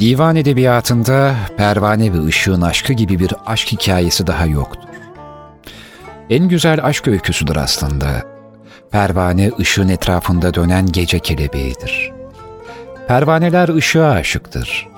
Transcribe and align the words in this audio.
Divan 0.00 0.36
edebiyatında 0.36 1.34
pervane 1.56 2.12
ve 2.12 2.24
ışığın 2.24 2.60
aşkı 2.60 2.92
gibi 2.92 3.18
bir 3.18 3.32
aşk 3.46 3.72
hikayesi 3.72 4.26
daha 4.26 4.46
yoktur. 4.46 4.88
En 6.30 6.48
güzel 6.48 6.84
aşk 6.84 7.08
öyküsüdür 7.08 7.56
aslında. 7.56 8.06
Pervane 8.90 9.50
ışığın 9.60 9.88
etrafında 9.88 10.54
dönen 10.54 10.86
gece 10.86 11.18
kelebeğidir. 11.18 12.12
Pervaneler 13.08 13.68
ışığa 13.68 14.10
aşıktır. 14.10 14.88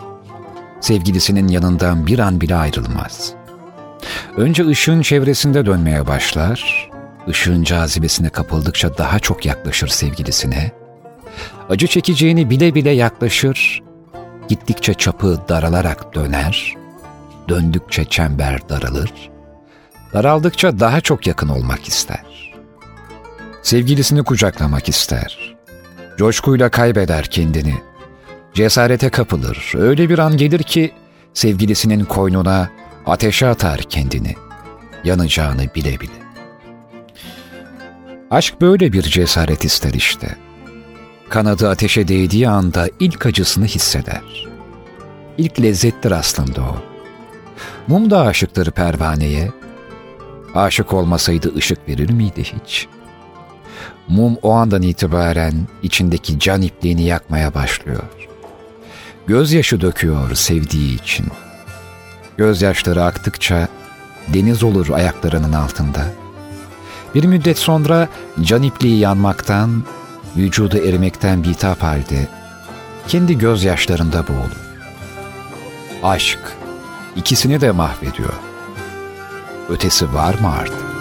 Sevgilisinin 0.80 1.48
yanından 1.48 2.06
bir 2.06 2.18
an 2.18 2.40
bile 2.40 2.54
ayrılmaz. 2.54 3.32
Önce 4.36 4.66
ışığın 4.66 5.02
çevresinde 5.02 5.66
dönmeye 5.66 6.06
başlar, 6.06 6.90
ışığın 7.28 7.64
cazibesine 7.64 8.28
kapıldıkça 8.28 8.98
daha 8.98 9.18
çok 9.18 9.46
yaklaşır 9.46 9.88
sevgilisine, 9.88 10.72
acı 11.68 11.86
çekeceğini 11.86 12.50
bile 12.50 12.74
bile 12.74 12.90
yaklaşır, 12.90 13.82
gittikçe 14.50 14.94
çapı 14.94 15.40
daralarak 15.48 16.14
döner, 16.14 16.74
döndükçe 17.48 18.04
çember 18.04 18.68
daralır, 18.68 19.12
daraldıkça 20.12 20.80
daha 20.80 21.00
çok 21.00 21.26
yakın 21.26 21.48
olmak 21.48 21.88
ister. 21.88 22.54
Sevgilisini 23.62 24.22
kucaklamak 24.24 24.88
ister. 24.88 25.56
Coşkuyla 26.18 26.68
kaybeder 26.68 27.24
kendini. 27.24 27.74
Cesarete 28.54 29.10
kapılır. 29.10 29.72
Öyle 29.76 30.08
bir 30.08 30.18
an 30.18 30.36
gelir 30.36 30.62
ki 30.62 30.92
sevgilisinin 31.34 32.04
koynuna 32.04 32.70
ateşe 33.06 33.48
atar 33.48 33.78
kendini. 33.78 34.34
Yanacağını 35.04 35.74
bile 35.74 36.00
bile. 36.00 36.20
Aşk 38.30 38.60
böyle 38.60 38.92
bir 38.92 39.02
cesaret 39.02 39.64
ister 39.64 39.94
işte. 39.94 40.36
Kanadı 41.30 41.68
ateşe 41.68 42.08
değdiği 42.08 42.48
anda 42.48 42.88
ilk 43.00 43.26
acısını 43.26 43.64
hisseder. 43.64 44.48
İlk 45.38 45.62
lezzettir 45.62 46.10
aslında 46.10 46.60
o. 46.60 46.76
Mum 47.86 48.10
da 48.10 48.20
aşıktır 48.20 48.70
pervaneye. 48.70 49.52
Aşık 50.54 50.92
olmasaydı 50.92 51.54
ışık 51.56 51.88
verir 51.88 52.10
miydi 52.10 52.42
hiç? 52.44 52.88
Mum 54.08 54.36
o 54.42 54.52
andan 54.52 54.82
itibaren 54.82 55.54
içindeki 55.82 56.38
can 56.38 56.62
ipliğini 56.62 57.02
yakmaya 57.02 57.54
başlıyor. 57.54 58.02
Gözyaşı 59.26 59.80
döküyor 59.80 60.34
sevdiği 60.34 61.02
için. 61.02 61.26
Gözyaşları 62.36 63.04
aktıkça 63.04 63.68
deniz 64.28 64.62
olur 64.62 64.90
ayaklarının 64.90 65.52
altında. 65.52 66.04
Bir 67.14 67.24
müddet 67.24 67.58
sonra 67.58 68.08
can 68.42 68.62
ipliği 68.62 68.98
yanmaktan, 68.98 69.82
vücudu 70.36 70.78
erimekten 70.78 71.44
bitap 71.44 71.82
halde 71.82 72.28
kendi 73.08 73.38
gözyaşlarında 73.38 74.28
boğulur. 74.28 74.70
Aşk 76.02 76.38
ikisini 77.16 77.60
de 77.60 77.70
mahvediyor. 77.70 78.34
Ötesi 79.68 80.14
var 80.14 80.34
mı 80.34 80.52
artık? 80.52 80.99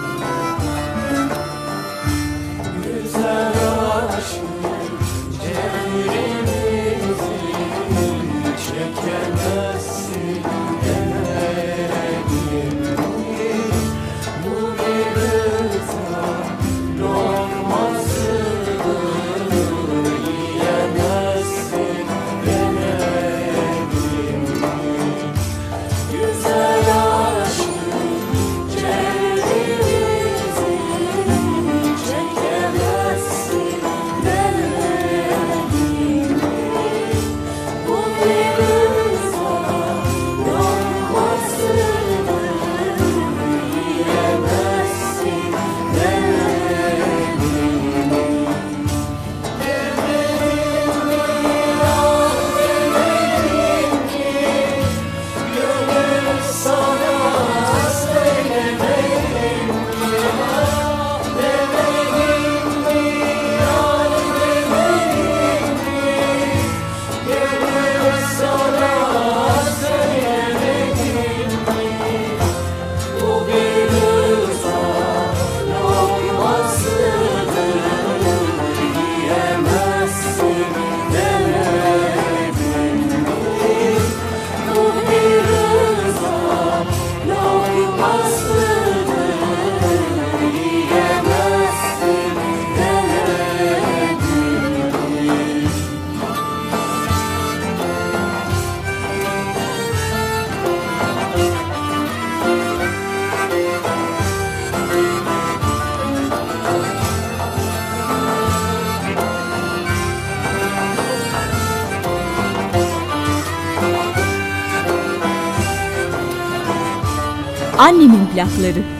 Annemin 118.42 118.99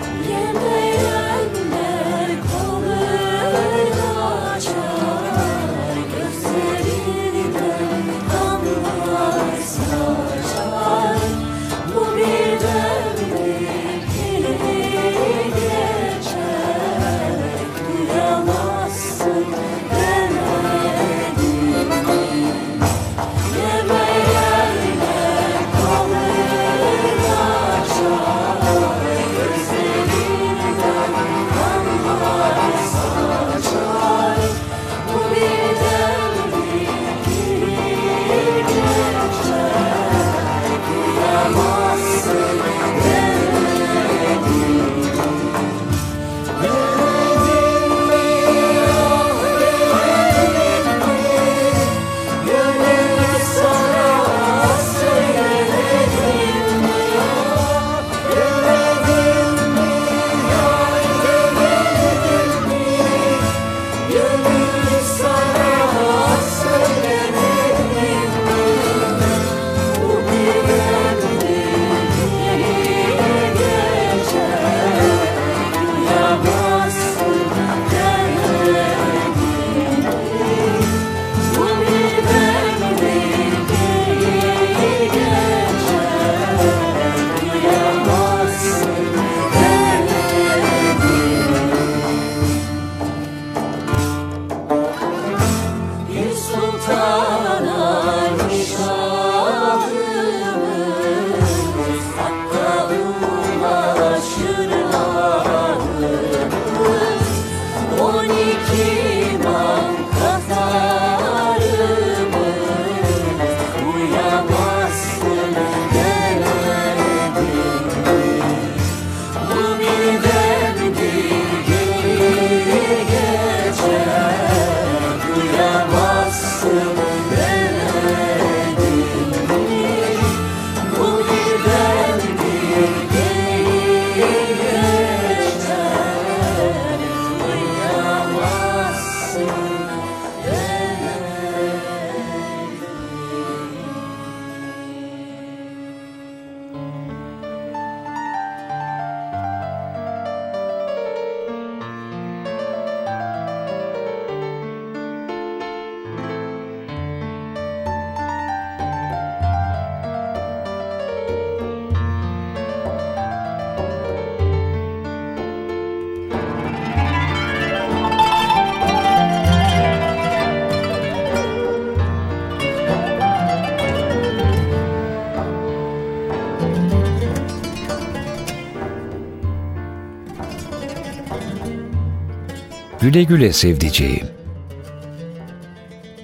Güle 183.01 183.23
güle 183.23 183.53
sevdiceğim. 183.53 184.27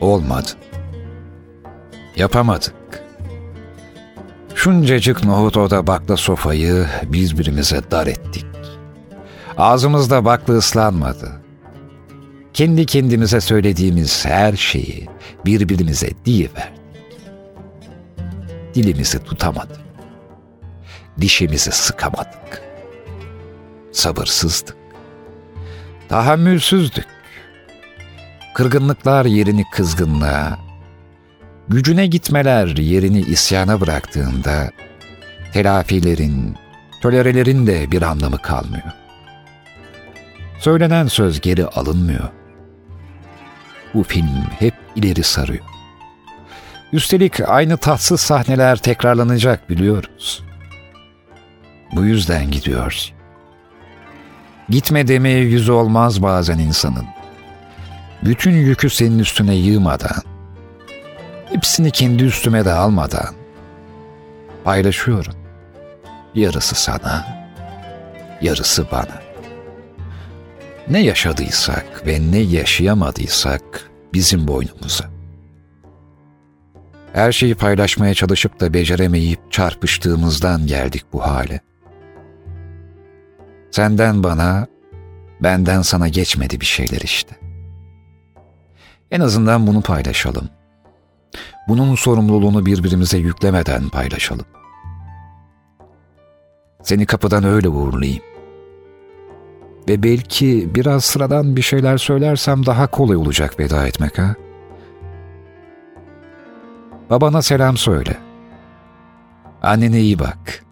Olmadı. 0.00 0.48
Yapamadık. 2.16 2.74
Şuncacık 4.54 5.24
nohut 5.24 5.56
oda 5.56 5.86
bakla 5.86 6.16
sofayı 6.16 6.86
birbirimize 7.02 7.80
dar 7.90 8.06
ettik. 8.06 8.46
Ağzımızda 9.58 10.24
bakla 10.24 10.54
ıslanmadı. 10.54 11.32
Kendi 12.54 12.86
kendimize 12.86 13.40
söylediğimiz 13.40 14.26
her 14.26 14.56
şeyi 14.56 15.06
birbirimize 15.44 16.10
diyiverdik. 16.24 16.82
Dilimizi 18.74 19.24
tutamadık. 19.24 19.80
Dişimizi 21.20 21.72
sıkamadık. 21.72 22.62
Sabırsızdık. 23.92 24.85
Tahammülsüzdük. 26.08 27.06
Kırgınlıklar 28.54 29.24
yerini 29.24 29.64
kızgınlığa, 29.72 30.58
gücüne 31.68 32.06
gitmeler 32.06 32.66
yerini 32.66 33.20
isyana 33.20 33.80
bıraktığında 33.80 34.70
telafilerin, 35.52 36.56
tolerelerin 37.02 37.66
de 37.66 37.90
bir 37.90 38.02
anlamı 38.02 38.38
kalmıyor. 38.38 38.92
Söylenen 40.58 41.06
söz 41.06 41.40
geri 41.40 41.66
alınmıyor. 41.66 42.28
Bu 43.94 44.02
film 44.02 44.46
hep 44.58 44.74
ileri 44.96 45.22
sarıyor. 45.22 45.64
Üstelik 46.92 47.40
aynı 47.40 47.76
tatsız 47.76 48.20
sahneler 48.20 48.76
tekrarlanacak 48.76 49.70
biliyoruz. 49.70 50.44
Bu 51.92 52.04
yüzden 52.04 52.50
gidiyoruz. 52.50 53.15
Gitme 54.68 55.08
demeye 55.08 55.38
yüzü 55.38 55.72
olmaz 55.72 56.22
bazen 56.22 56.58
insanın. 56.58 57.06
Bütün 58.24 58.52
yükü 58.52 58.90
senin 58.90 59.18
üstüne 59.18 59.54
yığmadan, 59.54 60.22
hepsini 61.44 61.90
kendi 61.90 62.24
üstüme 62.24 62.64
de 62.64 62.72
almadan 62.72 63.34
paylaşıyorum. 64.64 65.34
Yarısı 66.34 66.74
sana, 66.74 67.26
yarısı 68.40 68.86
bana. 68.92 69.22
Ne 70.88 71.00
yaşadıysak 71.00 72.06
ve 72.06 72.18
ne 72.30 72.38
yaşayamadıysak 72.38 73.90
bizim 74.12 74.48
boynumuza. 74.48 75.04
Her 77.12 77.32
şeyi 77.32 77.54
paylaşmaya 77.54 78.14
çalışıp 78.14 78.60
da 78.60 78.74
beceremeyip 78.74 79.52
çarpıştığımızdan 79.52 80.66
geldik 80.66 81.04
bu 81.12 81.26
hale. 81.26 81.60
Senden 83.76 84.22
bana, 84.22 84.66
benden 85.40 85.82
sana 85.82 86.08
geçmedi 86.08 86.60
bir 86.60 86.66
şeyler 86.66 87.00
işte. 87.00 87.36
En 89.10 89.20
azından 89.20 89.66
bunu 89.66 89.82
paylaşalım. 89.82 90.48
Bunun 91.68 91.94
sorumluluğunu 91.94 92.66
birbirimize 92.66 93.18
yüklemeden 93.18 93.88
paylaşalım. 93.88 94.46
Seni 96.82 97.06
kapıdan 97.06 97.44
öyle 97.44 97.68
uğurlayayım. 97.68 98.22
Ve 99.88 100.02
belki 100.02 100.74
biraz 100.74 101.04
sıradan 101.04 101.56
bir 101.56 101.62
şeyler 101.62 101.98
söylersem 101.98 102.66
daha 102.66 102.86
kolay 102.86 103.16
olacak 103.16 103.60
veda 103.60 103.86
etmek 103.86 104.18
ha? 104.18 104.34
Babana 107.10 107.42
selam 107.42 107.76
söyle. 107.76 108.16
Annene 109.62 110.00
iyi 110.00 110.18
bak. 110.18 110.64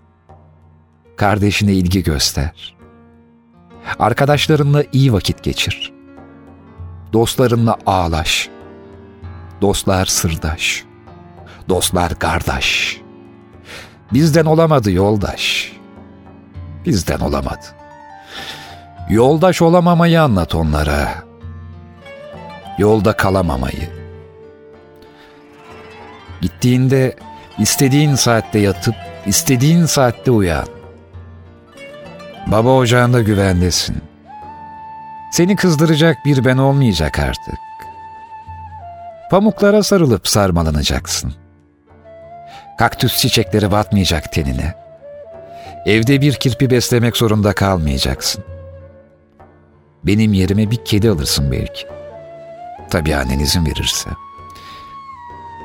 Kardeşine 1.16 1.72
ilgi 1.72 2.02
göster. 2.02 2.73
Arkadaşlarınla 3.98 4.84
iyi 4.92 5.12
vakit 5.12 5.42
geçir. 5.42 5.92
Dostlarınla 7.12 7.76
ağlaş. 7.86 8.48
Dostlar 9.60 10.06
sırdaş. 10.06 10.84
Dostlar 11.68 12.18
kardeş. 12.18 13.00
Bizden 14.12 14.44
olamadı 14.44 14.90
yoldaş. 14.90 15.72
Bizden 16.86 17.20
olamadı. 17.20 17.66
Yoldaş 19.10 19.62
olamamayı 19.62 20.22
anlat 20.22 20.54
onlara. 20.54 21.08
Yolda 22.78 23.16
kalamamayı. 23.16 23.90
Gittiğinde 26.40 27.16
istediğin 27.58 28.14
saatte 28.14 28.58
yatıp 28.58 28.94
istediğin 29.26 29.84
saatte 29.86 30.30
uyan. 30.30 30.73
Baba 32.46 32.76
ocağında 32.76 33.22
güvendesin. 33.22 33.96
Seni 35.32 35.56
kızdıracak 35.56 36.16
bir 36.24 36.44
ben 36.44 36.58
olmayacak 36.58 37.18
artık. 37.18 37.58
Pamuklara 39.30 39.82
sarılıp 39.82 40.28
sarmalanacaksın. 40.28 41.34
Kaktüs 42.78 43.16
çiçekleri 43.16 43.70
batmayacak 43.70 44.32
tenine. 44.32 44.74
Evde 45.86 46.20
bir 46.20 46.34
kirpi 46.34 46.70
beslemek 46.70 47.16
zorunda 47.16 47.52
kalmayacaksın. 47.52 48.44
Benim 50.04 50.32
yerime 50.32 50.70
bir 50.70 50.84
kedi 50.84 51.10
alırsın 51.10 51.52
belki. 51.52 51.86
Tabii 52.90 53.16
annen 53.16 53.38
izin 53.38 53.66
verirse. 53.66 54.10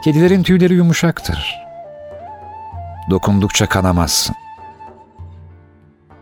Kedilerin 0.04 0.44
tüyleri 0.44 0.74
yumuşaktır. 0.74 1.56
Dokundukça 3.10 3.70
kanamazsın. 3.70 4.36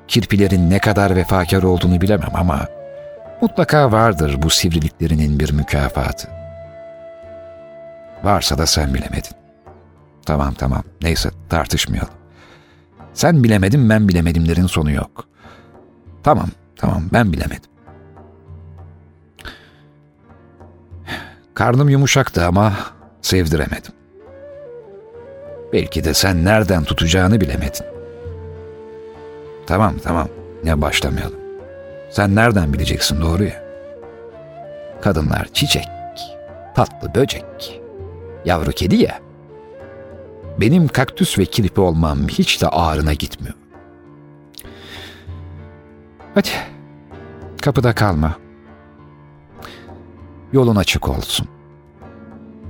Kirpilerin 0.07 0.69
ne 0.69 0.79
kadar 0.79 1.15
vefakar 1.15 1.63
olduğunu 1.63 2.01
bilemem 2.01 2.31
ama 2.33 2.67
mutlaka 3.41 3.91
vardır 3.91 4.41
bu 4.41 4.49
sivriliklerinin 4.49 5.39
bir 5.39 5.53
mükafatı. 5.53 6.27
Varsa 8.23 8.57
da 8.57 8.65
sen 8.65 8.93
bilemedin. 8.93 9.31
Tamam 10.25 10.53
tamam 10.53 10.83
neyse 11.01 11.29
tartışmayalım. 11.49 12.13
Sen 13.13 13.43
bilemedin 13.43 13.89
ben 13.89 14.07
bilemedimlerin 14.07 14.67
sonu 14.67 14.91
yok. 14.91 15.27
Tamam 16.23 16.47
tamam 16.75 17.03
ben 17.13 17.33
bilemedim. 17.33 17.71
Karnım 21.53 21.89
yumuşaktı 21.89 22.45
ama 22.45 22.73
sevdiremedim. 23.21 23.93
Belki 25.73 26.03
de 26.03 26.13
sen 26.13 26.45
nereden 26.45 26.83
tutacağını 26.83 27.41
bilemedin. 27.41 27.96
Tamam 29.67 29.93
tamam 30.03 30.27
ne 30.63 30.81
başlamayalım. 30.81 31.39
Sen 32.09 32.35
nereden 32.35 32.73
bileceksin 32.73 33.21
doğru 33.21 33.43
ya? 33.43 33.63
Kadınlar 35.01 35.47
çiçek, 35.53 35.87
tatlı 36.75 37.15
böcek, 37.15 37.81
yavru 38.45 38.71
kedi 38.71 38.95
ya. 38.95 39.19
Benim 40.59 40.87
kaktüs 40.87 41.39
ve 41.39 41.45
kirpi 41.45 41.81
olmam 41.81 42.27
hiç 42.27 42.61
de 42.61 42.67
ağrına 42.67 43.13
gitmiyor. 43.13 43.55
Hadi 46.33 46.49
kapıda 47.61 47.95
kalma. 47.95 48.35
Yolun 50.53 50.75
açık 50.75 51.09
olsun. 51.09 51.47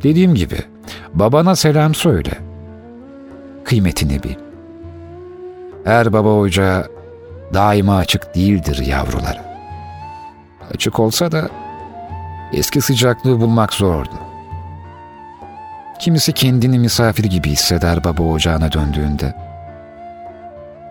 Dediğim 0.04 0.36
gibi 0.36 0.58
babana 1.14 1.56
selam 1.56 1.96
söyle. 1.96 2.32
Kıymetini 3.64 4.24
bil. 4.24 4.47
Her 5.84 6.14
baba 6.14 6.30
ocağı 6.30 6.88
daima 7.54 7.98
açık 7.98 8.36
değildir 8.36 8.86
yavrulara. 8.86 9.58
Açık 10.74 11.00
olsa 11.00 11.32
da 11.32 11.50
eski 12.54 12.82
sıcaklığı 12.82 13.40
bulmak 13.42 13.74
zordu. 13.74 14.14
Kimisi 16.00 16.34
kendini 16.34 16.80
misafir 16.80 17.24
gibi 17.24 17.50
hisseder 17.50 18.04
baba 18.04 18.24
ocağına 18.24 18.72
döndüğünde. 18.72 19.34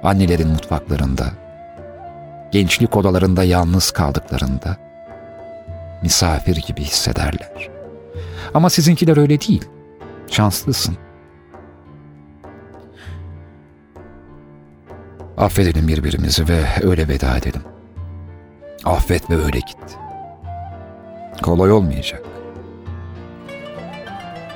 Annelerin 0.02 0.48
mutfaklarında, 0.48 1.26
gençlik 2.50 2.96
odalarında 2.96 3.44
yalnız 3.44 3.90
kaldıklarında 3.90 4.76
misafir 6.02 6.56
gibi 6.56 6.82
hissederler. 6.82 7.68
Ama 8.54 8.70
sizinkiler 8.70 9.16
öyle 9.16 9.40
değil. 9.40 9.64
Şanslısın. 10.30 10.96
Affedelim 15.36 15.88
birbirimizi 15.88 16.48
ve 16.48 16.64
öyle 16.82 17.08
veda 17.08 17.36
edelim. 17.36 17.62
Affet 18.84 19.30
ve 19.30 19.36
öyle 19.36 19.58
git. 19.58 19.98
Kolay 21.42 21.72
olmayacak. 21.72 22.22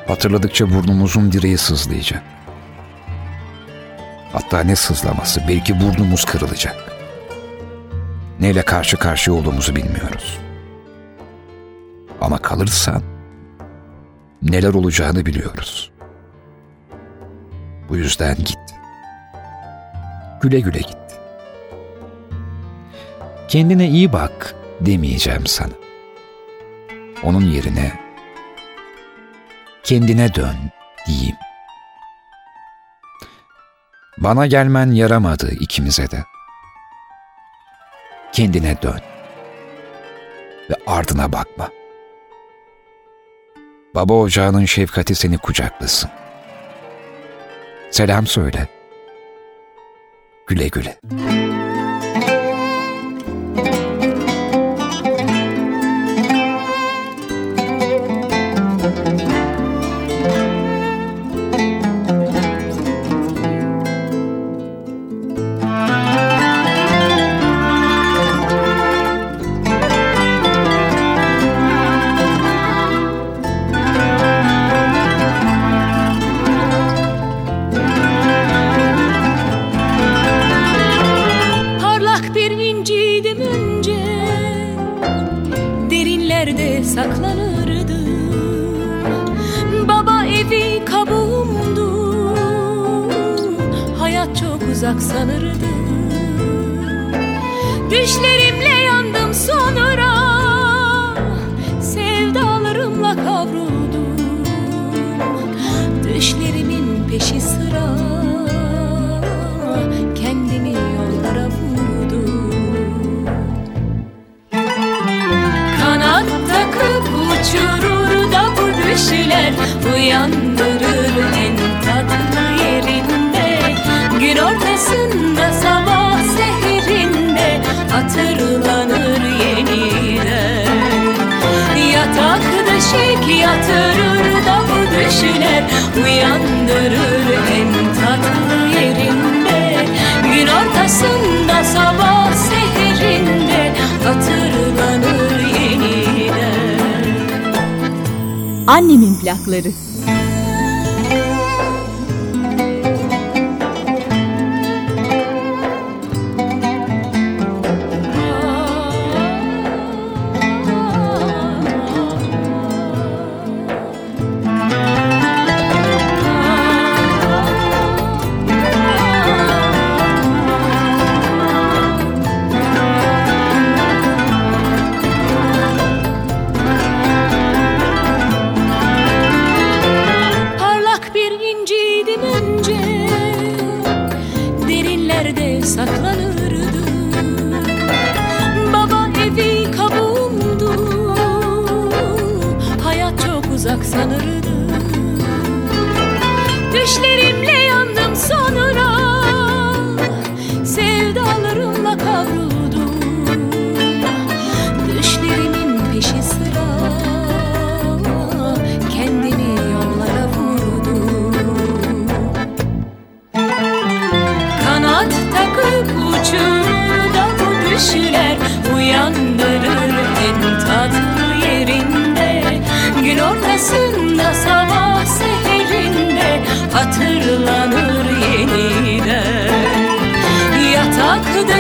Hatırladıkça 0.07 0.71
burnumuzun 0.71 1.33
direği 1.33 1.59
sızlayacak. 1.59 2.23
Hatta 4.33 4.61
ne 4.61 4.77
sızlaması, 4.77 5.43
belki 5.49 5.81
burnumuz 5.81 6.25
kırılacak. 6.25 6.77
Neyle 8.41 8.63
karşı 8.63 8.97
karşıya 8.97 9.37
olduğumuzu 9.37 9.77
bilmiyoruz. 9.77 10.39
Ama 12.21 12.39
kalırsan 12.39 13.03
neler 14.43 14.75
olacağını 14.75 15.27
biliyoruz. 15.27 15.91
Bu 17.89 17.97
yüzden 17.97 18.37
git. 18.37 18.70
Güle 20.41 20.61
güle 20.61 20.79
git. 20.79 20.97
Kendine 23.49 23.89
iyi 23.89 24.13
bak 24.13 24.55
demeyeceğim 24.81 25.47
sana. 25.47 25.73
onun 27.23 27.41
yerine 27.41 28.01
kendine 29.85 30.35
dön 30.35 30.57
diyeyim. 31.07 31.37
Bana 34.19 34.47
gelmen 34.47 34.91
yaramadı 34.91 35.51
ikimize 35.61 36.11
de. 36.11 36.25
Kendine 38.33 38.83
dön 38.83 39.01
ve 40.71 40.75
ardına 40.87 41.33
bakma. 41.33 41.71
Baba 43.95 44.15
ocağının 44.15 44.65
şefkati 44.65 45.15
seni 45.15 45.39
kucaklasın. 45.39 46.11
Selam 47.91 48.27
söyle. 48.27 48.80
Güle 50.51 50.69
güle. 50.69 50.99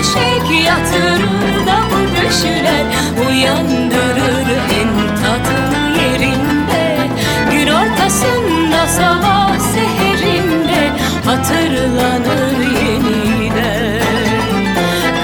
Döşek 0.00 0.66
yatırır 0.66 1.66
da 1.66 1.78
bu 1.90 2.00
düşler 2.16 2.84
Uyandırır 3.28 4.48
en 4.80 5.16
tatlı 5.22 6.02
yerinde. 6.02 7.08
Gün 7.50 7.66
ortasında 7.66 8.86
sabah 8.86 9.58
seherinde 9.58 10.90
Hatırlanır 11.24 12.58
yeniden. 12.82 14.02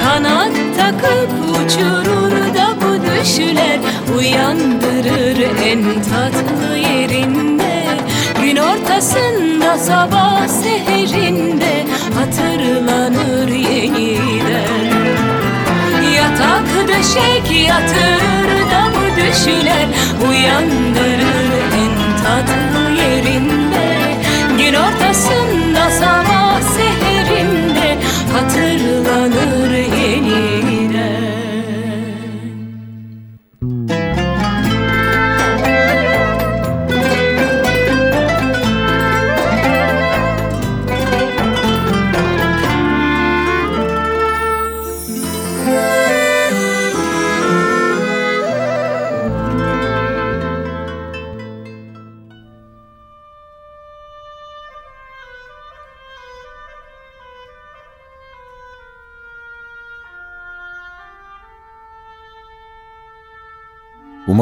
Kanat 0.04 0.52
takıp 0.78 1.30
uçurur 1.50 2.54
da 2.54 2.68
bu 2.80 3.02
düşler 3.02 3.78
Uyandırır 4.18 5.40
en 5.64 5.84
tatlı 5.84 6.76
yerinde. 6.76 7.84
Gün 8.42 8.56
ortasında 8.56 9.78
sabah 9.78 10.48
seherinde 10.48 11.75
Hatırlanır 12.16 13.48
yeniden. 13.48 14.86
Yatak 16.16 16.88
döşek 16.88 17.66
yatırır 17.68 18.70
da 18.70 18.90
bu 18.94 19.16
düşler 19.16 19.86
Uyandırır 20.28 21.52
en 21.82 21.94
tatlı 22.24 22.90
yerinde. 23.02 23.86
Gün 24.58 24.74
ortasında 24.74 25.90
sabah 25.90 26.25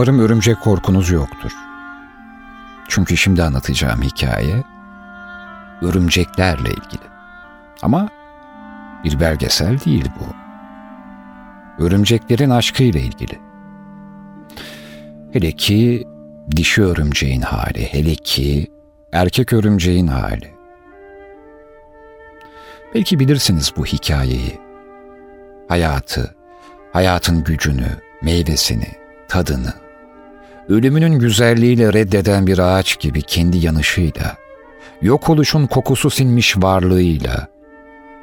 Umarım 0.04 0.20
örümcek 0.20 0.60
korkunuz 0.60 1.10
yoktur. 1.10 1.52
Çünkü 2.88 3.16
şimdi 3.16 3.42
anlatacağım 3.42 4.02
hikaye 4.02 4.64
örümceklerle 5.82 6.68
ilgili. 6.68 7.02
Ama 7.82 8.08
bir 9.04 9.20
belgesel 9.20 9.80
değil 9.80 10.04
bu. 10.20 10.24
Örümceklerin 11.84 12.50
aşkıyla 12.50 13.00
ilgili. 13.00 13.38
Hele 15.32 15.52
ki 15.52 16.08
dişi 16.56 16.82
örümceğin 16.82 17.40
hali, 17.40 17.92
hele 17.92 18.14
ki 18.14 18.66
erkek 19.12 19.52
örümceğin 19.52 20.06
hali. 20.06 20.54
Belki 22.94 23.18
bilirsiniz 23.18 23.72
bu 23.76 23.86
hikayeyi. 23.86 24.60
Hayatı, 25.68 26.34
hayatın 26.92 27.44
gücünü, 27.44 27.88
meyvesini, 28.22 28.88
tadını, 29.28 29.83
ölümünün 30.68 31.18
güzelliğiyle 31.18 31.92
reddeden 31.92 32.46
bir 32.46 32.58
ağaç 32.58 33.00
gibi 33.00 33.22
kendi 33.22 33.66
yanışıyla, 33.66 34.36
yok 35.02 35.30
oluşun 35.30 35.66
kokusu 35.66 36.10
sinmiş 36.10 36.56
varlığıyla, 36.56 37.48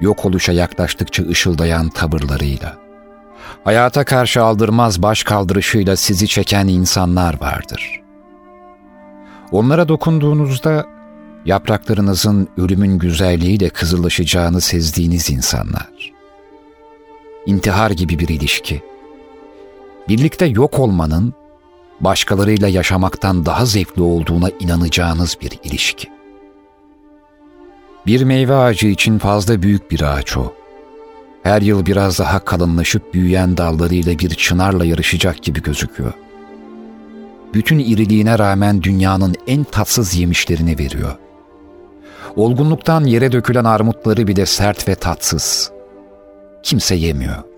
yok 0.01 0.25
oluşa 0.25 0.51
yaklaştıkça 0.51 1.23
ışıldayan 1.23 1.89
tavırlarıyla, 1.89 2.77
hayata 3.63 4.03
karşı 4.03 4.43
aldırmaz 4.43 5.01
baş 5.01 5.23
kaldırışıyla 5.23 5.95
sizi 5.95 6.27
çeken 6.27 6.67
insanlar 6.67 7.41
vardır. 7.41 8.01
Onlara 9.51 9.87
dokunduğunuzda 9.87 10.85
yapraklarınızın 11.45 12.47
ölümün 12.57 12.99
güzelliğiyle 12.99 13.69
kızıllaşacağını 13.69 14.61
sezdiğiniz 14.61 15.29
insanlar. 15.29 16.11
İntihar 17.45 17.91
gibi 17.91 18.19
bir 18.19 18.27
ilişki. 18.27 18.81
Birlikte 20.07 20.45
yok 20.45 20.79
olmanın 20.79 21.33
başkalarıyla 22.03 22.67
yaşamaktan 22.67 23.45
daha 23.45 23.65
zevkli 23.65 24.01
olduğuna 24.01 24.49
inanacağınız 24.59 25.37
bir 25.41 25.59
ilişki. 25.63 26.07
Bir 28.05 28.23
meyve 28.23 28.55
ağacı 28.55 28.87
için 28.87 29.19
fazla 29.19 29.61
büyük 29.61 29.91
bir 29.91 30.01
ağaç 30.01 30.37
o. 30.37 30.53
Her 31.43 31.61
yıl 31.61 31.85
biraz 31.85 32.19
daha 32.19 32.45
kalınlaşıp 32.45 33.13
büyüyen 33.13 33.57
dallarıyla 33.57 34.19
bir 34.19 34.29
çınarla 34.29 34.85
yarışacak 34.85 35.43
gibi 35.43 35.61
gözüküyor. 35.61 36.13
Bütün 37.53 37.79
iriliğine 37.79 38.39
rağmen 38.39 38.83
dünyanın 38.83 39.35
en 39.47 39.63
tatsız 39.63 40.15
yemişlerini 40.15 40.79
veriyor. 40.79 41.15
Olgunluktan 42.35 43.05
yere 43.05 43.31
dökülen 43.31 43.63
armutları 43.63 44.27
bile 44.27 44.45
sert 44.45 44.87
ve 44.87 44.95
tatsız. 44.95 45.71
Kimse 46.63 46.95
yemiyor. 46.95 47.50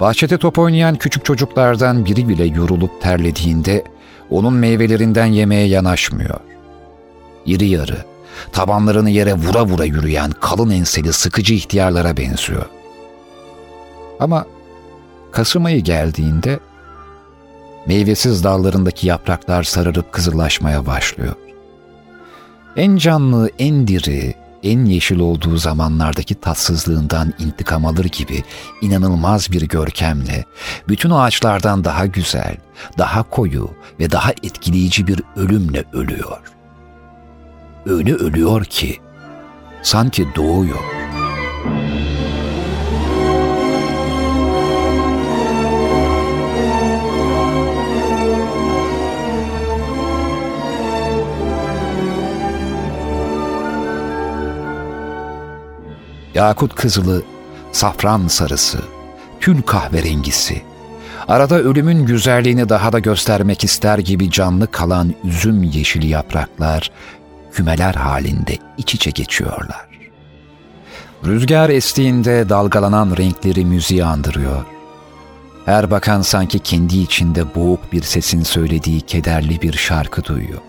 Bahçede 0.00 0.38
top 0.38 0.58
oynayan 0.58 0.96
küçük 0.96 1.24
çocuklardan 1.24 2.04
biri 2.04 2.28
bile 2.28 2.44
yorulup 2.44 3.02
terlediğinde 3.02 3.84
onun 4.30 4.54
meyvelerinden 4.54 5.26
yemeye 5.26 5.66
yanaşmıyor. 5.66 6.40
İri 7.46 7.68
yarı, 7.68 8.04
tabanlarını 8.52 9.10
yere 9.10 9.34
vura 9.34 9.66
vura 9.66 9.84
yürüyen 9.84 10.30
kalın 10.30 10.70
enseli 10.70 11.12
sıkıcı 11.12 11.54
ihtiyarlara 11.54 12.16
benziyor. 12.16 12.66
Ama 14.20 14.46
Kasım 15.30 15.64
ayı 15.64 15.80
geldiğinde 15.80 16.60
meyvesiz 17.86 18.44
dallarındaki 18.44 19.06
yapraklar 19.06 19.62
sararıp 19.62 20.12
kızıllaşmaya 20.12 20.86
başlıyor. 20.86 21.34
En 22.76 22.96
canlı, 22.96 23.50
en 23.58 23.86
diri, 23.86 24.34
en 24.62 24.84
yeşil 24.84 25.18
olduğu 25.18 25.56
zamanlardaki 25.56 26.34
tatsızlığından 26.34 27.34
intikam 27.38 27.86
alır 27.86 28.04
gibi 28.04 28.44
inanılmaz 28.80 29.52
bir 29.52 29.62
görkemle, 29.62 30.44
bütün 30.88 31.10
ağaçlardan 31.10 31.84
daha 31.84 32.06
güzel, 32.06 32.56
daha 32.98 33.22
koyu 33.22 33.70
ve 34.00 34.10
daha 34.10 34.30
etkileyici 34.30 35.06
bir 35.06 35.22
ölümle 35.36 35.84
ölüyor. 35.92 36.40
Öyle 37.86 38.14
ölüyor 38.14 38.64
ki 38.64 38.96
sanki 39.82 40.28
doğuyor. 40.36 41.07
Yakut 56.38 56.74
kızılı, 56.74 57.22
safran 57.72 58.28
sarısı, 58.28 58.78
tül 59.40 59.62
kahverengisi, 59.62 60.62
arada 61.28 61.54
ölümün 61.54 62.06
güzelliğini 62.06 62.68
daha 62.68 62.92
da 62.92 62.98
göstermek 62.98 63.64
ister 63.64 63.98
gibi 63.98 64.30
canlı 64.30 64.70
kalan 64.70 65.14
üzüm 65.24 65.62
yeşili 65.62 66.06
yapraklar, 66.06 66.90
kümeler 67.52 67.94
halinde 67.94 68.58
iç 68.76 68.94
içe 68.94 69.10
geçiyorlar. 69.10 69.88
Rüzgar 71.26 71.70
estiğinde 71.70 72.48
dalgalanan 72.48 73.16
renkleri 73.16 73.64
müziği 73.64 74.04
andırıyor. 74.04 74.64
Her 75.64 75.90
bakan 75.90 76.22
sanki 76.22 76.58
kendi 76.58 76.98
içinde 76.98 77.54
boğuk 77.54 77.92
bir 77.92 78.02
sesin 78.02 78.42
söylediği 78.42 79.00
kederli 79.00 79.62
bir 79.62 79.72
şarkı 79.72 80.24
duyuyor. 80.24 80.60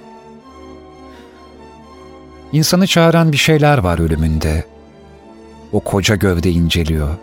İnsanı 2.54 2.88
çağıran 2.88 3.32
bir 3.32 3.38
şeyler 3.38 3.78
var 3.78 4.00
ölümünde 4.00 4.66
o 5.72 5.80
koca 5.80 6.16
gövde 6.16 6.52
inceliyor. 6.52 7.18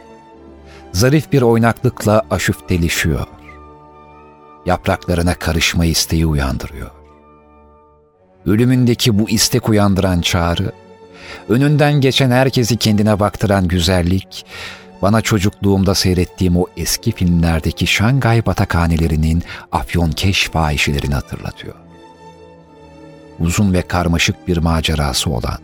Zarif 0.93 1.33
bir 1.33 1.43
oynaklıkla 1.43 2.23
aşüftelişiyor. 2.31 3.27
Yapraklarına 4.67 5.35
karışma 5.35 5.85
isteği 5.85 6.27
uyandırıyor. 6.27 6.91
Ölümündeki 8.47 9.19
bu 9.19 9.31
istek 9.31 9.69
uyandıran 9.69 10.21
çağrı, 10.21 10.73
önünden 11.49 12.01
geçen 12.01 12.31
herkesi 12.31 12.77
kendine 12.77 13.21
baktıran 13.21 13.69
güzellik, 13.69 14.47
bana 15.03 15.21
çocukluğumda 15.21 15.95
seyrettiğim 15.95 16.57
o 16.57 16.67
eski 16.77 17.13
filmlerdeki 17.13 17.87
Şangay 17.87 18.47
batakhanelerinin 18.47 19.43
afyonkeş 19.73 20.49
fahişelerini 20.49 21.15
hatırlatıyor. 21.15 21.75
Uzun 23.41 23.73
ve 23.73 23.83
karmaşık 23.83 24.49
bir 24.49 24.57
macerası 24.57 25.31
olan, 25.31 25.59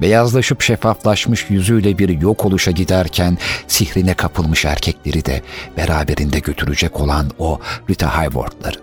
beyazlaşıp 0.00 0.62
şeffaflaşmış 0.62 1.50
yüzüyle 1.50 1.98
bir 1.98 2.20
yok 2.20 2.44
oluşa 2.44 2.70
giderken 2.70 3.38
sihrine 3.66 4.14
kapılmış 4.14 4.64
erkekleri 4.64 5.24
de 5.24 5.42
beraberinde 5.76 6.38
götürecek 6.38 7.00
olan 7.00 7.30
o 7.38 7.60
Rita 7.90 8.16
Hayworth'ları. 8.16 8.76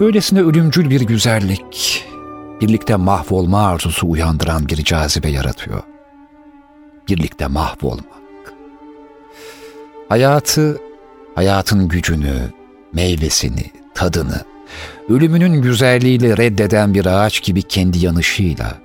Böylesine 0.00 0.40
ölümcül 0.40 0.90
bir 0.90 1.00
güzellik, 1.00 2.04
birlikte 2.60 2.96
mahvolma 2.96 3.66
arzusu 3.66 4.06
uyandıran 4.06 4.68
bir 4.68 4.84
cazibe 4.84 5.28
yaratıyor. 5.28 5.82
Birlikte 7.08 7.46
mahvolmak. 7.46 8.20
Hayatı, 10.08 10.78
hayatın 11.34 11.88
gücünü, 11.88 12.52
meyvesini, 12.92 13.70
tadını, 13.94 14.44
ölümünün 15.10 15.62
güzelliğiyle 15.62 16.36
reddeden 16.36 16.94
bir 16.94 17.06
ağaç 17.06 17.42
gibi 17.42 17.62
kendi 17.62 18.04
yanışıyla, 18.04 18.78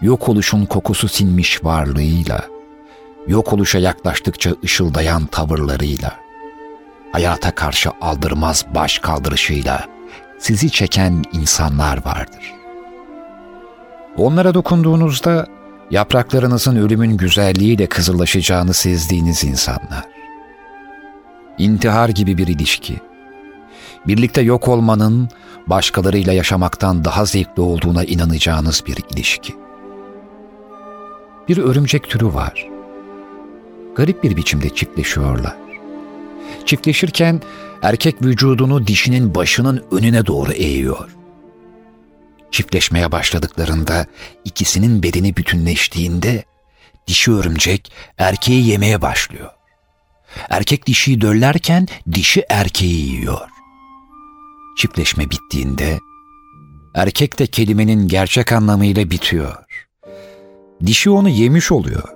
yok 0.00 0.28
oluşun 0.28 0.64
kokusu 0.64 1.08
sinmiş 1.08 1.64
varlığıyla, 1.64 2.44
yok 3.26 3.52
oluşa 3.52 3.78
yaklaştıkça 3.78 4.54
ışıldayan 4.64 5.26
tavırlarıyla, 5.26 6.12
hayata 7.12 7.50
karşı 7.50 7.90
aldırmaz 8.00 8.64
baş 8.74 8.98
kaldırışıyla 8.98 9.84
sizi 10.38 10.70
çeken 10.70 11.24
insanlar 11.32 12.04
vardır. 12.06 12.54
Onlara 14.16 14.54
dokunduğunuzda 14.54 15.46
yapraklarınızın 15.90 16.76
ölümün 16.76 17.16
güzelliğiyle 17.16 17.86
kızıllaşacağını 17.86 18.74
sezdiğiniz 18.74 19.44
insanlar. 19.44 20.04
İntihar 21.58 22.08
gibi 22.08 22.38
bir 22.38 22.46
ilişki, 22.46 23.00
birlikte 24.06 24.40
yok 24.40 24.68
olmanın 24.68 25.28
başkalarıyla 25.66 26.32
yaşamaktan 26.32 27.04
daha 27.04 27.24
zevkli 27.24 27.62
olduğuna 27.62 28.04
inanacağınız 28.04 28.82
bir 28.86 28.96
ilişki. 29.10 29.54
Bir 31.48 31.58
örümcek 31.58 32.08
türü 32.08 32.26
var. 32.26 32.68
Garip 33.96 34.24
bir 34.24 34.36
biçimde 34.36 34.74
çiftleşiyorlar. 34.74 35.56
Çiftleşirken 36.66 37.42
erkek 37.82 38.22
vücudunu 38.22 38.86
dişinin 38.86 39.34
başının 39.34 39.84
önüne 39.90 40.26
doğru 40.26 40.52
eğiyor. 40.52 41.16
Çiftleşmeye 42.50 43.12
başladıklarında 43.12 44.06
ikisinin 44.44 45.02
bedeni 45.02 45.36
bütünleştiğinde 45.36 46.44
dişi 47.06 47.32
örümcek 47.32 47.92
erkeği 48.18 48.66
yemeye 48.66 49.02
başlıyor. 49.02 49.50
Erkek 50.50 50.86
dişiyi 50.86 51.20
döllerken 51.20 51.88
dişi 52.12 52.44
erkeği 52.48 53.12
yiyor. 53.12 53.55
Çiftleşme 54.76 55.24
bittiğinde 55.30 55.98
erkek 56.94 57.38
de 57.38 57.46
kelimenin 57.46 58.08
gerçek 58.08 58.52
anlamıyla 58.52 59.10
bitiyor. 59.10 59.56
Dişi 60.86 61.10
onu 61.10 61.28
yemiş 61.28 61.72
oluyor. 61.72 62.08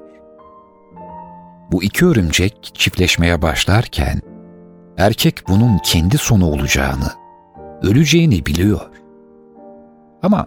Bu 1.72 1.82
iki 1.82 2.06
örümcek 2.06 2.70
çiftleşmeye 2.74 3.42
başlarken 3.42 4.20
erkek 4.98 5.48
bunun 5.48 5.78
kendi 5.78 6.18
sonu 6.18 6.46
olacağını, 6.46 7.12
öleceğini 7.82 8.46
biliyor. 8.46 8.80
Ama 10.22 10.46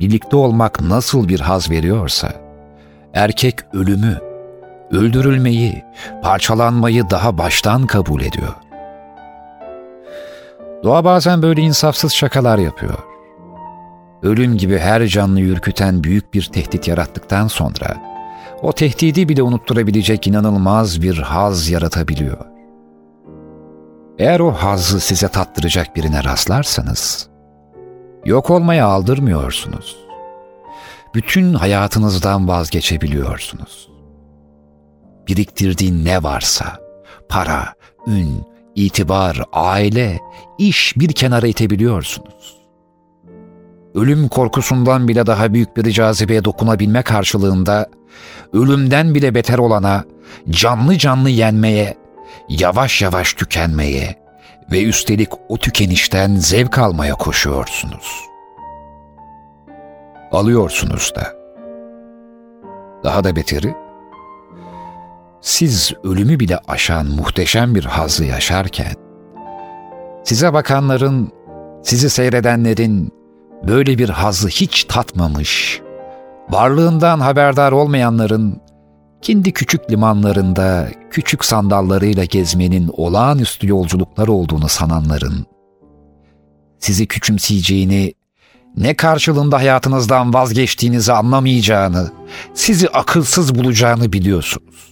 birlikte 0.00 0.36
olmak 0.36 0.80
nasıl 0.80 1.28
bir 1.28 1.40
haz 1.40 1.70
veriyorsa, 1.70 2.32
erkek 3.14 3.58
ölümü, 3.72 4.18
öldürülmeyi, 4.90 5.84
parçalanmayı 6.22 7.10
daha 7.10 7.38
baştan 7.38 7.86
kabul 7.86 8.20
ediyor. 8.20 8.54
Doğa 10.82 11.04
bazen 11.04 11.42
böyle 11.42 11.60
insafsız 11.60 12.12
şakalar 12.12 12.58
yapıyor. 12.58 12.98
Ölüm 14.22 14.56
gibi 14.56 14.78
her 14.78 15.06
canlı 15.06 15.40
ürküten 15.40 16.04
büyük 16.04 16.34
bir 16.34 16.42
tehdit 16.42 16.88
yarattıktan 16.88 17.46
sonra 17.46 17.96
o 18.62 18.72
tehdidi 18.72 19.28
bile 19.28 19.42
unutturabilecek 19.42 20.26
inanılmaz 20.26 21.02
bir 21.02 21.18
haz 21.18 21.68
yaratabiliyor. 21.68 22.46
Eğer 24.18 24.40
o 24.40 24.52
hazzı 24.52 25.00
size 25.00 25.28
tattıracak 25.28 25.96
birine 25.96 26.24
rastlarsanız, 26.24 27.28
yok 28.24 28.50
olmaya 28.50 28.86
aldırmıyorsunuz. 28.86 29.96
Bütün 31.14 31.54
hayatınızdan 31.54 32.48
vazgeçebiliyorsunuz. 32.48 33.90
Biriktirdiğin 35.28 36.04
ne 36.04 36.22
varsa, 36.22 36.76
para, 37.28 37.74
ün, 38.06 38.42
itibar, 38.78 39.42
aile, 39.52 40.20
iş 40.58 40.94
bir 40.96 41.12
kenara 41.12 41.46
itebiliyorsunuz. 41.46 42.58
Ölüm 43.94 44.28
korkusundan 44.28 45.08
bile 45.08 45.26
daha 45.26 45.52
büyük 45.54 45.76
bir 45.76 45.90
cazibeye 45.90 46.44
dokunabilme 46.44 47.02
karşılığında, 47.02 47.86
ölümden 48.52 49.14
bile 49.14 49.34
beter 49.34 49.58
olana, 49.58 50.04
canlı 50.50 50.98
canlı 50.98 51.30
yenmeye, 51.30 51.94
yavaş 52.48 53.02
yavaş 53.02 53.32
tükenmeye 53.34 54.14
ve 54.72 54.82
üstelik 54.82 55.28
o 55.48 55.58
tükenişten 55.58 56.36
zevk 56.36 56.78
almaya 56.78 57.14
koşuyorsunuz. 57.14 58.28
Alıyorsunuz 60.32 61.12
da. 61.16 61.32
Daha 63.04 63.24
da 63.24 63.36
beteri, 63.36 63.74
siz 65.48 65.92
ölümü 66.04 66.40
bile 66.40 66.58
aşan 66.68 67.06
muhteşem 67.06 67.74
bir 67.74 67.84
hazzı 67.84 68.24
yaşarken, 68.24 68.94
size 70.24 70.52
bakanların, 70.52 71.32
sizi 71.82 72.10
seyredenlerin 72.10 73.12
böyle 73.66 73.98
bir 73.98 74.08
hazzı 74.08 74.48
hiç 74.48 74.84
tatmamış, 74.84 75.80
varlığından 76.50 77.20
haberdar 77.20 77.72
olmayanların 77.72 78.60
kendi 79.22 79.52
küçük 79.52 79.90
limanlarında 79.90 80.88
küçük 81.10 81.44
sandallarıyla 81.44 82.24
gezmenin 82.24 82.90
olağanüstü 82.96 83.68
yolculuklar 83.68 84.28
olduğunu 84.28 84.68
sananların, 84.68 85.46
sizi 86.78 87.06
küçümseyeceğini, 87.06 88.14
ne 88.76 88.94
karşılığında 88.94 89.56
hayatınızdan 89.56 90.34
vazgeçtiğinizi 90.34 91.12
anlamayacağını, 91.12 92.10
sizi 92.54 92.88
akılsız 92.88 93.54
bulacağını 93.54 94.12
biliyorsunuz. 94.12 94.87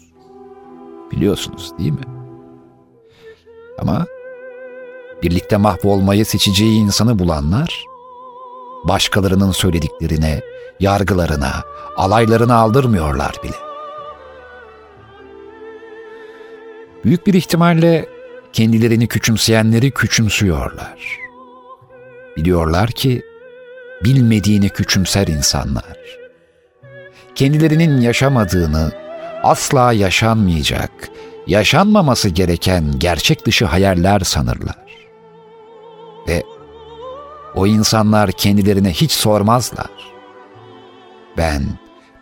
Biliyorsunuz 1.11 1.73
değil 1.79 1.93
mi? 1.93 2.05
Ama 3.79 4.07
birlikte 5.23 5.57
mahvolmayı 5.57 6.27
seçeceği 6.27 6.79
insanı 6.79 7.19
bulanlar, 7.19 7.85
başkalarının 8.85 9.51
söylediklerine, 9.51 10.41
yargılarına, 10.81 11.53
alaylarına 11.97 12.55
aldırmıyorlar 12.55 13.35
bile. 13.45 13.57
Büyük 17.05 17.27
bir 17.27 17.35
ihtimalle 17.35 18.09
kendilerini 18.53 19.07
küçümseyenleri 19.07 19.91
küçümsüyorlar. 19.91 21.19
Biliyorlar 22.37 22.91
ki 22.91 23.23
bilmediğini 24.05 24.69
küçümser 24.69 25.27
insanlar. 25.27 25.97
Kendilerinin 27.35 28.01
yaşamadığını, 28.01 28.93
asla 29.47 29.93
yaşanmayacak, 29.93 31.11
yaşanmaması 31.47 32.29
gereken 32.29 32.99
gerçek 32.99 33.47
dışı 33.47 33.65
hayaller 33.65 34.21
sanırlar. 34.21 34.87
Ve 36.29 36.43
o 37.55 37.67
insanlar 37.67 38.33
kendilerine 38.33 38.91
hiç 38.91 39.13
sormazlar. 39.13 39.91
Ben 41.37 41.63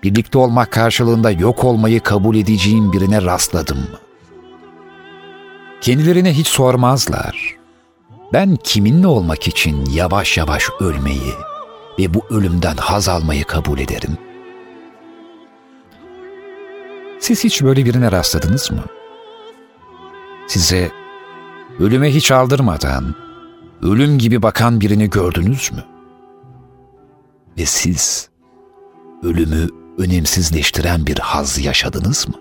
birlikte 0.02 0.38
olmak 0.38 0.72
karşılığında 0.72 1.30
yok 1.30 1.64
olmayı 1.64 2.00
kabul 2.00 2.36
edeceğim 2.36 2.92
birine 2.92 3.22
rastladım 3.22 3.78
mı? 3.78 3.98
Kendilerine 5.80 6.32
hiç 6.32 6.46
sormazlar. 6.46 7.56
Ben 8.32 8.56
kiminle 8.56 9.06
olmak 9.06 9.48
için 9.48 9.86
yavaş 9.90 10.38
yavaş 10.38 10.70
ölmeyi 10.80 11.34
ve 11.98 12.14
bu 12.14 12.20
ölümden 12.30 12.76
haz 12.76 13.08
almayı 13.08 13.44
kabul 13.44 13.78
ederim. 13.78 14.18
Siz 17.24 17.44
hiç 17.44 17.62
böyle 17.62 17.84
birine 17.84 18.12
rastladınız 18.12 18.70
mı? 18.70 18.84
Size 20.46 20.90
ölüme 21.78 22.14
hiç 22.14 22.30
aldırmadan 22.30 23.14
ölüm 23.82 24.18
gibi 24.18 24.42
bakan 24.42 24.80
birini 24.80 25.10
gördünüz 25.10 25.72
mü? 25.72 25.84
Ve 27.58 27.66
siz 27.66 28.28
ölümü 29.22 29.68
önemsizleştiren 29.98 31.06
bir 31.06 31.18
haz 31.18 31.58
yaşadınız 31.58 32.28
mı? 32.28 32.34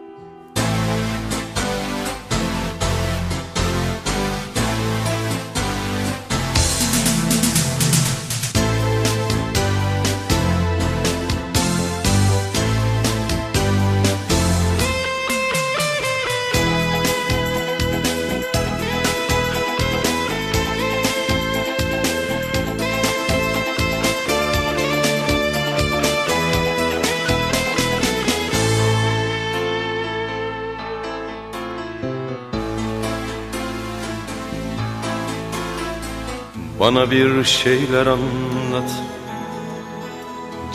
Bana 36.84 37.12
bir 37.12 37.44
şeyler 37.44 38.06
anlat. 38.06 38.92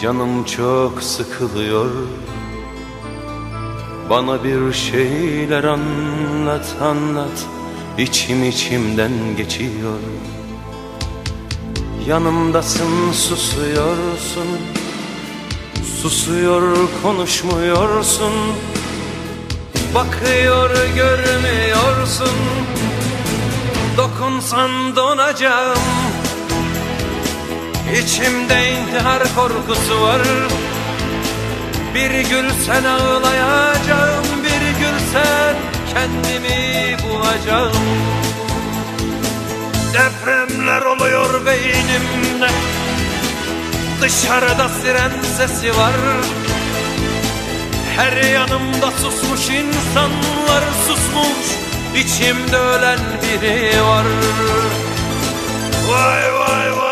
Canım 0.02 0.44
çok 0.44 1.02
sıkılıyor. 1.02 1.90
Bana 4.10 4.44
bir 4.44 4.72
şeyler 4.72 5.64
anlat 5.64 6.76
anlat. 6.82 7.46
İçim 7.98 8.44
içimden 8.44 9.12
geçiyor. 9.36 9.98
Yanımdasın 12.06 13.12
susuyorsun. 13.12 14.48
Susuyor 16.02 16.76
konuşmuyorsun. 17.02 18.32
Bakıyor 19.94 20.70
görmüyorsun 20.96 22.34
Dokunsan 23.98 24.96
donacağım. 24.96 25.78
İçimde 27.92 28.70
intihar 28.70 29.22
korkusu 29.34 30.02
var. 30.02 30.22
Bir 31.94 32.10
gül 32.10 32.50
sen 32.66 32.84
ağlayacağım 32.84 34.24
Bir 34.42 34.78
gül 34.80 34.98
sen 35.12 35.56
kendimi 35.94 36.96
bulacağım. 37.02 37.72
Depremler 39.92 40.82
oluyor 40.82 41.46
beynimde. 41.46 42.50
Dışarıda 44.02 44.68
siren 44.68 45.12
sesi 45.38 45.76
var. 45.76 45.96
Her 47.96 48.12
yanımda 48.12 48.90
susmuş 48.90 49.48
insanlar 49.50 50.62
susmuş 50.86 51.67
İçimde 51.98 52.56
ölen 52.56 52.98
biri 53.22 53.82
var. 53.82 54.04
Vay 55.90 56.32
vay 56.32 56.76
vay 56.76 56.87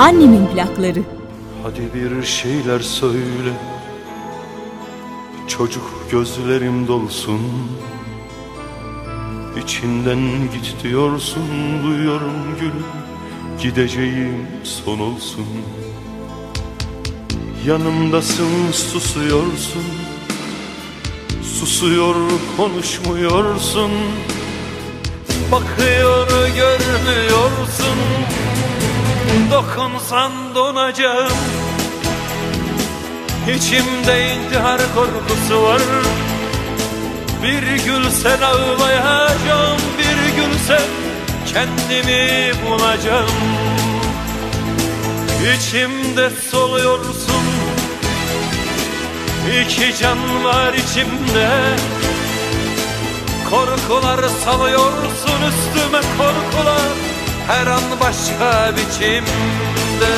Annemin 0.00 0.46
plakları. 0.46 1.02
Hadi 1.62 1.80
bir 1.94 2.24
şeyler 2.24 2.80
söyle. 2.80 3.52
Çocuk 5.48 5.82
gözlerim 6.10 6.88
dolsun. 6.88 7.40
İçinden 9.64 10.18
git 10.52 10.82
diyorsun 10.82 11.42
duyuyorum 11.84 12.32
gülüm 12.60 12.84
Gideceğim 13.62 14.46
son 14.64 14.98
olsun. 14.98 15.46
Yanımdasın 17.66 18.72
susuyorsun. 18.72 19.84
Susuyor 21.42 22.14
konuşmuyorsun. 22.56 23.90
Bakıyor 25.52 26.28
görmüyorsun 26.28 27.98
Dokunsan 29.50 30.32
donacağım. 30.54 31.32
İçimde 33.56 34.34
intihar 34.34 34.80
korkusu 34.94 35.62
var. 35.62 35.82
Bir 37.42 37.62
gülsen 37.62 38.40
ağlayacağım 38.42 39.80
Bir 39.98 40.36
gülsen 40.36 40.88
kendimi 41.54 42.52
bulacağım. 42.66 43.30
İçimde 45.56 46.30
soluyorsun. 46.50 47.44
İki 49.60 49.98
can 49.98 50.44
var 50.44 50.74
içimde. 50.74 51.48
Korkular 53.50 54.28
salıyorsun 54.44 55.40
üstüme 55.48 56.00
korkular 56.18 57.09
Her 57.50 57.66
an 57.66 57.82
başka 58.00 58.76
biçimde. 58.76 60.14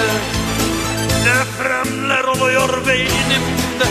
Depremler 1.25 2.25
oluyor 2.25 2.87
beynimde. 2.87 3.88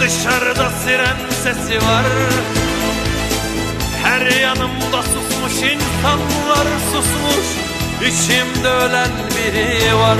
Dışarıda 0.00 0.70
siren 0.70 1.16
sesi 1.42 1.76
var. 1.76 2.06
Her 4.02 4.26
yanımda 4.26 5.02
susmuş 5.02 5.72
insanlar 5.72 6.66
susmuş 6.92 7.46
İçimde 8.00 8.68
ölen 8.68 9.10
biri 9.36 9.96
var 9.96 10.16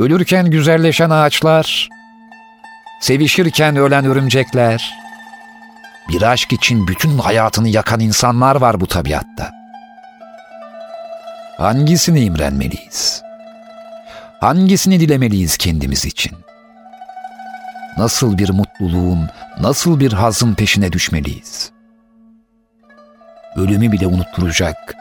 Ölürken 0.00 0.50
güzelleşen 0.50 1.10
ağaçlar, 1.10 1.88
sevişirken 3.00 3.76
ölen 3.76 4.04
örümcekler, 4.04 4.94
bir 6.08 6.22
aşk 6.22 6.52
için 6.52 6.86
bütün 6.86 7.18
hayatını 7.18 7.68
yakan 7.68 8.00
insanlar 8.00 8.56
var 8.56 8.80
bu 8.80 8.86
tabiatta. 8.86 9.52
Hangisini 11.58 12.20
imrenmeliyiz? 12.20 13.22
Hangisini 14.40 15.00
dilemeliyiz 15.00 15.56
kendimiz 15.56 16.04
için? 16.04 16.32
Nasıl 17.96 18.38
bir 18.38 18.50
mutluluğun, 18.50 19.28
nasıl 19.60 20.00
bir 20.00 20.12
hazın 20.12 20.54
peşine 20.54 20.92
düşmeliyiz? 20.92 21.70
Ölümü 23.56 23.92
bile 23.92 24.06
unutturacak, 24.06 24.94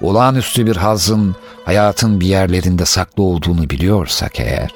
olağanüstü 0.00 0.66
bir 0.66 0.76
hazın 0.76 1.36
hayatın 1.64 2.20
bir 2.20 2.26
yerlerinde 2.26 2.84
saklı 2.84 3.22
olduğunu 3.22 3.70
biliyorsak 3.70 4.40
eğer, 4.40 4.70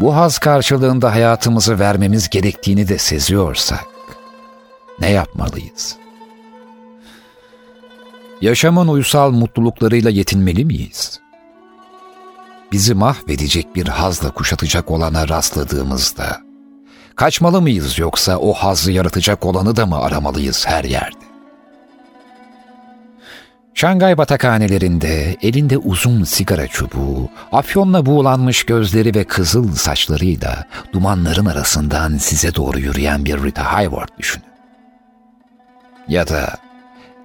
bu 0.00 0.16
haz 0.16 0.38
karşılığında 0.38 1.12
hayatımızı 1.12 1.78
vermemiz 1.78 2.28
gerektiğini 2.28 2.88
de 2.88 2.98
seziyorsak, 2.98 3.86
ne 5.00 5.10
yapmalıyız? 5.10 5.96
Yaşamın 8.40 8.88
uysal 8.88 9.30
mutluluklarıyla 9.30 10.10
yetinmeli 10.10 10.64
miyiz? 10.64 11.20
Bizi 12.72 12.94
mahvedecek 12.94 13.76
bir 13.76 13.88
hazla 13.88 14.30
kuşatacak 14.30 14.90
olana 14.90 15.28
rastladığımızda, 15.28 16.40
kaçmalı 17.16 17.62
mıyız 17.62 17.98
yoksa 17.98 18.36
o 18.36 18.52
hazzı 18.52 18.92
yaratacak 18.92 19.46
olanı 19.46 19.76
da 19.76 19.86
mı 19.86 19.98
aramalıyız 19.98 20.66
her 20.66 20.84
yerde? 20.84 21.19
Şangay 23.74 24.18
batakhanelerinde 24.18 25.36
elinde 25.42 25.78
uzun 25.78 26.24
sigara 26.24 26.66
çubuğu, 26.66 27.28
afyonla 27.52 28.06
buğulanmış 28.06 28.64
gözleri 28.64 29.14
ve 29.14 29.24
kızıl 29.24 29.74
saçlarıyla 29.74 30.66
dumanların 30.92 31.46
arasından 31.46 32.18
size 32.18 32.54
doğru 32.54 32.78
yürüyen 32.78 33.24
bir 33.24 33.42
Rita 33.42 33.72
Hayworth 33.72 34.18
düşünün. 34.18 34.44
Ya 36.08 36.28
da 36.28 36.56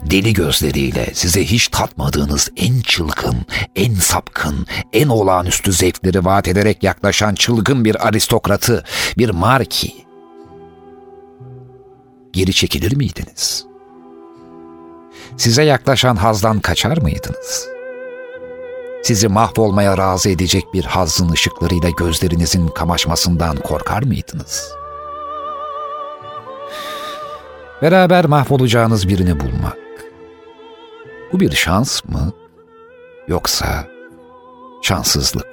deli 0.01 0.33
gözleriyle 0.33 1.13
size 1.13 1.45
hiç 1.45 1.67
tatmadığınız 1.67 2.51
en 2.57 2.81
çılgın, 2.81 3.45
en 3.75 3.93
sapkın, 3.93 4.67
en 4.93 5.07
olağanüstü 5.07 5.73
zevkleri 5.73 6.25
vaat 6.25 6.47
ederek 6.47 6.83
yaklaşan 6.83 7.35
çılgın 7.35 7.85
bir 7.85 8.07
aristokratı, 8.07 8.83
bir 9.17 9.29
marki. 9.29 9.93
Geri 12.33 12.53
çekilir 12.53 12.95
miydiniz?'' 12.95 13.74
Size 15.37 15.63
yaklaşan 15.63 16.15
hazdan 16.15 16.59
kaçar 16.59 16.97
mıydınız? 16.97 17.67
Sizi 19.03 19.27
mahvolmaya 19.27 19.97
razı 19.97 20.29
edecek 20.29 20.63
bir 20.73 20.83
hazzın 20.83 21.29
ışıklarıyla 21.29 21.89
gözlerinizin 21.89 22.67
kamaşmasından 22.67 23.55
korkar 23.55 24.03
mıydınız? 24.03 24.71
Beraber 27.81 28.25
mahvolacağınız 28.25 29.07
birini 29.07 29.39
bulmak. 29.39 29.77
Bu 31.33 31.39
bir 31.39 31.51
şans 31.51 32.05
mı? 32.05 32.33
Yoksa 33.27 33.87
şanssızlık 34.81 35.45
mı? 35.45 35.51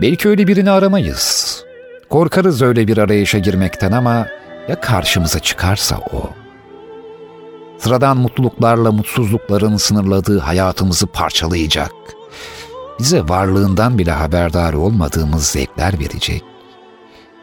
Belki 0.00 0.28
öyle 0.28 0.46
birini 0.46 0.70
aramayız. 0.70 1.64
Korkarız 2.10 2.62
öyle 2.62 2.88
bir 2.88 2.98
arayışa 2.98 3.38
girmekten 3.38 3.92
ama 3.92 4.26
ya 4.68 4.80
karşımıza 4.80 5.38
çıkarsa 5.38 5.98
o? 6.12 6.41
Sıradan 7.82 8.16
mutluluklarla 8.16 8.92
mutsuzlukların 8.92 9.76
sınırladığı 9.76 10.38
hayatımızı 10.38 11.06
parçalayacak, 11.06 11.92
bize 12.98 13.28
varlığından 13.28 13.98
bile 13.98 14.10
haberdar 14.10 14.72
olmadığımız 14.72 15.46
zevkler 15.46 15.98
verecek, 16.00 16.44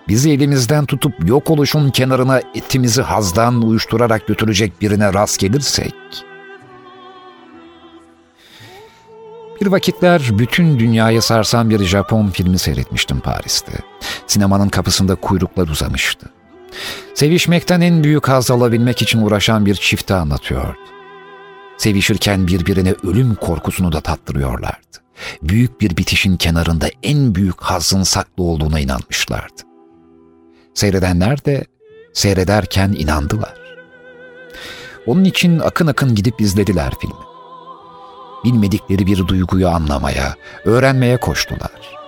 bizi 0.08 0.32
elimizden 0.32 0.86
tutup 0.86 1.30
yok 1.30 1.50
oluşun 1.50 1.90
kenarına 1.90 2.42
etimizi 2.56 3.02
hazdan 3.02 3.62
uyuşturarak 3.62 4.28
götürecek 4.28 4.82
birine 4.82 5.14
rast 5.14 5.40
gelirsek, 5.40 5.94
Bir 9.62 9.68
vakitler 9.68 10.22
bütün 10.32 10.80
dünyayı 10.80 11.22
sarsan 11.22 11.70
bir 11.70 11.84
Japon 11.84 12.28
filmi 12.28 12.60
seyretmiştim 12.60 13.20
Paris'te. 13.20 13.72
Sinemanın 14.28 14.70
kapısında 14.70 15.16
kuyruklar 15.16 15.68
uzamıştı. 15.68 16.39
Sevişmekten 17.14 17.82
en 17.82 18.04
büyük 18.04 18.28
haz 18.28 18.52
alabilmek 18.52 19.02
için 19.02 19.22
uğraşan 19.22 19.66
bir 19.66 19.76
çifti 19.76 20.14
anlatıyordu. 20.14 20.78
Sevişirken 21.78 22.48
birbirine 22.48 22.94
ölüm 23.04 23.36
korkusunu 23.36 23.92
da 23.92 24.02
tattırıyorlardı. 24.02 24.98
Büyük 25.44 25.82
bir 25.82 25.98
bitişin 25.98 26.38
kenarında 26.38 26.88
en 27.04 27.36
büyük 27.36 27.62
hazın 27.62 28.04
saklı 28.04 28.44
olduğuna 28.44 28.80
inanmışlardı. 28.80 29.62
Seyredenler 30.74 31.46
de 31.46 31.66
seyrederken 32.14 32.96
inandılar. 32.98 33.54
Onun 35.06 35.24
için 35.24 35.60
akın 35.60 35.88
akın 35.88 36.16
gidip 36.16 36.42
izlediler 36.42 36.94
filmi. 37.02 37.16
Bilmedikleri 38.44 39.06
bir 39.08 39.28
duyguyu 39.28 39.70
anlamaya, 39.70 40.36
öğrenmeye 40.66 41.18
koştular. 41.18 41.99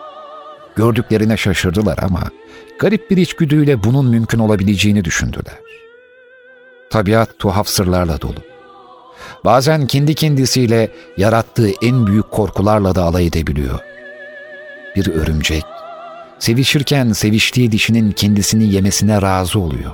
Gördüklerine 0.75 1.37
şaşırdılar 1.37 1.97
ama 2.01 2.21
garip 2.79 3.09
bir 3.09 3.17
içgüdüyle 3.17 3.83
bunun 3.83 4.05
mümkün 4.05 4.39
olabileceğini 4.39 5.05
düşündüler. 5.05 5.59
Tabiat 6.89 7.39
tuhaf 7.39 7.67
sırlarla 7.67 8.21
dolu. 8.21 8.39
bazen 9.45 9.87
kendi 9.87 10.15
kendisiyle 10.15 10.91
yarattığı 11.17 11.69
en 11.81 12.07
büyük 12.07 12.31
korkularla 12.31 12.95
da 12.95 13.03
alay 13.03 13.27
edebiliyor. 13.27 13.79
Bir 14.95 15.07
örümcek, 15.07 15.63
sevişirken 16.39 17.11
seviştiği 17.11 17.71
dişinin 17.71 18.11
kendisini 18.11 18.73
yemesine 18.73 19.21
razı 19.21 19.59
oluyor. 19.59 19.91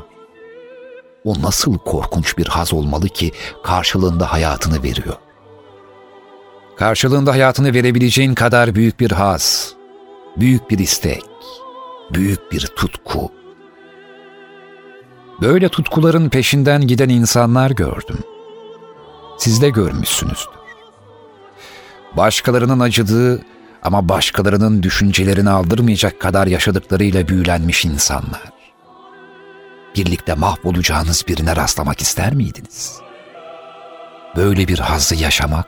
O 1.24 1.42
nasıl 1.42 1.78
korkunç 1.78 2.38
bir 2.38 2.48
haz 2.48 2.74
olmalı 2.74 3.10
ki 3.10 3.32
karşılığında 3.64 4.32
hayatını 4.32 4.84
veriyor. 4.84 5.16
Karşılığında 6.78 7.32
hayatını 7.32 7.74
verebileceğin 7.74 8.34
kadar 8.34 8.76
büyük 8.76 9.00
bir 9.00 9.12
haz, 9.12 9.74
büyük 10.40 10.70
bir 10.70 10.80
istek, 10.80 11.24
büyük 12.14 12.52
bir 12.52 12.68
tutku. 12.68 13.32
Böyle 15.42 15.70
tutkuların 15.70 16.30
peşinden 16.30 16.88
giden 16.88 17.10
insanlar 17.10 17.72
gördüm. 17.72 18.20
Siz 19.38 19.62
de 19.62 19.70
görmüşsünüzdür. 19.70 20.58
Başkalarının 22.18 22.80
acıdığı 22.80 23.42
ama 23.84 24.10
başkalarının 24.10 24.84
düşüncelerini 24.84 25.50
aldırmayacak 25.50 26.22
kadar 26.22 26.48
yaşadıklarıyla 26.48 27.28
büyülenmiş 27.28 27.86
insanlar. 27.86 28.52
Birlikte 29.96 30.34
mahvolacağınız 30.34 31.26
birine 31.28 31.56
rastlamak 31.56 32.02
ister 32.02 32.34
miydiniz? 32.34 33.00
Böyle 34.36 34.68
bir 34.68 34.80
hazzı 34.80 35.16
yaşamak, 35.16 35.68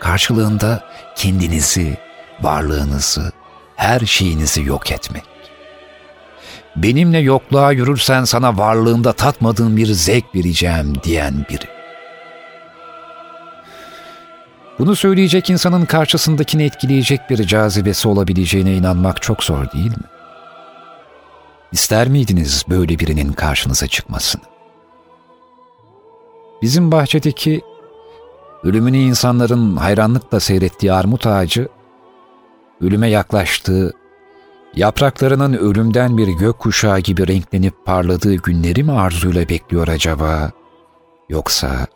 karşılığında 0.00 0.84
kendinizi, 1.16 1.98
varlığınızı, 2.42 3.32
her 3.76 4.00
şeyinizi 4.00 4.62
yok 4.62 4.92
etmek. 4.92 5.24
Benimle 6.76 7.18
yokluğa 7.18 7.72
yürürsen 7.72 8.24
sana 8.24 8.58
varlığında 8.58 9.12
tatmadığın 9.12 9.76
bir 9.76 9.86
zevk 9.86 10.34
vereceğim 10.34 10.94
diyen 11.04 11.46
biri. 11.50 11.80
Bunu 14.78 14.96
söyleyecek 14.96 15.50
insanın 15.50 15.84
karşısındakini 15.84 16.62
etkileyecek 16.62 17.30
bir 17.30 17.46
cazibesi 17.46 18.08
olabileceğine 18.08 18.74
inanmak 18.74 19.22
çok 19.22 19.44
zor 19.44 19.72
değil 19.72 19.90
mi? 19.90 20.04
İster 21.72 22.08
miydiniz 22.08 22.64
böyle 22.68 22.98
birinin 22.98 23.32
karşınıza 23.32 23.86
çıkmasını? 23.86 24.42
Bizim 26.62 26.92
bahçedeki 26.92 27.60
ölümünü 28.64 28.98
insanların 28.98 29.76
hayranlıkla 29.76 30.40
seyrettiği 30.40 30.92
armut 30.92 31.26
ağacı, 31.26 31.68
ölüme 32.80 33.08
yaklaştığı, 33.08 33.92
yapraklarının 34.74 35.52
ölümden 35.52 36.18
bir 36.18 36.28
gök 36.28 36.58
kuşağı 36.58 37.00
gibi 37.00 37.28
renklenip 37.28 37.74
parladığı 37.84 38.34
günleri 38.34 38.82
mi 38.82 38.92
arzuyla 38.92 39.48
bekliyor 39.48 39.88
acaba? 39.88 40.50
Yoksa 41.28 41.86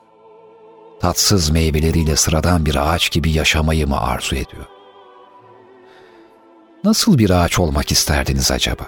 tatsız 1.01 1.51
meyveleriyle 1.51 2.17
sıradan 2.17 2.67
bir 2.67 2.95
ağaç 2.95 3.11
gibi 3.11 3.31
yaşamayı 3.31 3.87
mı 3.87 4.01
arzu 4.01 4.37
ediyor? 4.37 4.65
Nasıl 6.85 7.19
bir 7.19 7.31
ağaç 7.31 7.59
olmak 7.59 7.93
isterdiniz 7.93 8.51
acaba? 8.51 8.85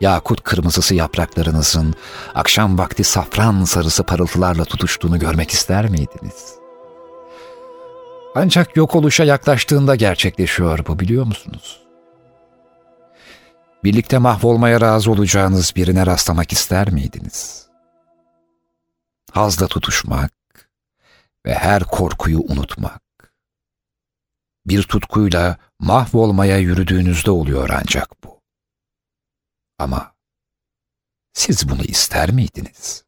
Yakut 0.00 0.42
kırmızısı 0.42 0.94
yapraklarınızın 0.94 1.94
akşam 2.34 2.78
vakti 2.78 3.04
safran 3.04 3.64
sarısı 3.64 4.02
parıltılarla 4.02 4.64
tutuştuğunu 4.64 5.18
görmek 5.18 5.50
ister 5.50 5.88
miydiniz? 5.88 6.65
Ancak 8.38 8.76
yok 8.76 8.94
oluşa 8.94 9.24
yaklaştığında 9.24 9.96
gerçekleşiyor 9.96 10.86
bu 10.86 10.98
biliyor 10.98 11.26
musunuz? 11.26 11.80
Birlikte 13.84 14.18
mahvolmaya 14.18 14.80
razı 14.80 15.10
olacağınız 15.10 15.72
birine 15.76 16.06
rastlamak 16.06 16.52
ister 16.52 16.90
miydiniz? 16.90 17.66
Hazla 19.32 19.66
tutuşmak 19.66 20.32
ve 21.46 21.54
her 21.54 21.84
korkuyu 21.84 22.40
unutmak. 22.40 23.02
Bir 24.66 24.82
tutkuyla 24.82 25.58
mahvolmaya 25.78 26.58
yürüdüğünüzde 26.58 27.30
oluyor 27.30 27.70
ancak 27.82 28.24
bu. 28.24 28.40
Ama 29.78 30.14
siz 31.32 31.68
bunu 31.68 31.82
ister 31.82 32.30
miydiniz? 32.30 33.04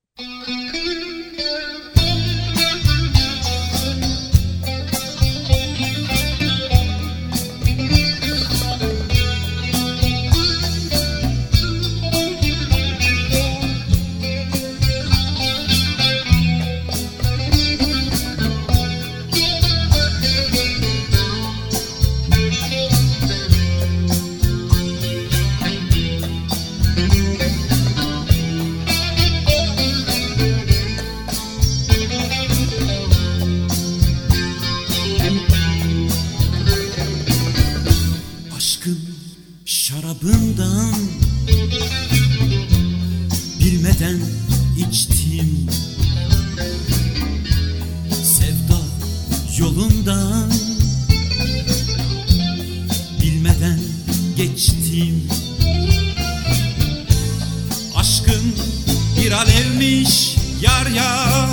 Bir 59.28 59.32
alevmiş 59.32 60.36
yar 60.60 60.86
yar. 60.86 61.48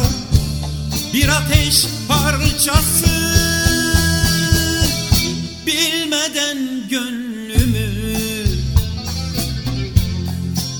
Bir 1.13 1.27
ateş 1.27 1.85
parçası. 2.07 3.05
Bilmeden 5.65 6.57
gönlümü 6.89 7.89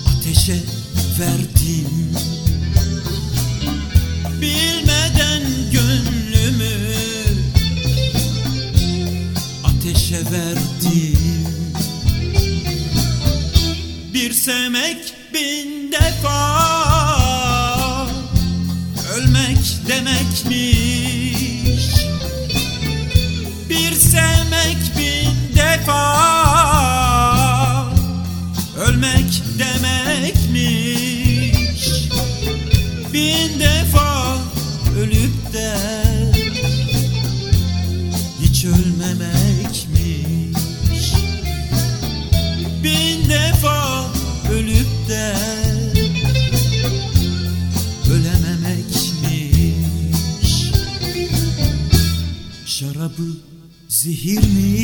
ateşe 0.08 0.60
verdim. 1.20 2.16
Bilmeden 4.42 5.44
gönlümü 5.72 6.96
ateşe 9.64 10.22
verdim. 10.32 11.48
Bir 14.14 14.34
sevmek 14.34 15.15
bin 15.36 15.92
defa. 15.92 16.38
Ölmek 19.16 19.58
demekmiş 19.88 20.75
Zehirli 54.06 54.75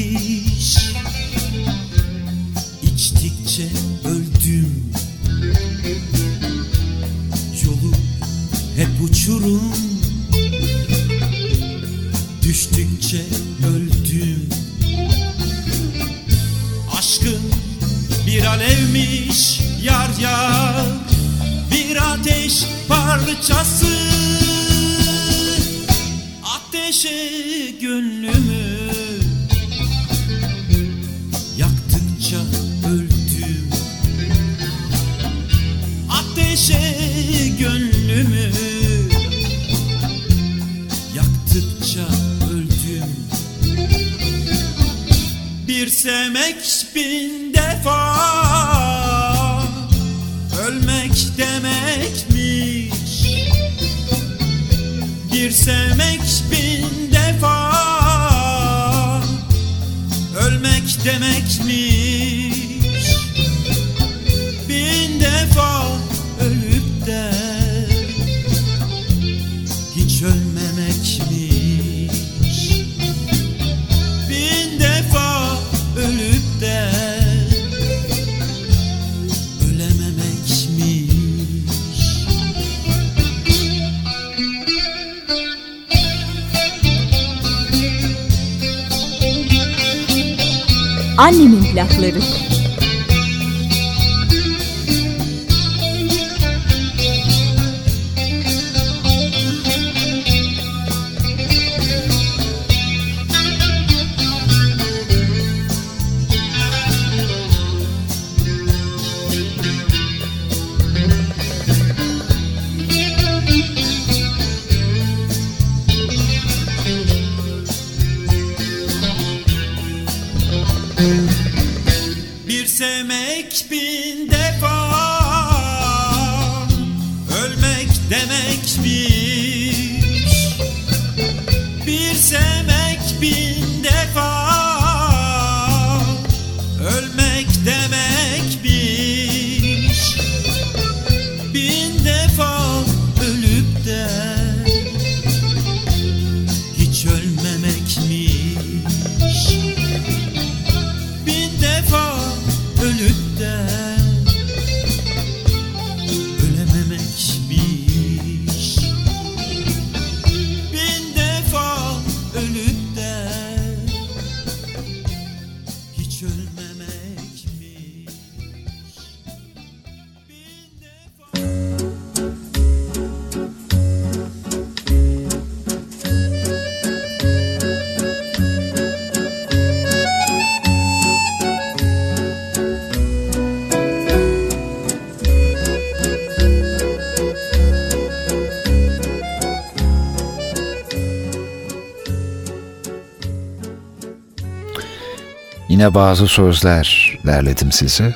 Yine 195.81 195.93
bazı 195.93 196.27
sözler 196.27 197.17
derledim 197.25 197.71
size. 197.71 198.15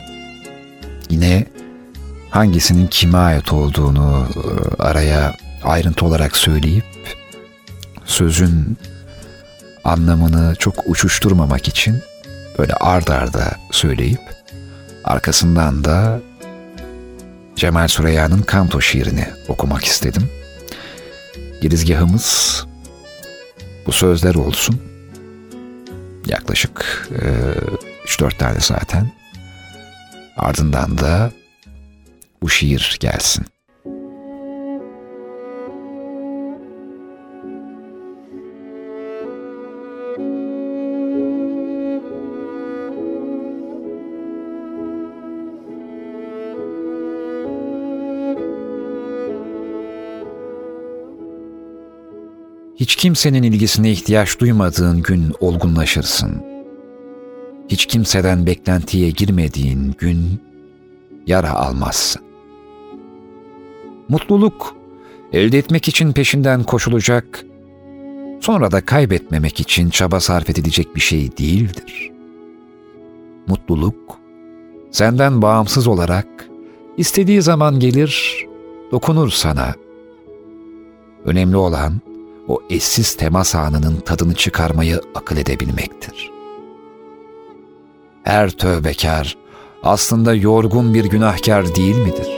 Yine 1.10 1.46
hangisinin 2.30 2.88
kime 2.88 3.18
ait 3.18 3.54
olduğunu 3.54 4.28
e, 4.36 4.84
araya 4.84 5.36
ayrıntı 5.64 6.06
olarak 6.06 6.38
söyleyip 6.38 6.86
sözün 8.06 8.78
anlamını 9.84 10.56
çok 10.56 10.76
uçuşturmamak 10.86 11.68
için 11.68 12.02
böyle 12.60 12.74
ard 12.74 13.08
arda 13.08 13.56
söyleyip 13.72 14.22
arkasından 15.04 15.84
da 15.84 16.20
Cemal 17.56 17.88
Süreyya'nın 17.88 18.42
Kanto 18.42 18.82
şiirini 18.82 19.28
okumak 19.48 19.84
istedim. 19.86 20.30
Girizgahımız 21.62 22.66
bu 23.86 23.92
sözler 23.92 24.36
olsun. 24.36 24.95
Yaklaşık 26.26 27.10
e, 27.12 27.26
3-4 28.06 28.38
tane 28.38 28.60
zaten. 28.60 29.12
Ardından 30.38 30.98
da 30.98 31.32
bu 32.42 32.50
şiir 32.50 32.98
gelsin. 33.00 33.46
Hiç 52.76 52.96
kimsenin 52.96 53.44
ilgisine 53.44 53.92
ihtiyaç 53.92 54.40
duymadığın 54.40 55.02
gün 55.02 55.34
olgunlaşırsın. 55.40 56.44
Hiç 57.70 57.86
kimseden 57.86 58.46
beklentiye 58.46 59.10
girmediğin 59.10 59.96
gün 59.98 60.42
yara 61.28 61.54
almazsın. 61.54 62.22
Mutluluk 64.10 64.76
elde 65.34 65.58
etmek 65.58 65.88
için 65.88 66.14
peşinden 66.14 66.64
koşulacak, 66.64 67.46
sonra 68.42 68.72
da 68.72 68.86
kaybetmemek 68.86 69.60
için 69.60 69.90
çaba 69.90 70.20
sarf 70.20 70.50
edilecek 70.50 70.96
bir 70.96 71.02
şey 71.02 71.38
değildir. 71.38 72.12
Mutluluk 73.48 74.20
senden 74.92 75.42
bağımsız 75.42 75.88
olarak 75.88 76.28
istediği 76.98 77.42
zaman 77.42 77.80
gelir, 77.80 78.46
dokunur 78.92 79.30
sana. 79.30 79.74
Önemli 81.26 81.58
olan 81.58 82.02
o 82.48 82.62
eşsiz 82.70 83.16
temas 83.16 83.56
anının 83.56 84.00
tadını 84.00 84.34
çıkarmayı 84.34 85.02
akıl 85.16 85.38
edebilmektir. 85.38 86.32
Her 88.24 88.50
tövbekar 88.50 89.38
aslında 89.84 90.34
yorgun 90.34 90.94
bir 90.94 91.06
günahkar 91.06 91.76
değil 91.76 91.98
midir? 91.98 92.35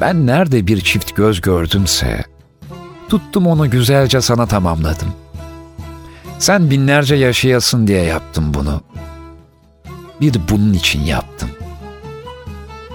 Ben 0.00 0.26
nerede 0.26 0.66
bir 0.66 0.80
çift 0.80 1.16
göz 1.16 1.40
gördümse, 1.40 2.24
tuttum 3.08 3.46
onu 3.46 3.70
güzelce 3.70 4.20
sana 4.20 4.46
tamamladım. 4.46 5.12
Sen 6.38 6.70
binlerce 6.70 7.14
yaşayasın 7.14 7.86
diye 7.86 8.02
yaptım 8.02 8.54
bunu. 8.54 8.80
Bir 10.20 10.34
bunun 10.50 10.72
için 10.72 11.00
yaptım. 11.00 11.50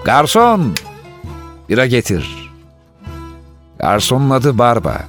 Garson, 0.04 0.74
bira 1.68 1.86
getir. 1.86 2.52
Garsonun 3.78 4.30
adı 4.30 4.58
Barba. 4.58 5.02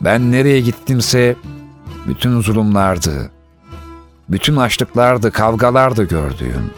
Ben 0.00 0.32
nereye 0.32 0.60
gittimse 0.60 1.36
bütün 2.08 2.40
zulümlerdi, 2.40 3.30
bütün 4.28 4.56
açlıklardı, 4.56 5.30
kavgalardı 5.30 6.04
gördüğüm. 6.04 6.70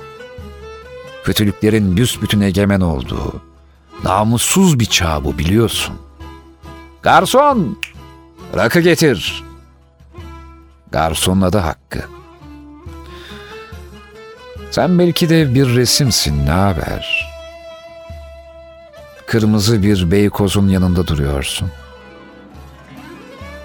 Kötülüklerin 1.24 1.97
büsbütün 1.97 2.41
egemen 2.41 2.80
olduğu, 2.80 3.43
namussuz 4.05 4.80
bir 4.80 4.84
çağ 4.86 5.24
bu 5.24 5.38
biliyorsun. 5.38 5.95
Garson! 7.03 7.78
Rakı 8.57 8.80
getir. 8.80 9.45
Garsonun 10.92 11.40
adı 11.40 11.59
Hakkı. 11.59 12.05
Sen 14.70 14.99
belki 14.99 15.28
de 15.28 15.55
bir 15.55 15.76
resimsin 15.76 16.47
ne 16.47 16.51
haber? 16.51 17.34
Kırmızı 19.26 19.82
bir 19.82 20.11
beykozun 20.11 20.68
yanında 20.68 21.07
duruyorsun. 21.07 21.70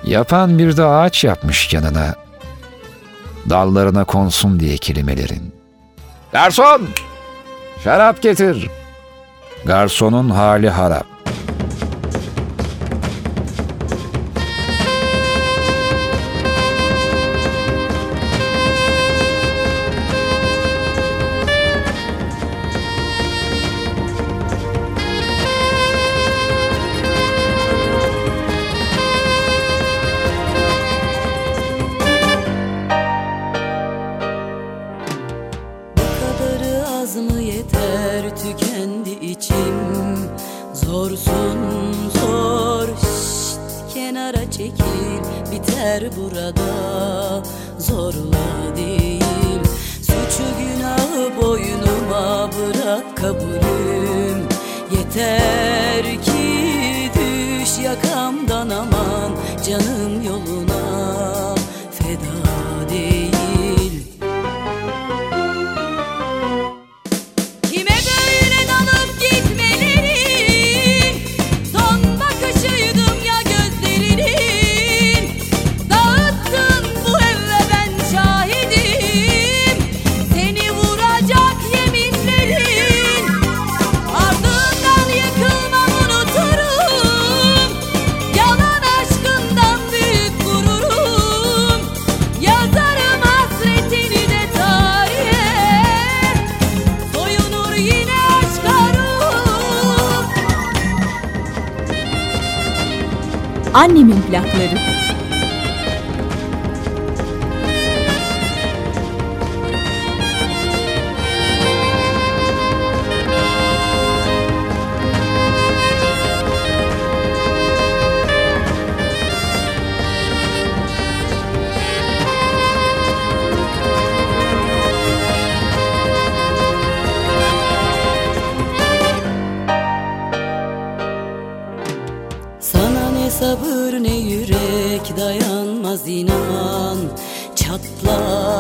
Yapan 0.04 0.60
bir 0.60 0.78
de 0.78 0.86
ağaç 0.86 1.24
yapmış 1.24 1.74
yanına. 1.74 2.16
Dallarına 3.50 4.04
konsun 4.04 4.60
diye 4.60 4.78
kelimelerin. 4.78 5.54
Garson! 6.32 6.82
Şarap 7.84 8.22
getir. 8.22 8.70
Garsonun 9.66 10.30
hali 10.30 10.70
harap. 10.70 11.19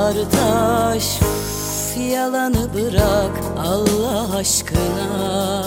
Üf, 0.10 1.97
yalanı 2.12 2.74
bırak 2.74 3.32
Allah 3.57 4.36
aşkına. 4.36 5.66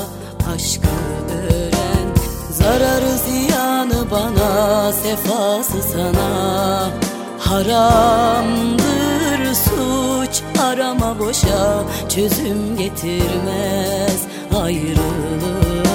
Aşkı 0.55 0.89
öğren. 1.31 2.09
Zararı 2.51 3.19
ziyanı 3.27 4.11
bana 4.11 4.93
Sefası 4.93 5.83
sana. 5.93 6.91
Haramdır 7.39 8.83
suç 9.55 10.43
arama 10.63 11.19
boşa. 11.19 11.85
Çözüm 12.09 12.77
getirmez 12.77 14.23
ayrılığa 14.63 15.92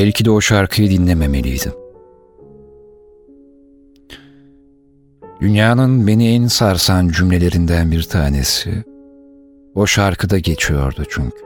Belki 0.00 0.24
de 0.24 0.30
o 0.30 0.40
şarkıyı 0.40 0.90
dinlememeliydim. 0.90 1.72
Dünyanın 5.40 6.06
beni 6.06 6.34
en 6.34 6.46
sarsan 6.46 7.08
cümlelerinden 7.08 7.90
bir 7.90 8.02
tanesi 8.02 8.84
o 9.74 9.86
şarkıda 9.86 10.38
geçiyordu 10.38 11.02
çünkü. 11.08 11.44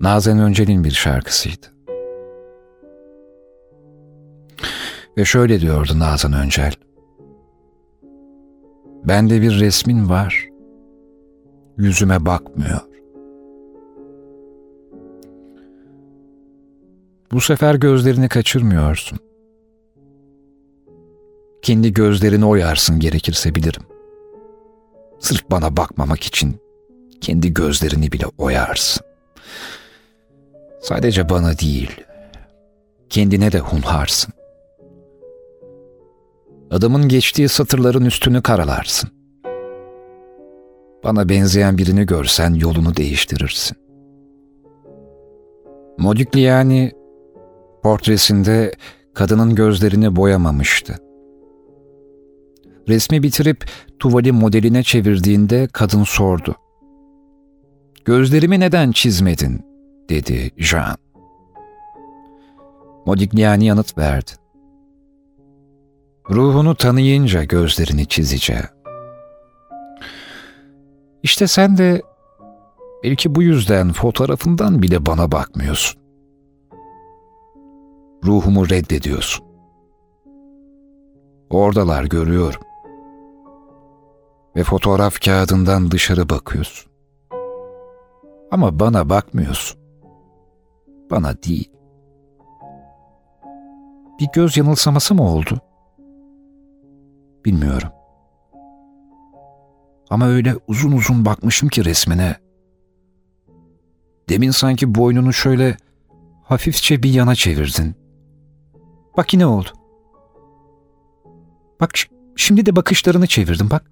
Nazan 0.00 0.38
Öncel'in 0.38 0.84
bir 0.84 0.90
şarkısıydı. 0.90 1.66
Ve 5.16 5.24
şöyle 5.24 5.60
diyordu 5.60 5.98
Nazan 5.98 6.32
Öncel. 6.32 6.72
Bende 9.04 9.42
bir 9.42 9.60
resmin 9.60 10.08
var. 10.08 10.48
Yüzüme 11.78 12.26
bakmıyor. 12.26 12.93
Bu 17.34 17.40
sefer 17.40 17.74
gözlerini 17.74 18.28
kaçırmıyorsun. 18.28 19.18
Kendi 21.62 21.92
gözlerini 21.92 22.44
oyarsın 22.44 23.00
gerekirse 23.00 23.54
bilirim. 23.54 23.82
Sırf 25.18 25.50
bana 25.50 25.76
bakmamak 25.76 26.22
için 26.22 26.56
kendi 27.20 27.54
gözlerini 27.54 28.12
bile 28.12 28.24
oyarsın. 28.38 29.04
Sadece 30.80 31.28
bana 31.28 31.58
değil, 31.58 31.90
kendine 33.08 33.52
de 33.52 33.58
hunharsın. 33.58 34.32
Adamın 36.70 37.08
geçtiği 37.08 37.48
satırların 37.48 38.04
üstünü 38.04 38.42
karalarsın. 38.42 39.10
Bana 41.04 41.28
benzeyen 41.28 41.78
birini 41.78 42.06
görsen 42.06 42.54
yolunu 42.54 42.96
değiştirirsin. 42.96 43.76
Modigliani 45.98 47.03
portresinde 47.84 48.72
kadının 49.14 49.54
gözlerini 49.54 50.16
boyamamıştı. 50.16 50.98
Resmi 52.88 53.22
bitirip 53.22 53.64
tuvali 53.98 54.32
modeline 54.32 54.82
çevirdiğinde 54.82 55.68
kadın 55.72 56.04
sordu. 56.04 56.54
Gözlerimi 58.04 58.60
neden 58.60 58.92
çizmedin? 58.92 59.60
dedi 60.08 60.50
Jean. 60.58 60.96
Modigliani 63.06 63.64
yanıt 63.64 63.98
verdi. 63.98 64.30
Ruhunu 66.30 66.74
tanıyınca 66.74 67.44
gözlerini 67.44 68.06
çizeceğim. 68.06 68.68
İşte 71.22 71.46
sen 71.46 71.76
de 71.76 72.02
belki 73.04 73.34
bu 73.34 73.42
yüzden 73.42 73.92
fotoğrafından 73.92 74.82
bile 74.82 75.06
bana 75.06 75.32
bakmıyorsun. 75.32 76.03
Ruhumu 78.24 78.70
reddediyorsun. 78.70 79.44
Oradalar 81.50 82.04
görüyorum. 82.04 82.62
Ve 84.56 84.64
fotoğraf 84.64 85.20
kağıdından 85.20 85.90
dışarı 85.90 86.28
bakıyorsun. 86.28 86.92
Ama 88.50 88.80
bana 88.80 89.10
bakmıyorsun. 89.10 89.80
Bana 91.10 91.42
değil. 91.42 91.70
Bir 94.20 94.28
göz 94.32 94.56
yanılsaması 94.56 95.14
mı 95.14 95.22
oldu? 95.22 95.60
Bilmiyorum. 97.44 97.88
Ama 100.10 100.26
öyle 100.26 100.54
uzun 100.68 100.92
uzun 100.92 101.24
bakmışım 101.24 101.68
ki 101.68 101.84
resmine. 101.84 102.36
Demin 104.28 104.50
sanki 104.50 104.94
boynunu 104.94 105.32
şöyle 105.32 105.76
hafifçe 106.42 107.02
bir 107.02 107.10
yana 107.10 107.34
çevirdin. 107.34 108.03
Bak 109.16 109.32
yine 109.32 109.46
oldu. 109.46 109.68
Bak 111.80 111.90
şimdi 112.36 112.66
de 112.66 112.76
bakışlarını 112.76 113.26
çevirdim 113.26 113.70
bak. 113.70 113.90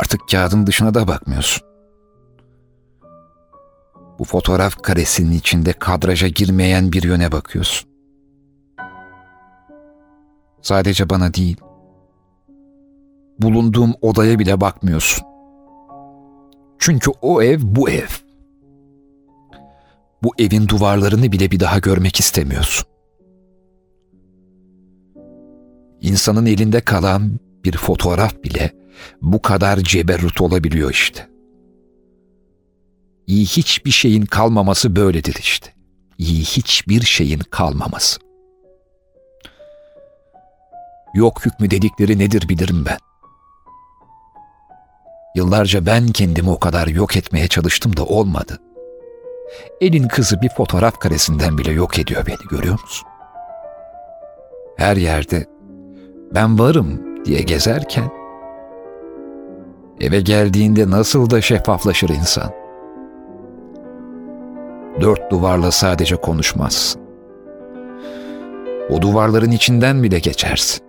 Artık 0.00 0.20
kağıdın 0.30 0.66
dışına 0.66 0.94
da 0.94 1.08
bakmıyorsun. 1.08 1.66
Bu 4.18 4.24
fotoğraf 4.24 4.82
karesinin 4.82 5.32
içinde 5.32 5.72
kadraja 5.72 6.28
girmeyen 6.28 6.92
bir 6.92 7.02
yöne 7.02 7.32
bakıyorsun. 7.32 7.90
Sadece 10.62 11.10
bana 11.10 11.34
değil, 11.34 11.56
bulunduğum 13.38 13.94
odaya 14.00 14.38
bile 14.38 14.60
bakmıyorsun. 14.60 15.26
Çünkü 16.78 17.10
o 17.22 17.42
ev 17.42 17.58
bu 17.62 17.90
ev. 17.90 18.08
Bu 20.22 20.30
evin 20.38 20.68
duvarlarını 20.68 21.32
bile 21.32 21.50
bir 21.50 21.60
daha 21.60 21.78
görmek 21.78 22.20
istemiyorsun. 22.20 22.89
İnsanın 26.00 26.46
elinde 26.46 26.80
kalan 26.80 27.40
bir 27.64 27.76
fotoğraf 27.76 28.44
bile 28.44 28.70
bu 29.22 29.42
kadar 29.42 29.76
ceberrut 29.78 30.40
olabiliyor 30.40 30.90
işte. 30.90 31.28
İyi 33.26 33.46
hiçbir 33.46 33.90
şeyin 33.90 34.26
kalmaması 34.26 34.96
böyledir 34.96 35.36
işte. 35.40 35.74
İyi 36.18 36.42
hiçbir 36.44 37.02
şeyin 37.02 37.38
kalmaması. 37.38 38.20
Yok 41.14 41.46
hükmü 41.46 41.70
dedikleri 41.70 42.18
nedir 42.18 42.48
bilirim 42.48 42.84
ben. 42.86 42.98
Yıllarca 45.34 45.86
ben 45.86 46.08
kendimi 46.08 46.50
o 46.50 46.58
kadar 46.58 46.86
yok 46.86 47.16
etmeye 47.16 47.48
çalıştım 47.48 47.96
da 47.96 48.04
olmadı. 48.04 48.58
Elin 49.80 50.08
kızı 50.08 50.42
bir 50.42 50.48
fotoğraf 50.48 50.98
karesinden 50.98 51.58
bile 51.58 51.72
yok 51.72 51.98
ediyor 51.98 52.26
beni 52.26 52.48
görüyor 52.50 52.80
musun? 52.80 53.08
Her 54.76 54.96
yerde 54.96 55.46
ben 56.34 56.58
varım 56.58 57.24
diye 57.24 57.40
gezerken 57.40 58.10
eve 60.00 60.20
geldiğinde 60.20 60.90
nasıl 60.90 61.30
da 61.30 61.40
şeffaflaşır 61.40 62.08
insan. 62.08 62.50
Dört 65.00 65.30
duvarla 65.30 65.70
sadece 65.70 66.16
konuşmazsın. 66.16 67.02
O 68.90 69.02
duvarların 69.02 69.50
içinden 69.50 70.02
bile 70.02 70.18
geçersin. 70.18 70.84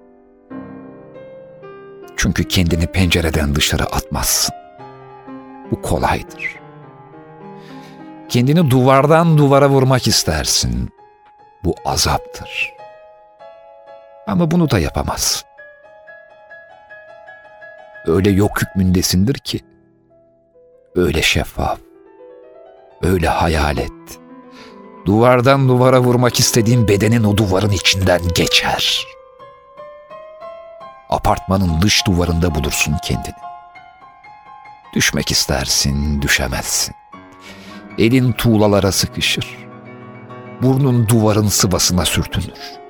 Çünkü 2.17 2.43
kendini 2.43 2.87
pencereden 2.87 3.55
dışarı 3.55 3.83
atmazsın. 3.83 4.55
Bu 5.71 5.81
kolaydır. 5.81 6.59
Kendini 8.29 8.69
duvardan 8.69 9.37
duvara 9.37 9.69
vurmak 9.69 10.07
istersin. 10.07 10.89
Bu 11.63 11.75
azaptır. 11.85 12.80
Ama 14.27 14.51
bunu 14.51 14.69
da 14.69 14.79
yapamazsın. 14.79 15.47
Öyle 18.05 18.29
yok 18.29 18.61
hükmündesindir 18.61 19.33
ki, 19.33 19.59
öyle 20.95 21.21
şeffaf, 21.21 21.79
öyle 23.03 23.27
hayalet. 23.27 23.91
Duvardan 25.05 25.69
duvara 25.69 25.99
vurmak 25.99 26.39
istediğin 26.39 26.87
bedenin 26.87 27.23
o 27.23 27.37
duvarın 27.37 27.69
içinden 27.69 28.21
geçer. 28.35 29.05
Apartmanın 31.09 31.81
dış 31.81 32.07
duvarında 32.07 32.55
bulursun 32.55 32.95
kendini. 33.03 33.35
Düşmek 34.93 35.31
istersin, 35.31 36.21
düşemezsin. 36.21 36.95
Elin 37.97 38.31
tuğlalara 38.31 38.91
sıkışır. 38.91 39.57
Burnun 40.61 41.07
duvarın 41.07 41.47
sıvasına 41.47 42.05
sürtünür. 42.05 42.80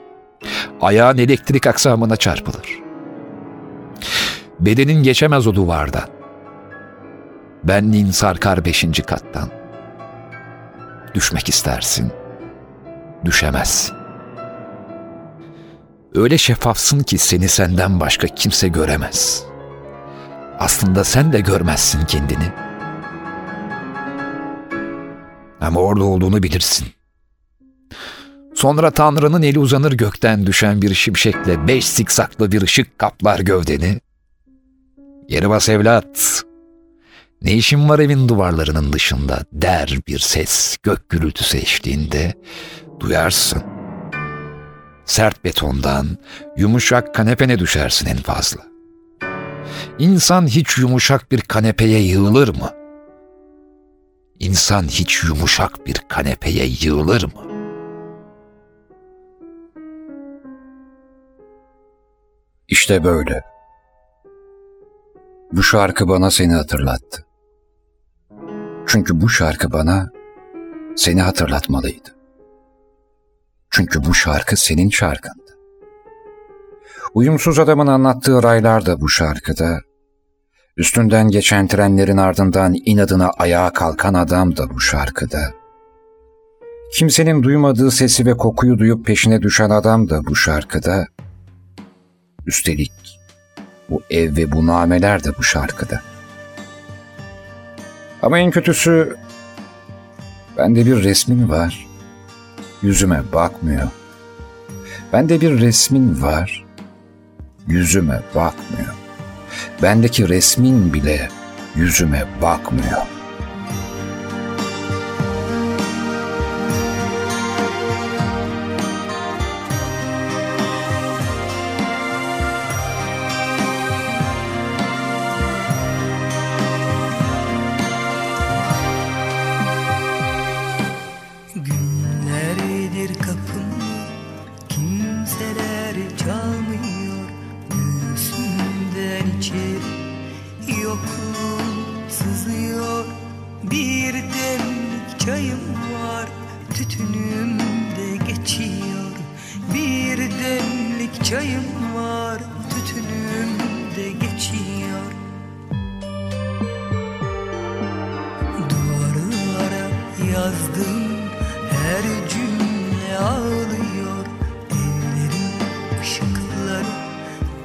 Ayağın 0.82 1.18
elektrik 1.18 1.68
aksamına 1.68 2.16
çarpılır. 2.16 2.80
Bedenin 4.60 5.04
geçemez 5.04 5.48
o 5.48 5.56
duvardan. 5.56 6.10
Benliğin 7.64 8.12
sarkar 8.12 8.66
beşinci 8.66 9.02
kattan. 9.04 9.50
Düşmek 11.16 11.50
istersin. 11.50 12.12
Düşemezsin. 13.26 13.96
Öyle 16.16 16.38
şeffafsın 16.38 17.00
ki 17.00 17.18
seni 17.18 17.50
senden 17.50 18.00
başka 18.00 18.28
kimse 18.28 18.68
göremez. 18.68 19.44
Aslında 20.60 21.04
sen 21.04 21.34
de 21.34 21.40
görmezsin 21.40 22.06
kendini. 22.06 22.52
Ama 25.62 25.80
orada 25.80 26.04
olduğunu 26.04 26.44
bilirsin. 26.44 26.88
Sonra 28.62 28.91
Tanrı'nın 28.91 29.41
eli 29.41 29.59
uzanır 29.59 29.91
gökten 29.91 30.45
düşen 30.45 30.82
bir 30.82 30.93
şimşekle 30.93 31.68
beş 31.68 31.86
siksaklı 31.86 32.51
bir 32.51 32.62
ışık 32.62 32.99
kaplar 32.99 33.39
gövdeni. 33.39 33.99
Yeri 35.30 35.49
bas 35.49 35.70
evlat. 35.70 36.43
Ne 37.41 37.53
işin 37.53 37.89
var 37.89 37.99
evin 37.99 38.30
duvarlarının 38.30 38.93
dışında 38.93 39.45
der 39.53 39.99
bir 40.07 40.20
ses 40.20 40.78
gök 40.84 41.09
gürültüsü 41.09 41.57
eşliğinde 41.57 42.34
duyarsın. 42.99 43.64
Sert 45.05 45.43
betondan 45.43 46.07
yumuşak 46.57 47.16
kanepene 47.16 47.59
düşersin 47.59 48.07
en 48.07 48.18
fazla. 48.18 48.62
İnsan 49.99 50.47
hiç 50.47 50.78
yumuşak 50.78 51.32
bir 51.32 51.41
kanepeye 51.41 51.99
yığılır 51.99 52.47
mı? 52.47 52.70
İnsan 54.39 54.84
hiç 54.84 55.24
yumuşak 55.24 55.88
bir 55.88 56.01
kanepeye 56.07 56.66
yığılır 56.82 57.24
mı? 57.24 57.51
İşte 62.72 63.03
böyle. 63.03 63.41
Bu 65.51 65.63
şarkı 65.63 66.07
bana 66.07 66.32
seni 66.32 66.53
hatırlattı. 66.53 67.26
Çünkü 68.88 69.22
bu 69.22 69.30
şarkı 69.30 69.72
bana 69.72 70.09
seni 70.95 71.22
hatırlatmalıydı. 71.22 72.15
Çünkü 73.69 74.05
bu 74.05 74.13
şarkı 74.13 74.57
senin 74.57 74.89
şarkındı. 74.89 75.57
Uyumsuz 77.13 77.59
adamın 77.59 77.88
anlattığı 77.88 78.43
raylar 78.43 78.86
da 78.86 79.01
bu 79.01 79.09
şarkıda. 79.09 79.80
Üstünden 80.78 81.28
geçen 81.28 81.67
trenlerin 81.67 82.17
ardından 82.17 82.76
inadına 82.86 83.30
ayağa 83.30 83.74
kalkan 83.74 84.13
adam 84.13 84.57
da 84.57 84.69
bu 84.69 84.80
şarkıda. 84.80 85.53
Kimsenin 86.93 87.43
duymadığı 87.43 87.91
sesi 87.91 88.26
ve 88.26 88.38
kokuyu 88.38 88.80
duyup 88.80 89.05
peşine 89.05 89.41
düşen 89.41 89.69
adam 89.69 90.09
da 90.09 90.26
bu 90.26 90.36
şarkıda. 90.36 91.07
Üstelik 92.46 93.20
bu 93.89 94.04
ev 94.10 94.36
ve 94.38 94.52
bu 94.52 94.68
nameler 94.68 95.24
de 95.24 95.38
bu 95.38 95.44
şarkıda. 95.44 96.02
Ama 98.22 98.39
en 98.39 98.52
kötüsü 98.52 99.16
bende 100.58 100.86
bir 100.86 101.04
resmin 101.04 101.50
var. 101.50 101.88
Yüzüme 102.82 103.22
bakmıyor. 103.34 103.89
Bende 105.14 105.42
bir 105.42 105.62
resmin 105.62 106.22
var. 106.22 106.66
Yüzüme 107.68 108.22
bakmıyor. 108.36 108.94
Bendeki 109.82 110.30
resmin 110.30 110.94
bile 110.94 111.30
yüzüme 111.76 112.26
bakmıyor. 112.42 113.20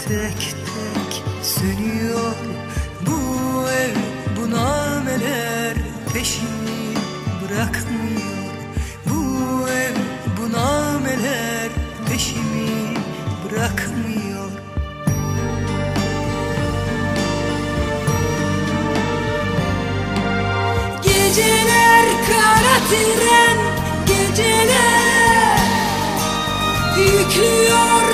Tek 0.08 0.38
tek 0.40 1.22
sönüyor. 1.42 2.34
Bu 3.06 3.70
ev 3.70 3.94
bu 4.36 4.50
nameler 4.50 5.74
peşini 6.12 6.94
bırakmıyor. 7.42 8.52
Bu 9.06 9.68
ev 9.68 9.94
bu 10.36 10.52
nameler 10.52 11.68
peşimi 12.08 12.94
bırakmıyor. 13.44 14.50
Geceler 21.02 22.06
kara 22.28 22.78
tren 22.88 23.58
geceler 24.06 25.56
Yüklüyor 26.96 28.05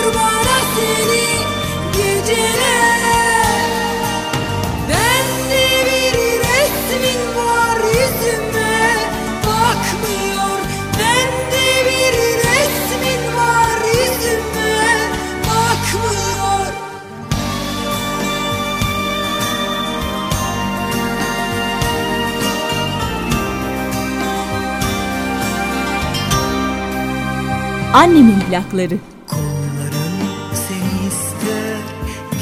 Annemin 27.95 28.41
plakları. 28.41 28.99
Kolların 29.27 30.19
seni 30.55 31.09
ister 31.09 31.79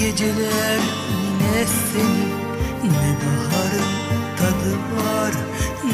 Geceler 0.01 0.79
yine 1.11 1.67
seni 1.67 2.31
Ne 2.85 3.17
baharın 3.21 3.91
tadı 4.37 4.75
var 4.75 5.33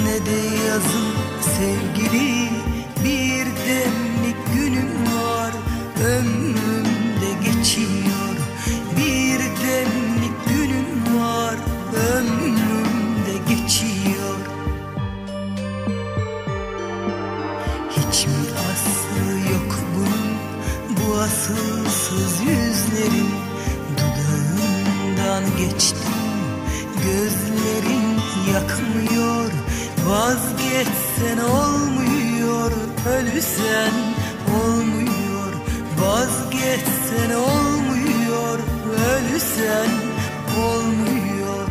Ne 0.05 0.27
de 0.27 0.67
yazın 0.67 1.13
sevgili 1.41 2.51
Bir 3.05 3.47
demlik 3.47 4.06
geçtim. 25.59 25.99
Gözlerin 27.05 28.21
yakmıyor 28.53 29.51
Vazgeçsen 30.07 31.39
olmuyor. 31.39 32.73
Ölsen 33.07 33.93
olmuyor 34.65 35.53
Vazgeçsen 35.99 37.31
olmuyor. 37.35 38.59
Ölsen 39.15 39.91
olmuyor. 40.59 41.67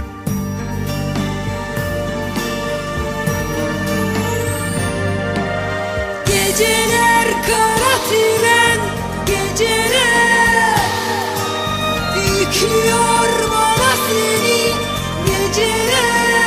Geceler 6.26 7.28
kara 7.48 7.96
tren 8.10 8.80
geceler 9.26 10.80
Yüklüyor 12.16 13.45
bana 14.06 14.76
seni 15.56 16.45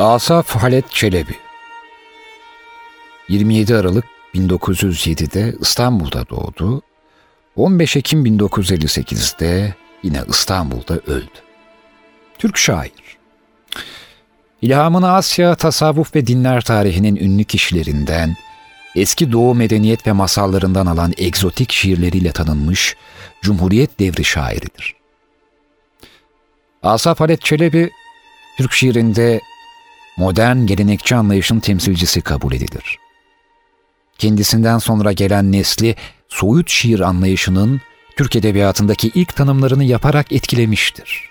Asaf 0.00 0.56
Halet 0.56 0.90
Çelebi 0.90 1.34
27 3.28 3.76
Aralık 3.76 4.04
1907'de 4.34 5.54
İstanbul'da 5.60 6.28
doğdu. 6.28 6.82
15 7.56 7.96
Ekim 7.96 8.26
1958'de 8.26 9.74
yine 10.02 10.20
İstanbul'da 10.28 10.94
öldü. 10.94 11.38
Türk 12.38 12.56
şair. 12.56 13.18
İlhamını 14.62 15.12
Asya, 15.12 15.54
tasavvuf 15.54 16.14
ve 16.14 16.26
dinler 16.26 16.60
tarihinin 16.60 17.16
ünlü 17.16 17.44
kişilerinden, 17.44 18.36
eski 18.96 19.32
doğu 19.32 19.54
medeniyet 19.54 20.06
ve 20.06 20.12
masallarından 20.12 20.86
alan 20.86 21.12
egzotik 21.18 21.72
şiirleriyle 21.72 22.32
tanınmış 22.32 22.96
Cumhuriyet 23.42 24.00
devri 24.00 24.24
şairidir. 24.24 24.94
Asaf 26.82 27.20
Halet 27.20 27.40
Çelebi, 27.44 27.90
Türk 28.58 28.72
şiirinde 28.72 29.40
modern 30.20 30.66
gelenekçi 30.66 31.14
anlayışın 31.16 31.60
temsilcisi 31.60 32.20
kabul 32.20 32.52
edilir. 32.52 32.98
Kendisinden 34.18 34.78
sonra 34.78 35.12
gelen 35.12 35.52
nesli 35.52 35.96
soyut 36.28 36.70
şiir 36.70 37.00
anlayışının 37.00 37.80
Türk 38.16 38.36
edebiyatındaki 38.36 39.10
ilk 39.14 39.36
tanımlarını 39.36 39.84
yaparak 39.84 40.32
etkilemiştir. 40.32 41.30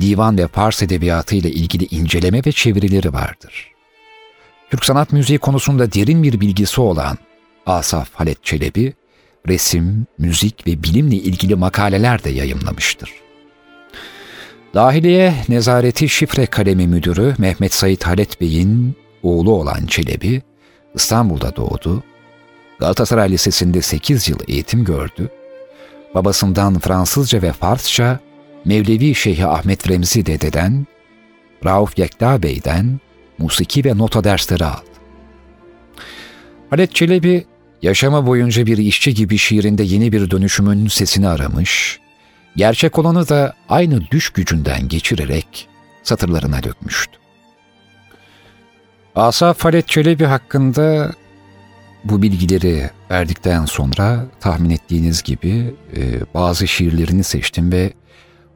divan 0.00 0.38
ve 0.38 0.48
Fars 0.48 0.82
edebiyatı 0.82 1.34
ile 1.36 1.50
ilgili 1.50 1.84
inceleme 1.84 2.42
ve 2.46 2.52
çevirileri 2.52 3.12
vardır. 3.12 3.72
Türk 4.70 4.84
sanat 4.84 5.12
müziği 5.12 5.38
konusunda 5.38 5.92
derin 5.92 6.22
bir 6.22 6.40
bilgisi 6.40 6.80
olan 6.80 7.18
Asaf 7.66 8.14
Halet 8.14 8.44
Çelebi, 8.44 8.92
resim, 9.48 10.06
müzik 10.18 10.66
ve 10.66 10.82
bilimle 10.82 11.16
ilgili 11.16 11.54
makaleler 11.54 12.24
de 12.24 12.30
yayımlamıştır. 12.30 13.27
Dahiliye 14.74 15.34
Nezareti 15.48 16.08
Şifre 16.08 16.46
Kalemi 16.46 16.86
Müdürü 16.86 17.34
Mehmet 17.38 17.74
Sait 17.74 18.06
Halet 18.06 18.40
Bey'in 18.40 18.96
oğlu 19.22 19.52
olan 19.52 19.86
Çelebi, 19.86 20.42
İstanbul'da 20.94 21.56
doğdu. 21.56 22.02
Galatasaray 22.78 23.30
Lisesi'nde 23.30 23.82
8 23.82 24.28
yıl 24.28 24.38
eğitim 24.48 24.84
gördü. 24.84 25.30
Babasından 26.14 26.78
Fransızca 26.78 27.42
ve 27.42 27.52
Farsça, 27.52 28.18
Mevlevi 28.64 29.14
Şeyhi 29.14 29.46
Ahmet 29.46 29.90
Remzi 29.90 30.26
dededen, 30.26 30.86
Rauf 31.64 31.98
Yekta 31.98 32.42
Bey'den 32.42 33.00
musiki 33.38 33.84
ve 33.84 33.98
nota 33.98 34.24
dersleri 34.24 34.64
aldı. 34.64 34.88
Halet 36.70 36.94
Çelebi, 36.94 37.44
yaşama 37.82 38.26
boyunca 38.26 38.66
bir 38.66 38.78
işçi 38.78 39.14
gibi 39.14 39.38
şiirinde 39.38 39.82
yeni 39.82 40.12
bir 40.12 40.30
dönüşümün 40.30 40.88
sesini 40.88 41.28
aramış, 41.28 42.00
gerçek 42.58 42.98
olanı 42.98 43.28
da 43.28 43.54
aynı 43.68 44.10
düş 44.10 44.30
gücünden 44.30 44.88
geçirerek 44.88 45.68
satırlarına 46.02 46.62
dökmüştü. 46.62 47.18
Asaf 49.14 49.64
Halet 49.64 49.88
Çelebi 49.88 50.24
hakkında 50.24 51.12
bu 52.04 52.22
bilgileri 52.22 52.90
verdikten 53.10 53.64
sonra 53.64 54.26
tahmin 54.40 54.70
ettiğiniz 54.70 55.22
gibi 55.22 55.74
e, 55.96 56.20
bazı 56.34 56.68
şiirlerini 56.68 57.24
seçtim 57.24 57.72
ve 57.72 57.92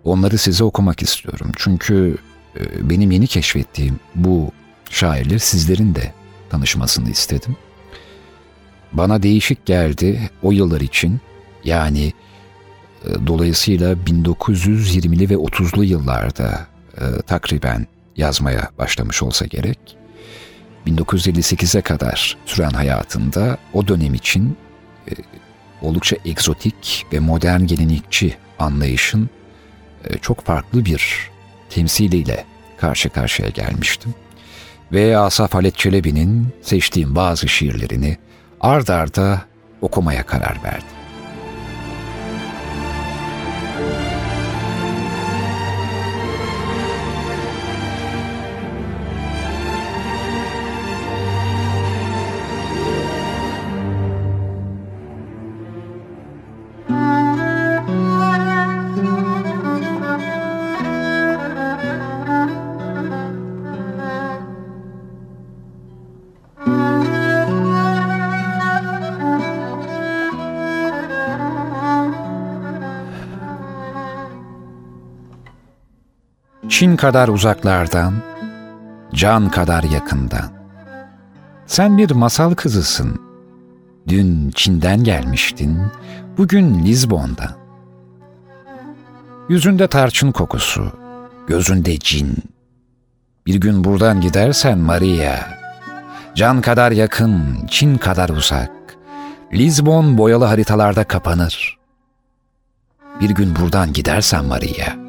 onları 0.04 0.38
size 0.38 0.64
okumak 0.64 1.02
istiyorum. 1.02 1.52
Çünkü 1.56 2.16
e, 2.56 2.90
benim 2.90 3.10
yeni 3.10 3.26
keşfettiğim 3.26 4.00
bu 4.14 4.52
şairler 4.90 5.38
sizlerin 5.38 5.94
de 5.94 6.12
tanışmasını 6.50 7.10
istedim. 7.10 7.56
Bana 8.92 9.22
değişik 9.22 9.66
geldi 9.66 10.30
o 10.42 10.52
yıllar 10.52 10.80
için 10.80 11.20
yani 11.64 12.12
dolayısıyla 13.26 13.92
1920'li 13.92 15.30
ve 15.30 15.34
30'lu 15.34 15.84
yıllarda 15.84 16.66
e, 17.00 17.22
takriben 17.26 17.86
yazmaya 18.16 18.70
başlamış 18.78 19.22
olsa 19.22 19.46
gerek. 19.46 19.78
1958'e 20.86 21.80
kadar 21.80 22.36
süren 22.46 22.70
hayatında 22.70 23.58
o 23.72 23.88
dönem 23.88 24.14
için 24.14 24.56
e, 25.10 25.12
oldukça 25.82 26.16
egzotik 26.24 27.06
ve 27.12 27.20
modern 27.20 27.60
gelenekçi 27.60 28.36
anlayışın 28.58 29.30
e, 30.04 30.18
çok 30.18 30.44
farklı 30.44 30.84
bir 30.84 31.30
temsiliyle 31.70 32.44
karşı 32.76 33.10
karşıya 33.10 33.48
gelmiştim. 33.48 34.14
Ve 34.92 35.18
Asaf 35.18 35.54
Halet 35.54 35.78
Çelebi'nin 35.78 36.48
seçtiğim 36.62 37.14
bazı 37.14 37.48
şiirlerini 37.48 38.16
ard 38.60 38.88
arda 38.88 39.42
okumaya 39.80 40.26
karar 40.26 40.56
verdim. 40.64 41.01
Çin 76.82 76.96
kadar 76.96 77.28
uzaklardan, 77.28 78.14
can 79.14 79.50
kadar 79.50 79.82
yakından. 79.82 80.52
Sen 81.66 81.98
bir 81.98 82.10
masal 82.10 82.54
kızısın. 82.54 83.20
Dün 84.08 84.50
Çin'den 84.50 85.04
gelmiştin, 85.04 85.78
bugün 86.38 86.84
Lizbon'dan. 86.84 87.50
Yüzünde 89.48 89.88
tarçın 89.88 90.32
kokusu, 90.32 90.92
gözünde 91.46 91.98
cin. 91.98 92.36
Bir 93.46 93.54
gün 93.54 93.84
buradan 93.84 94.20
gidersen 94.20 94.78
Maria, 94.78 95.36
can 96.34 96.60
kadar 96.60 96.92
yakın, 96.92 97.66
Çin 97.70 97.98
kadar 97.98 98.28
uzak. 98.28 98.70
Lizbon 99.52 100.18
boyalı 100.18 100.44
haritalarda 100.44 101.04
kapanır. 101.04 101.78
Bir 103.20 103.30
gün 103.30 103.56
buradan 103.56 103.92
gidersen 103.92 104.44
Maria, 104.44 105.01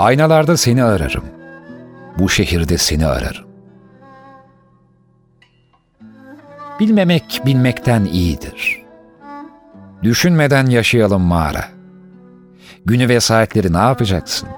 aynalarda 0.00 0.56
seni 0.56 0.84
ararım. 0.84 1.24
Bu 2.18 2.28
şehirde 2.28 2.78
seni 2.78 3.06
ararım. 3.06 3.44
Bilmemek 6.80 7.40
bilmekten 7.46 8.04
iyidir. 8.04 8.82
Düşünmeden 10.02 10.66
yaşayalım 10.66 11.22
mağara. 11.22 11.64
Günü 12.84 13.08
ve 13.08 13.20
saatleri 13.20 13.72
ne 13.72 13.78
yapacaksın? 13.78 14.48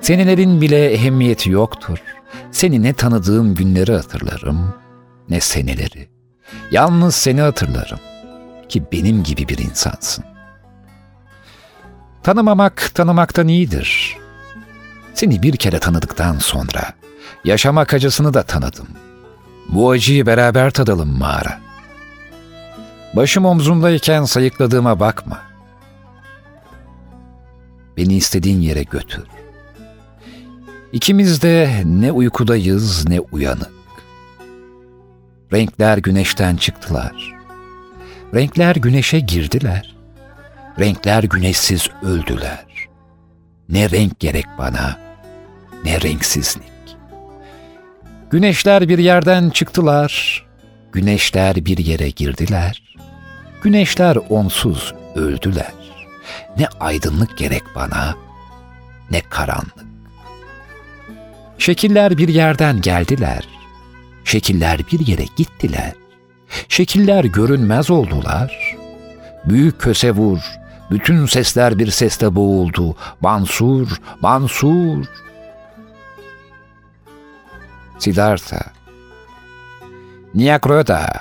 Senelerin 0.00 0.60
bile 0.60 0.92
ehemmiyeti 0.92 1.50
yoktur. 1.50 1.98
Seni 2.50 2.82
ne 2.82 2.92
tanıdığım 2.92 3.54
günleri 3.54 3.92
hatırlarım, 3.92 4.74
ne 5.28 5.40
seneleri. 5.40 6.08
Yalnız 6.70 7.14
seni 7.14 7.40
hatırlarım 7.40 7.98
ki 8.68 8.82
benim 8.92 9.22
gibi 9.22 9.48
bir 9.48 9.58
insansın. 9.58 10.24
Tanımamak 12.22 12.90
tanımaktan 12.94 13.48
iyidir. 13.48 14.16
Seni 15.14 15.42
bir 15.42 15.56
kere 15.56 15.78
tanıdıktan 15.78 16.38
sonra 16.38 16.92
yaşamak 17.44 17.94
acısını 17.94 18.34
da 18.34 18.42
tanıdım. 18.42 18.88
Bu 19.68 19.90
acıyı 19.90 20.26
beraber 20.26 20.70
tadalım 20.70 21.18
mağara. 21.18 21.60
Başım 23.16 23.44
omzumdayken 23.44 24.24
sayıkladığıma 24.24 25.00
bakma. 25.00 25.38
Beni 27.96 28.16
istediğin 28.16 28.60
yere 28.60 28.82
götür. 28.82 29.24
İkimiz 30.92 31.42
de 31.42 31.82
ne 31.84 32.12
uykudayız 32.12 33.08
ne 33.08 33.20
uyanık. 33.20 33.72
Renkler 35.52 35.98
güneşten 35.98 36.56
çıktılar. 36.56 37.34
Renkler 38.34 38.76
güneşe 38.76 39.20
girdiler. 39.20 39.96
Renkler 40.78 41.22
güneşsiz 41.22 41.88
öldüler. 42.02 42.73
Ne 43.68 43.90
renk 43.90 44.20
gerek 44.20 44.46
bana, 44.58 44.98
ne 45.84 46.00
renksizlik. 46.00 46.74
Güneşler 48.30 48.88
bir 48.88 48.98
yerden 48.98 49.50
çıktılar, 49.50 50.44
güneşler 50.92 51.64
bir 51.64 51.78
yere 51.78 52.10
girdiler. 52.10 52.96
Güneşler 53.62 54.18
onsuz 54.28 54.94
öldüler. 55.14 55.72
Ne 56.58 56.66
aydınlık 56.80 57.38
gerek 57.38 57.62
bana, 57.74 58.14
ne 59.10 59.20
karanlık. 59.20 59.84
Şekiller 61.58 62.18
bir 62.18 62.28
yerden 62.28 62.80
geldiler. 62.80 63.44
Şekiller 64.24 64.80
bir 64.92 65.06
yere 65.06 65.24
gittiler. 65.36 65.92
Şekiller 66.68 67.24
görünmez 67.24 67.90
oldular. 67.90 68.76
Büyük 69.44 69.80
köse 69.80 70.10
vur, 70.10 70.38
bütün 70.94 71.26
sesler 71.26 71.78
bir 71.78 71.90
seste 71.90 72.34
boğuldu. 72.34 72.96
Mansur, 73.20 73.88
Mansur. 74.20 75.04
Siddhartha. 77.98 78.60
Nyakrota. 80.34 81.12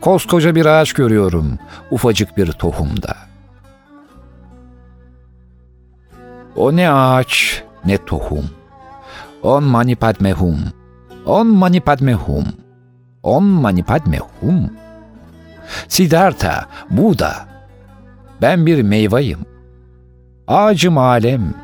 Koskoca 0.00 0.54
bir 0.54 0.66
ağaç 0.66 0.92
görüyorum, 0.92 1.58
ufacık 1.90 2.36
bir 2.36 2.52
tohumda. 2.52 3.16
O 6.56 6.76
ne 6.76 6.90
ağaç, 6.90 7.62
ne 7.84 8.04
tohum. 8.04 8.50
On 9.42 9.64
mani 9.64 9.96
padme 9.96 10.32
hum. 10.32 10.58
On 11.26 11.46
mani 11.46 11.80
padme 11.80 12.14
hum. 12.14 12.44
On 13.22 13.44
mani 13.44 13.82
padme 13.82 14.18
hum. 14.18 14.70
Siddhartha, 15.88 16.64
Buda. 16.90 17.55
Ben 18.42 18.66
bir 18.66 18.82
meyvayım. 18.82 19.40
Ağacım 20.48 20.98
alem. 20.98 21.54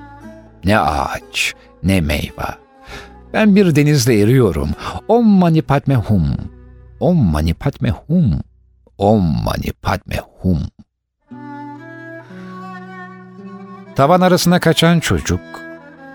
Ne 0.65 0.79
ağaç, 0.79 1.55
ne 1.83 2.01
meyve. 2.01 2.49
Ben 3.33 3.57
bir 3.57 3.77
denizde 3.77 4.21
eriyorum. 4.21 4.69
Om 5.09 5.27
mani 5.27 5.63
padme 5.63 5.97
hum. 5.97 6.27
Om 7.01 7.17
mani 7.17 7.55
padme 7.55 7.91
hum. 7.91 8.41
Om 8.99 9.23
mani 9.45 9.73
padme 9.83 10.17
hum. 10.41 10.59
Tavan 13.97 14.21
arasına 14.21 14.61
kaçan 14.61 15.01
çocuk, 15.01 15.41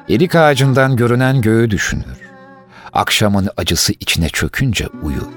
Erik 0.10 0.36
ağacından 0.36 0.96
görünen 0.96 1.42
göğü 1.42 1.72
düşünür. 1.72 2.18
Akşamın 2.94 3.50
acısı 3.58 3.94
içine 3.94 4.30
çökünce 4.30 4.88
uyur. 5.04 5.37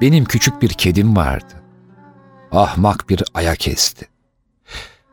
Benim 0.00 0.24
küçük 0.24 0.62
bir 0.62 0.68
kedim 0.68 1.16
vardı. 1.16 1.54
Ahmak 2.52 3.08
bir 3.08 3.22
ayak 3.34 3.68
esti. 3.68 4.06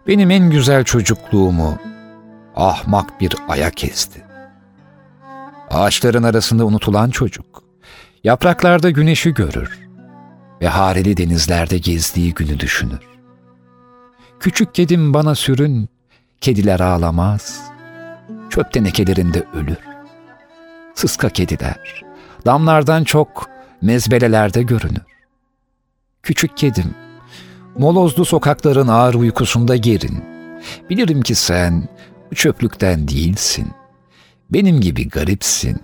Benim 0.07 0.31
en 0.31 0.49
güzel 0.49 0.83
çocukluğumu 0.83 1.77
ahmak 2.55 3.21
bir 3.21 3.35
ayak 3.47 3.83
esti. 3.83 4.23
Ağaçların 5.69 6.23
arasında 6.23 6.65
unutulan 6.65 7.09
çocuk. 7.09 7.63
Yapraklarda 8.23 8.89
güneşi 8.89 9.33
görür 9.33 9.79
ve 10.61 10.67
hareli 10.67 11.17
denizlerde 11.17 11.77
gezdiği 11.77 12.33
günü 12.33 12.59
düşünür. 12.59 13.01
Küçük 14.39 14.75
kedim 14.75 15.13
bana 15.13 15.35
sürün, 15.35 15.89
kediler 16.41 16.79
ağlamaz. 16.79 17.61
Çöp 18.49 18.71
tenekelerinde 18.73 19.43
ölür. 19.53 19.77
Sıska 20.95 21.29
kediler, 21.29 22.03
damlardan 22.45 23.03
çok 23.03 23.52
mezbelelerde 23.83 24.63
görünür. 24.63 25.01
Küçük 26.23 26.57
kedim, 26.57 26.95
molozlu 27.77 28.25
sokakların 28.25 28.87
ağır 28.87 29.13
uykusunda 29.13 29.75
gerin. 29.75 30.23
Bilirim 30.89 31.21
ki 31.21 31.35
sen 31.35 31.87
çöplükten 32.35 33.07
değilsin. 33.07 33.71
Benim 34.49 34.81
gibi 34.81 35.09
garipsin. 35.09 35.81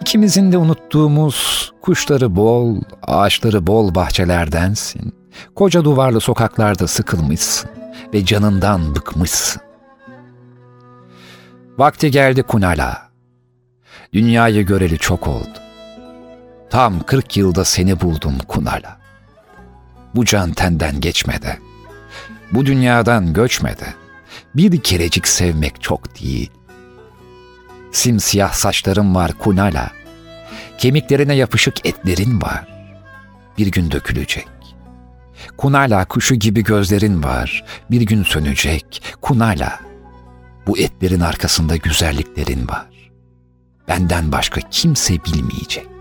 İkimizin 0.00 0.52
de 0.52 0.58
unuttuğumuz 0.58 1.72
kuşları 1.82 2.36
bol, 2.36 2.80
ağaçları 3.02 3.66
bol 3.66 3.94
bahçelerdensin. 3.94 5.14
Koca 5.54 5.84
duvarlı 5.84 6.20
sokaklarda 6.20 6.86
sıkılmışsın 6.86 7.70
ve 8.14 8.24
canından 8.24 8.94
bıkmışsın. 8.94 9.62
Vakti 11.78 12.10
geldi 12.10 12.42
Kunala. 12.42 13.10
Dünyayı 14.12 14.66
göreli 14.66 14.98
çok 14.98 15.28
oldu. 15.28 15.65
Tam 16.76 17.00
40 17.00 17.36
yılda 17.36 17.64
seni 17.64 18.00
buldum 18.00 18.38
Kunala. 18.48 18.98
Bu 20.14 20.24
can 20.24 20.52
tenden 20.52 21.00
geçmedi. 21.00 21.60
Bu 22.52 22.66
dünyadan 22.66 23.32
göçmedi. 23.32 23.94
Bir 24.54 24.80
kerecik 24.80 25.28
sevmek 25.28 25.82
çok 25.82 26.20
değil. 26.20 26.50
Simsiyah 27.92 28.52
saçların 28.52 29.14
var 29.14 29.32
Kunala. 29.32 29.90
Kemiklerine 30.78 31.34
yapışık 31.34 31.86
etlerin 31.86 32.42
var. 32.42 32.66
Bir 33.58 33.66
gün 33.66 33.90
dökülecek. 33.90 34.48
Kunala 35.56 36.04
kuşu 36.04 36.34
gibi 36.34 36.64
gözlerin 36.64 37.22
var. 37.22 37.64
Bir 37.90 38.00
gün 38.00 38.22
sönecek. 38.22 39.02
Kunala. 39.20 39.80
Bu 40.66 40.78
etlerin 40.78 41.20
arkasında 41.20 41.76
güzelliklerin 41.76 42.68
var. 42.68 43.10
Benden 43.88 44.32
başka 44.32 44.60
kimse 44.60 45.14
bilmeyecek. 45.24 45.95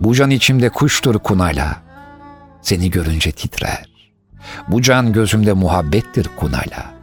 Bu 0.00 0.14
can 0.14 0.30
içimde 0.30 0.68
kuştur 0.68 1.18
Kunala. 1.18 1.82
Seni 2.62 2.90
görünce 2.90 3.32
titrer. 3.32 3.84
Bu 4.68 4.82
can 4.82 5.12
gözümde 5.12 5.52
muhabbettir 5.52 6.28
Kunala. 6.36 6.94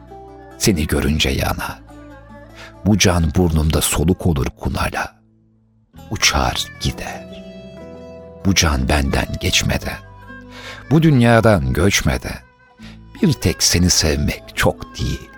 Seni 0.58 0.88
görünce 0.88 1.30
yanar. 1.30 1.82
Bu 2.86 2.98
can 2.98 3.32
burnumda 3.36 3.82
soluk 3.82 4.28
olur 4.28 4.48
Kunala. 4.60 5.22
Uçar 6.12 6.66
gider. 6.82 7.32
Bu 8.46 8.56
can 8.56 8.90
benden 8.90 9.28
geçmeden, 9.42 9.98
bu 10.92 11.02
dünyadan 11.02 11.74
göçmeden, 11.74 12.40
bir 13.22 13.34
tek 13.34 13.64
seni 13.64 13.90
sevmek 13.90 14.44
çok 14.56 15.00
değil. 15.00 15.30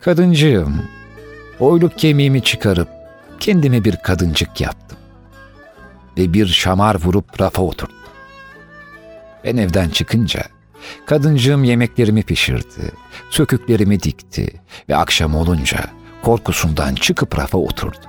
Kadıncığım, 0.00 0.82
oyluk 1.60 1.98
kemiğimi 1.98 2.42
çıkarıp 2.42 2.88
kendime 3.40 3.84
bir 3.84 3.96
kadıncık 3.96 4.60
yaptım. 4.60 4.98
Ve 6.18 6.32
bir 6.32 6.46
şamar 6.46 6.94
vurup 6.94 7.40
rafa 7.40 7.62
oturdum. 7.62 7.96
Ben 9.44 9.56
evden 9.56 9.88
çıkınca 9.88 10.42
kadıncığım 11.06 11.64
yemeklerimi 11.64 12.22
pişirdi, 12.22 12.92
söküklerimi 13.30 14.02
dikti 14.02 14.60
ve 14.88 14.96
akşam 14.96 15.34
olunca 15.34 15.78
korkusundan 16.22 16.94
çıkıp 16.94 17.38
rafa 17.38 17.58
oturdu. 17.58 18.06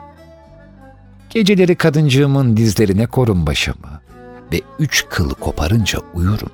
Geceleri 1.29 1.75
kadıncığımın 1.75 2.57
dizlerine 2.57 3.07
korun 3.07 3.47
başımı 3.47 4.01
ve 4.53 4.61
üç 4.79 5.05
kıl 5.09 5.29
koparınca 5.29 5.99
uyurum. 6.13 6.51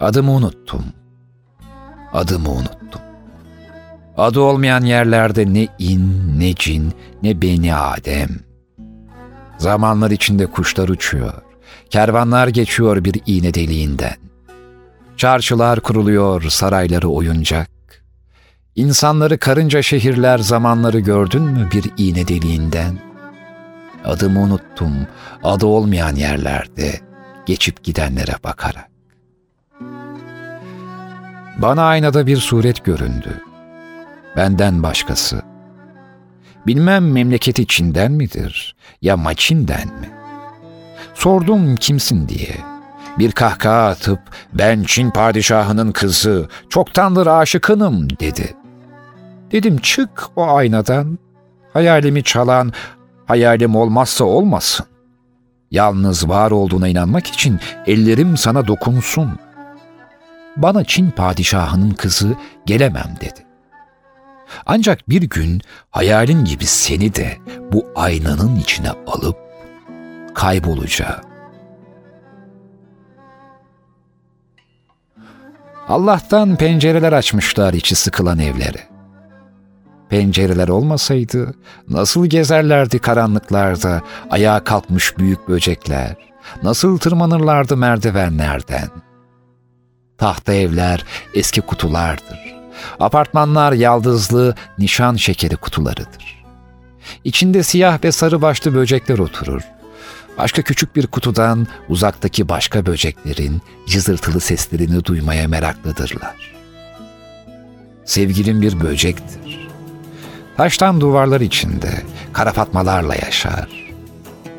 Adımı 0.00 0.32
unuttum. 0.32 0.84
Adımı 2.12 2.50
unuttum. 2.50 3.05
Adı 4.16 4.40
olmayan 4.40 4.82
yerlerde 4.82 5.54
ne 5.54 5.68
in, 5.78 6.32
ne 6.38 6.54
cin, 6.54 6.92
ne 7.22 7.42
beni 7.42 7.74
Adem. 7.74 8.28
Zamanlar 9.58 10.10
içinde 10.10 10.46
kuşlar 10.46 10.88
uçuyor. 10.88 11.32
Kervanlar 11.90 12.48
geçiyor 12.48 13.04
bir 13.04 13.20
iğne 13.26 13.54
deliğinden. 13.54 14.16
Çarşılar 15.16 15.80
kuruluyor, 15.80 16.42
sarayları 16.42 17.08
oyuncak. 17.08 17.70
İnsanları 18.74 19.38
karınca 19.38 19.82
şehirler 19.82 20.38
zamanları 20.38 21.00
gördün 21.00 21.42
mü 21.42 21.68
bir 21.72 21.84
iğne 21.96 22.28
deliğinden? 22.28 22.98
Adımı 24.04 24.40
unuttum, 24.40 24.92
adı 25.44 25.66
olmayan 25.66 26.14
yerlerde, 26.14 27.00
geçip 27.46 27.84
gidenlere 27.84 28.34
bakarak. 28.44 28.88
Bana 31.58 31.82
aynada 31.82 32.26
bir 32.26 32.36
suret 32.36 32.84
göründü. 32.84 33.45
Benden 34.36 34.82
başkası. 34.82 35.42
Bilmem 36.66 37.12
memleket 37.12 37.58
içinden 37.58 38.12
midir 38.12 38.76
ya 39.02 39.16
maçinden 39.16 39.86
mi? 39.86 40.10
Sordum 41.14 41.76
kimsin 41.76 42.28
diye. 42.28 42.56
Bir 43.18 43.32
kahkaha 43.32 43.86
atıp 43.86 44.20
ben 44.52 44.82
Çin 44.82 45.10
padişahının 45.10 45.92
kızı, 45.92 46.48
çoktandır 46.68 47.26
aşıkınım 47.26 48.10
dedi. 48.10 48.54
Dedim 49.52 49.78
çık 49.78 50.30
o 50.36 50.56
aynadan, 50.56 51.18
hayalimi 51.72 52.22
çalan 52.22 52.72
hayalim 53.26 53.76
olmazsa 53.76 54.24
olmasın. 54.24 54.86
Yalnız 55.70 56.28
var 56.28 56.50
olduğuna 56.50 56.88
inanmak 56.88 57.26
için 57.26 57.60
ellerim 57.86 58.36
sana 58.36 58.66
dokunsun. 58.66 59.38
Bana 60.56 60.84
Çin 60.84 61.10
padişahının 61.10 61.90
kızı 61.90 62.34
gelemem 62.66 63.16
dedi. 63.20 63.46
Ancak 64.66 65.08
bir 65.08 65.22
gün 65.22 65.60
hayalin 65.90 66.44
gibi 66.44 66.66
seni 66.66 67.14
de 67.14 67.38
bu 67.72 67.86
aynanın 67.94 68.56
içine 68.56 68.90
alıp 68.90 69.36
kaybolacağım. 70.34 71.20
Allah'tan 75.88 76.56
pencereler 76.56 77.12
açmışlar 77.12 77.74
içi 77.74 77.94
sıkılan 77.94 78.38
evlere. 78.38 78.88
Pencereler 80.08 80.68
olmasaydı 80.68 81.54
nasıl 81.88 82.26
gezerlerdi 82.26 82.98
karanlıklarda 82.98 84.02
ayağa 84.30 84.64
kalkmış 84.64 85.18
büyük 85.18 85.48
böcekler, 85.48 86.16
nasıl 86.62 86.98
tırmanırlardı 86.98 87.76
merdivenlerden. 87.76 88.88
Tahta 90.18 90.54
evler 90.54 91.04
eski 91.34 91.60
kutulardır. 91.60 92.55
Apartmanlar 93.00 93.72
yaldızlı 93.72 94.54
nişan 94.78 95.16
şekeri 95.16 95.56
kutularıdır. 95.56 96.44
İçinde 97.24 97.62
siyah 97.62 98.04
ve 98.04 98.12
sarı 98.12 98.42
başlı 98.42 98.74
böcekler 98.74 99.18
oturur. 99.18 99.62
Başka 100.38 100.62
küçük 100.62 100.96
bir 100.96 101.06
kutudan 101.06 101.66
uzaktaki 101.88 102.48
başka 102.48 102.86
böceklerin 102.86 103.62
cızırtılı 103.86 104.40
seslerini 104.40 105.04
duymaya 105.04 105.48
meraklıdırlar. 105.48 106.54
Sevgilim 108.04 108.62
bir 108.62 108.80
böcektir. 108.80 109.68
Taştan 110.56 111.00
duvarlar 111.00 111.40
içinde 111.40 112.02
kara 112.32 112.52
fatmalarla 112.52 113.14
yaşar. 113.14 113.68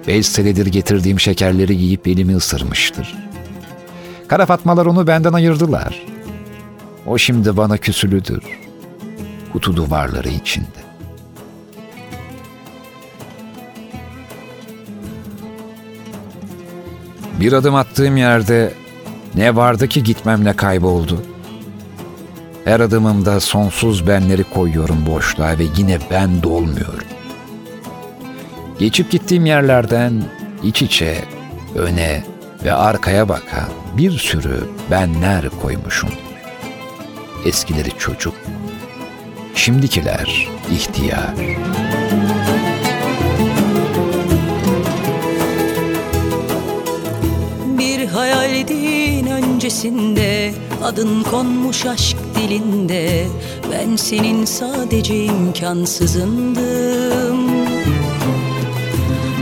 Beş 0.08 0.28
senedir 0.28 0.66
getirdiğim 0.66 1.20
şekerleri 1.20 1.76
yiyip 1.76 2.08
elimi 2.08 2.36
ısırmıştır. 2.36 3.16
Kara 4.28 4.46
fatmalar 4.46 4.86
onu 4.86 5.08
benden 5.08 5.34
ayırdılar. 5.34 6.06
O 7.08 7.18
şimdi 7.18 7.58
bana 7.58 7.78
küsülüdür. 7.78 8.44
Kutu 9.54 9.76
duvarları 9.76 10.30
içinde. 10.30 10.88
Bir 17.40 17.54
adım 17.54 17.76
attığım 17.76 18.18
yerde 18.18 18.74
ne 19.36 19.56
vardı 19.56 19.88
ki 19.88 20.04
gitmemle 20.04 20.54
kayboldu. 20.56 21.22
Her 22.66 22.80
adımımda 22.80 23.40
sonsuz 23.40 24.08
benleri 24.08 24.44
koyuyorum 24.44 25.06
boşluğa 25.06 25.58
ve 25.60 25.64
yine 25.78 26.00
ben 26.12 26.44
dolmuyorum. 26.44 27.08
Geçip 28.80 29.12
gittiğim 29.12 29.46
yerlerden 29.46 30.24
iç 30.64 30.82
içe 30.82 31.18
öne 31.76 32.24
ve 32.64 32.74
arkaya 32.74 33.30
bakan 33.30 33.70
bir 33.98 34.12
sürü 34.12 34.70
benler 34.92 35.50
koymuşum. 35.62 36.27
Eskileri 37.48 37.90
çocuk, 38.00 38.34
şimdikiler 39.56 40.48
ihtiyar. 40.72 41.36
Bir 47.78 48.08
hayalin 48.08 49.28
öncesinde 49.28 50.54
Adın 50.84 51.24
konmuş 51.24 51.86
aşk 51.86 52.18
dilinde. 52.36 53.28
Ben 53.72 53.96
senin 53.96 54.46
sadece 54.46 55.26
imkansızındım. 55.26 57.50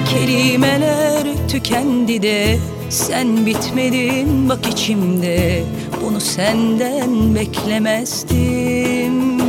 Kelimeler 0.10 1.24
tükendi 1.48 2.22
de 2.22 2.60
Sen 2.90 3.46
bitmedin 3.46 4.50
bak 4.50 4.68
içimde 4.68 5.64
Bunu 6.06 6.22
senden 6.22 7.36
beklemezdim. 7.36 9.40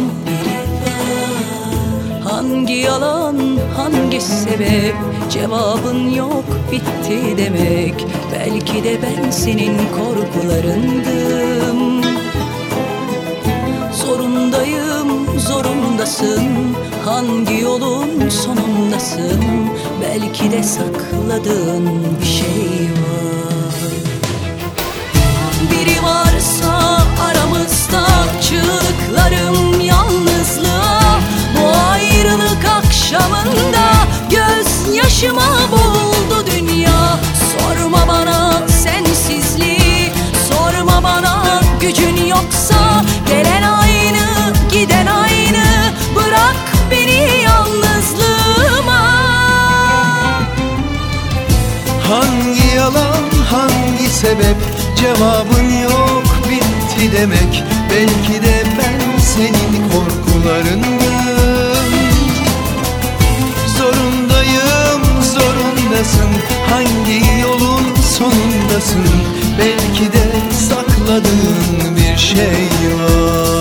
Hangi 2.25 2.73
yalan, 2.73 3.59
hangi 3.77 4.21
sebep? 4.21 4.95
Cevabın 5.31 6.11
yok, 6.11 6.45
bitti 6.73 7.37
demek. 7.39 8.07
Belki 8.33 8.85
de 8.85 8.99
ben 9.03 9.31
senin 9.31 9.77
korkularındım. 9.77 12.03
Zorundayım, 13.93 15.41
zorundasın. 15.41 16.47
Hangi 17.05 17.61
yolun 17.61 18.29
sonundasın? 18.29 19.41
Belki 20.03 20.51
de 20.51 20.63
sakladığın 20.63 22.05
bir 22.21 22.27
şey 22.27 22.91
var. 22.91 23.27
Biri 25.71 26.03
varsa 26.47 27.03
aramızda 27.25 28.07
çığlıklarım 28.41 29.81
yalnızlığa 29.81 31.21
Bu 31.57 31.79
ayrılık 31.91 32.65
akşamında 32.65 33.93
gözyaşıma 34.31 35.59
boğuldu 35.73 36.47
dünya. 36.47 37.19
Sorma 37.53 38.09
bana 38.09 38.69
sensizliği 38.69 40.13
sorma 40.51 41.03
bana 41.03 41.61
gücün 41.81 42.27
yoksa 42.27 43.05
Gelen 43.29 43.63
aynı 43.63 44.53
giden 44.73 45.07
aynı 45.07 45.65
bırak 46.17 46.57
beni 46.91 47.43
yalnızlığıma. 47.43 49.03
Hangi 52.09 52.77
yalan, 52.77 53.31
hangi 53.51 54.09
sebep? 54.09 54.57
Cevabın 54.97 55.76
bitti 57.07 57.17
demek? 57.17 57.65
Belki 57.91 58.43
de 58.43 58.63
ben 58.79 59.19
senin 59.19 59.89
korkularındım 59.91 60.97
Zorundayım, 63.79 65.23
zorundasın. 65.35 66.31
Hangi 66.71 67.41
yolun 67.43 67.95
sonundasın? 68.19 69.07
Belki 69.59 70.13
de 70.13 70.55
sakladığın 70.69 71.97
bir 71.97 72.17
şey 72.17 72.69
var 73.01 73.56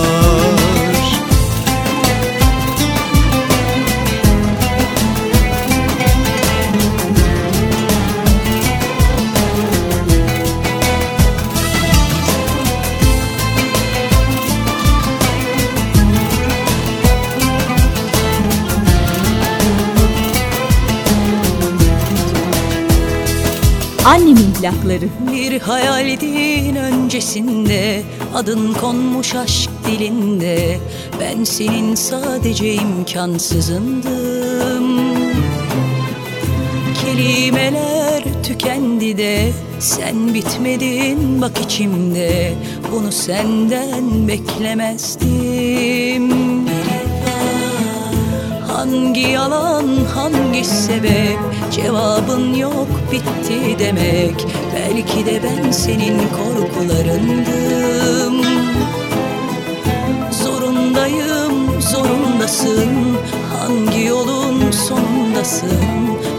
plakları. 24.66 25.08
Bir 25.32 25.60
hayaldin 25.60 26.76
öncesinde 26.76 28.02
Adın 28.34 28.74
konmuş 28.74 29.34
aşk 29.34 29.70
dilinde. 29.86 30.78
Ben 31.20 31.44
senin 31.44 31.94
sadece 31.94 32.74
imkansızındım. 32.74 34.06
Kelimeler 37.04 38.22
tükendi 38.44 39.18
de 39.18 39.52
Sen 39.80 40.34
bitmedin 40.34 41.42
bak 41.42 41.60
içimde. 41.64 42.54
Bunu 42.92 43.12
senden 43.12 44.28
beklemezdim. 44.28 45.76
Hangi 48.68 49.20
yalan, 49.20 49.88
hangi 50.14 50.64
sebep? 50.64 51.38
Cevabın 51.72 52.54
yok, 52.54 52.88
bitti 53.12 53.76
demek 53.78 54.46
Belki 54.96 55.26
de 55.26 55.42
ben 55.42 55.70
senin 55.70 56.18
korkularındım. 56.18 58.44
Zorundayım, 60.30 61.80
zorundasın. 61.80 63.18
Hangi 63.52 64.04
yolun 64.04 64.70
sonundasın? 64.70 65.80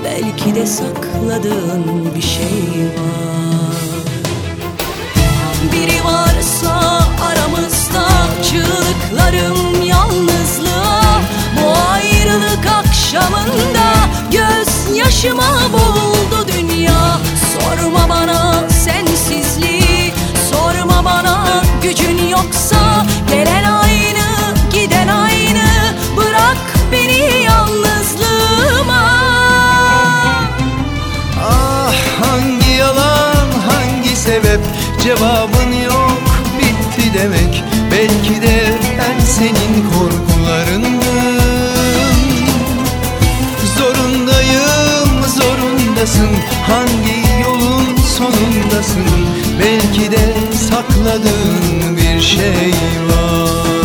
Belki 0.03 0.55
de 0.55 0.65
sakladığın 0.65 2.15
bir 2.15 2.21
şey 2.21 2.87
var. 2.97 3.77
Biri 5.73 6.03
varsa 6.05 7.03
aramızda 7.21 8.07
çığlıklarım 8.43 9.81
yalnızlığa 9.81 11.21
Bu 11.61 11.67
ayrılık 11.91 12.65
akşamında 12.79 13.93
gözyaşıma 14.31 15.51
boğuldu 15.73 16.36
Sorma 17.77 18.09
bana 18.09 18.69
sensizliği 18.69 20.13
sorma 20.51 21.05
bana 21.05 21.63
gücün 21.83 22.27
yoksa 22.27 23.05
Gelen 23.29 23.63
aynı 23.63 24.53
giden 24.73 25.07
aynı. 25.07 25.95
Bırak 26.17 26.57
beni 26.91 27.43
yalnızlığıma. 27.43 29.03
Ah 31.41 31.93
hangi 32.21 32.71
yalan 32.71 33.47
hangi 33.69 34.15
sebep? 34.15 34.59
Cevabın 35.03 35.71
yok 35.85 36.21
bitti 36.59 37.13
demek. 37.13 37.63
Belki 37.91 38.41
de 38.41 38.73
ben 38.99 39.25
senin 39.25 39.89
korkularındım 39.91 40.97
Zorundayım 43.77 45.23
zorundasın. 45.27 46.29
Hangi 46.67 47.26
sonundasın. 48.17 49.05
Belki 49.59 50.11
de 50.11 50.55
sakladığın 50.55 51.97
bir 51.97 52.21
şey 52.21 52.73
var 53.09 53.76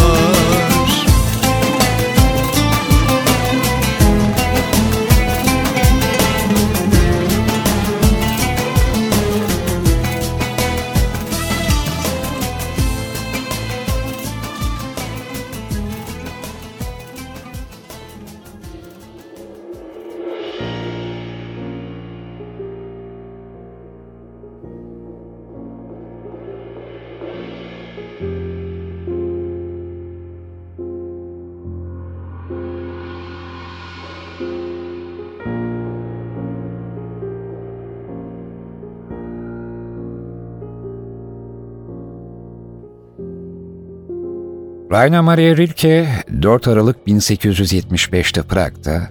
Rainer 44.92 45.20
Maria 45.20 45.56
Rilke 45.56 46.08
4 46.42 46.68
Aralık 46.68 46.96
1875'te 47.06 48.42
Prag'da 48.42 49.08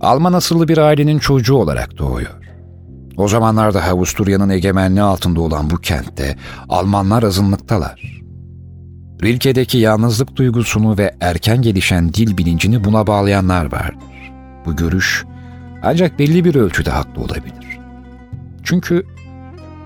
Alman 0.00 0.32
asıllı 0.32 0.68
bir 0.68 0.78
ailenin 0.78 1.18
çocuğu 1.18 1.54
olarak 1.54 1.98
doğuyor. 1.98 2.34
O 3.16 3.28
zamanlarda 3.28 3.84
Avusturya'nın 3.84 4.48
egemenliği 4.48 5.02
altında 5.02 5.40
olan 5.40 5.70
bu 5.70 5.76
kentte 5.76 6.36
Almanlar 6.68 7.22
azınlıktalar. 7.22 8.22
Rilke'deki 9.22 9.78
yalnızlık 9.78 10.36
duygusunu 10.36 10.98
ve 10.98 11.14
erken 11.20 11.62
gelişen 11.62 12.14
dil 12.14 12.38
bilincini 12.38 12.84
buna 12.84 13.06
bağlayanlar 13.06 13.72
vardır. 13.72 14.32
Bu 14.66 14.76
görüş 14.76 15.24
ancak 15.82 16.18
belli 16.18 16.44
bir 16.44 16.54
ölçüde 16.54 16.90
haklı 16.90 17.22
olabilir. 17.22 17.78
Çünkü 18.64 19.06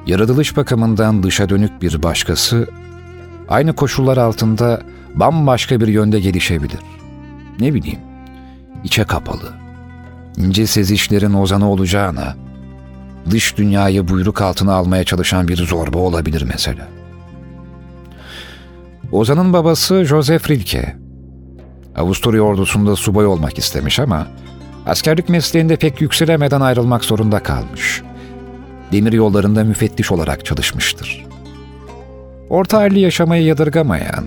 yaratılış 0.06 0.56
bakımından 0.56 1.22
dışa 1.22 1.48
dönük 1.48 1.82
bir 1.82 2.02
başkası 2.02 2.68
aynı 3.52 3.72
koşullar 3.72 4.16
altında 4.16 4.82
bambaşka 5.14 5.80
bir 5.80 5.88
yönde 5.88 6.20
gelişebilir. 6.20 6.80
Ne 7.60 7.74
bileyim, 7.74 8.00
içe 8.84 9.04
kapalı, 9.04 9.52
ince 10.36 10.66
sezişlerin 10.66 11.34
ozanı 11.34 11.70
olacağına, 11.70 12.36
dış 13.30 13.56
dünyayı 13.56 14.08
buyruk 14.08 14.42
altına 14.42 14.74
almaya 14.74 15.04
çalışan 15.04 15.48
bir 15.48 15.56
zorba 15.56 15.98
olabilir 15.98 16.44
mesela. 16.48 16.88
Ozan'ın 19.12 19.52
babası 19.52 20.04
Joseph 20.04 20.50
Rilke. 20.50 20.96
Avusturya 21.96 22.42
ordusunda 22.42 22.96
subay 22.96 23.26
olmak 23.26 23.58
istemiş 23.58 23.98
ama 23.98 24.26
askerlik 24.86 25.28
mesleğinde 25.28 25.76
pek 25.76 26.00
yükselemeden 26.00 26.60
ayrılmak 26.60 27.04
zorunda 27.04 27.42
kalmış. 27.42 28.02
Demir 28.92 29.12
yollarında 29.12 29.64
müfettiş 29.64 30.12
olarak 30.12 30.44
çalışmıştır. 30.44 31.31
Orta 32.52 32.78
halli 32.78 33.00
yaşamayı 33.00 33.44
yadırgamayan, 33.44 34.24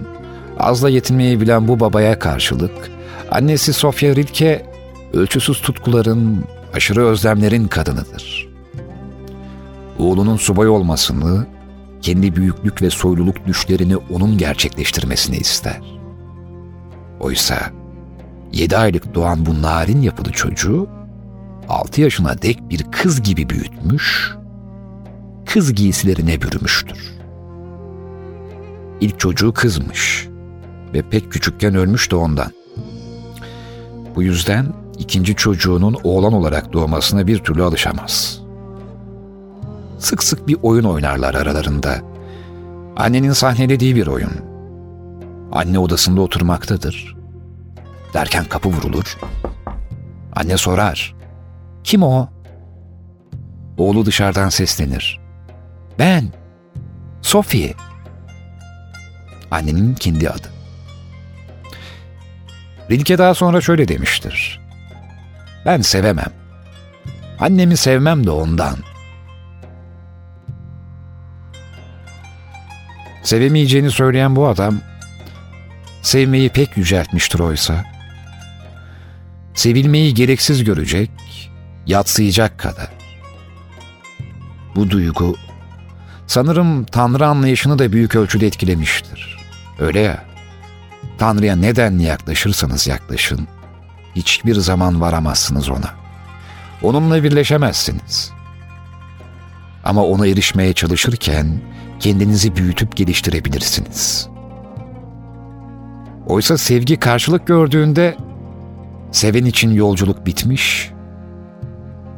azla 0.59 0.89
yetinmeyi 0.89 1.41
bilen 1.41 1.67
bu 1.67 1.79
babaya 1.79 2.19
karşılık, 2.19 2.91
annesi 3.31 3.73
Sofya 3.73 4.15
Rilke, 4.15 4.65
ölçüsüz 5.13 5.61
tutkuların, 5.61 6.45
aşırı 6.73 7.05
özlemlerin 7.05 7.67
kadınıdır. 7.67 8.49
Oğlunun 9.99 10.37
subay 10.37 10.67
olmasını, 10.67 11.47
kendi 12.01 12.35
büyüklük 12.35 12.81
ve 12.81 12.89
soyluluk 12.89 13.47
düşlerini 13.47 13.97
onun 13.97 14.37
gerçekleştirmesini 14.37 15.37
ister. 15.37 15.81
Oysa 17.19 17.57
yedi 18.53 18.77
aylık 18.77 19.15
doğan 19.15 19.45
bu 19.45 19.61
narin 19.61 20.01
yapılı 20.01 20.31
çocuğu, 20.31 20.87
altı 21.69 22.01
yaşına 22.01 22.41
dek 22.41 22.69
bir 22.69 22.83
kız 22.91 23.21
gibi 23.21 23.49
büyütmüş, 23.49 24.35
kız 25.45 25.73
giysilerine 25.73 26.41
bürümüştür. 26.41 27.15
İlk 29.05 29.19
çocuğu 29.19 29.53
kızmış 29.53 30.27
ve 30.93 31.01
pek 31.01 31.31
küçükken 31.31 31.75
ölmüş 31.75 32.11
de 32.11 32.15
ondan. 32.15 32.51
Bu 34.15 34.23
yüzden 34.23 34.73
ikinci 34.97 35.35
çocuğunun 35.35 35.97
oğlan 36.03 36.33
olarak 36.33 36.73
doğmasına 36.73 37.27
bir 37.27 37.39
türlü 37.39 37.63
alışamaz. 37.63 38.41
Sık 39.99 40.23
sık 40.23 40.47
bir 40.47 40.57
oyun 40.63 40.83
oynarlar 40.83 41.35
aralarında. 41.35 41.95
Annenin 42.97 43.31
sahnelediği 43.31 43.95
bir 43.95 44.07
oyun. 44.07 44.31
Anne 45.51 45.79
odasında 45.79 46.21
oturmaktadır. 46.21 47.15
Derken 48.13 48.45
kapı 48.45 48.69
vurulur. 48.69 49.17
Anne 50.35 50.57
sorar. 50.57 51.15
Kim 51.83 52.03
o? 52.03 52.29
Oğlu 53.77 54.05
dışarıdan 54.05 54.49
seslenir. 54.49 55.19
Ben. 55.99 56.33
Sophie. 57.21 57.73
Annenin 59.55 59.95
kendi 59.95 60.29
adı. 60.29 60.47
Rilke 62.91 63.17
daha 63.17 63.33
sonra 63.33 63.61
şöyle 63.61 63.87
demiştir. 63.87 64.61
Ben 65.65 65.81
sevemem. 65.81 66.31
Annemi 67.39 67.77
sevmem 67.77 68.27
de 68.27 68.31
ondan. 68.31 68.75
Sevemeyeceğini 73.23 73.91
söyleyen 73.91 74.35
bu 74.35 74.47
adam, 74.47 74.79
sevmeyi 76.01 76.49
pek 76.49 76.77
yüceltmiştir 76.77 77.39
oysa. 77.39 77.85
Sevilmeyi 79.53 80.13
gereksiz 80.13 80.63
görecek, 80.63 81.11
yatsıyacak 81.87 82.57
kadar. 82.57 82.89
Bu 84.75 84.89
duygu, 84.89 85.35
sanırım 86.27 86.85
Tanrı 86.85 87.27
anlayışını 87.27 87.79
da 87.79 87.91
büyük 87.91 88.15
ölçüde 88.15 88.47
etkilemiştir. 88.47 89.34
Öyle 89.79 89.99
ya, 89.99 90.25
Tanrı'ya 91.17 91.55
nedenli 91.55 92.03
yaklaşırsanız 92.03 92.87
yaklaşın, 92.87 93.47
hiçbir 94.15 94.55
zaman 94.55 95.01
varamazsınız 95.01 95.69
ona. 95.69 95.93
Onunla 96.81 97.23
birleşemezsiniz. 97.23 98.31
Ama 99.83 100.03
ona 100.05 100.27
erişmeye 100.27 100.73
çalışırken 100.73 101.61
kendinizi 101.99 102.55
büyütüp 102.55 102.95
geliştirebilirsiniz. 102.95 104.27
Oysa 106.27 106.57
sevgi 106.57 106.99
karşılık 106.99 107.47
gördüğünde 107.47 108.17
seven 109.11 109.45
için 109.45 109.73
yolculuk 109.73 110.25
bitmiş, 110.25 110.91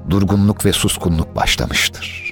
durgunluk 0.10 0.66
ve 0.66 0.74
suskunluk 0.74 1.36
başlamıştır. 1.36 2.27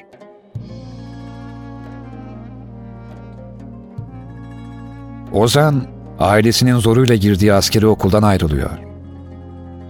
Ozan, 5.36 5.88
ailesinin 6.20 6.78
zoruyla 6.78 7.16
girdiği 7.16 7.54
askeri 7.54 7.88
okuldan 7.88 8.24
ayrılıyor. 8.24 8.70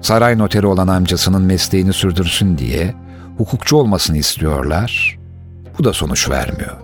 Saray 0.02 0.38
noteri 0.38 0.68
olan 0.68 0.88
amcasının 0.88 1.42
mesleğini 1.42 1.94
sürdürsün 1.94 2.58
diye 2.58 2.94
hukukçu 3.38 3.78
olmasını 3.78 4.18
istiyorlar. 4.18 5.20
Bu 5.78 5.84
da 5.84 5.94
sonuç 5.94 6.30
vermiyor. 6.30 6.78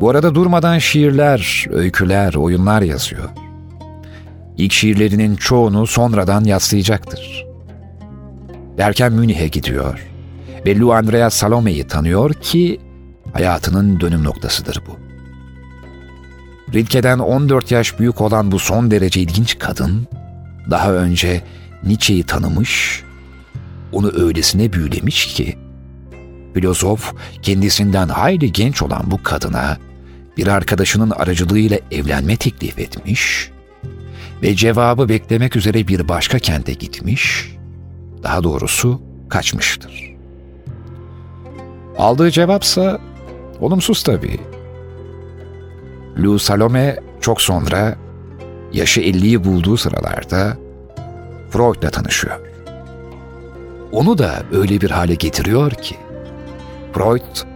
Bu 0.00 0.10
arada 0.10 0.34
durmadan 0.34 0.78
şiirler, 0.78 1.66
öyküler, 1.70 2.34
oyunlar 2.34 2.82
yazıyor. 2.82 3.28
İlk 4.56 4.72
şiirlerinin 4.72 5.36
çoğunu 5.36 5.86
sonradan 5.86 6.44
yaslayacaktır. 6.44 7.46
Derken 8.78 9.12
Münih'e 9.12 9.48
gidiyor 9.48 10.06
ve 10.66 10.78
Lou 10.78 10.92
Andrea 10.92 11.30
Salome'yi 11.30 11.86
tanıyor 11.86 12.32
ki 12.34 12.80
hayatının 13.32 14.00
dönüm 14.00 14.24
noktasıdır 14.24 14.82
bu. 14.86 14.99
Rilke'den 16.74 17.18
14 17.18 17.70
yaş 17.70 17.98
büyük 17.98 18.20
olan 18.20 18.52
bu 18.52 18.58
son 18.58 18.90
derece 18.90 19.20
ilginç 19.20 19.58
kadın, 19.58 20.08
daha 20.70 20.92
önce 20.92 21.42
Nietzsche'yi 21.84 22.24
tanımış, 22.24 23.02
onu 23.92 24.12
öylesine 24.16 24.72
büyülemiş 24.72 25.26
ki, 25.34 25.58
filozof 26.54 27.14
kendisinden 27.42 28.08
hayli 28.08 28.52
genç 28.52 28.82
olan 28.82 29.02
bu 29.06 29.22
kadına 29.22 29.78
bir 30.36 30.46
arkadaşının 30.46 31.10
aracılığıyla 31.10 31.78
evlenme 31.90 32.36
teklif 32.36 32.78
etmiş 32.78 33.50
ve 34.42 34.54
cevabı 34.54 35.08
beklemek 35.08 35.56
üzere 35.56 35.88
bir 35.88 36.08
başka 36.08 36.38
kente 36.38 36.72
gitmiş, 36.72 37.54
daha 38.22 38.44
doğrusu 38.44 39.02
kaçmıştır. 39.28 40.14
Aldığı 41.98 42.30
cevapsa 42.30 43.00
olumsuz 43.60 44.02
tabii. 44.02 44.49
Lou 46.22 46.38
Salome 46.38 46.96
çok 47.20 47.42
sonra 47.42 47.96
yaşı 48.72 49.00
50'yi 49.00 49.44
bulduğu 49.44 49.76
sıralarda 49.76 50.56
Freud'la 51.50 51.90
tanışıyor. 51.90 52.40
Onu 53.92 54.18
da 54.18 54.42
öyle 54.52 54.80
bir 54.80 54.90
hale 54.90 55.14
getiriyor 55.14 55.70
ki 55.70 55.96
Freud 56.92 57.50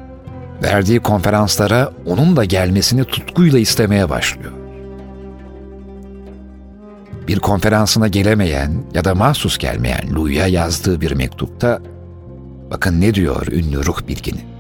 verdiği 0.62 1.01
konferanslara 1.01 1.93
onun 2.07 2.36
da 2.36 2.45
gelmesini 2.45 3.05
tutkuyla 3.05 3.59
istemeye 3.59 4.11
başlıyor. 4.11 4.53
Bir 7.28 7.39
konferansına 7.39 8.09
gelemeyen 8.09 8.85
ya 8.95 9.05
da 9.05 9.15
mahsus 9.15 9.59
gelmeyen 9.59 10.15
Louis'a 10.15 10.47
yazdığı 10.47 11.01
bir 11.01 11.12
mektupta 11.12 11.81
bakın 12.70 13.01
ne 13.01 13.15
diyor 13.15 13.47
ünlü 13.47 13.86
ruh 13.86 14.09
bilgini. 14.09 14.53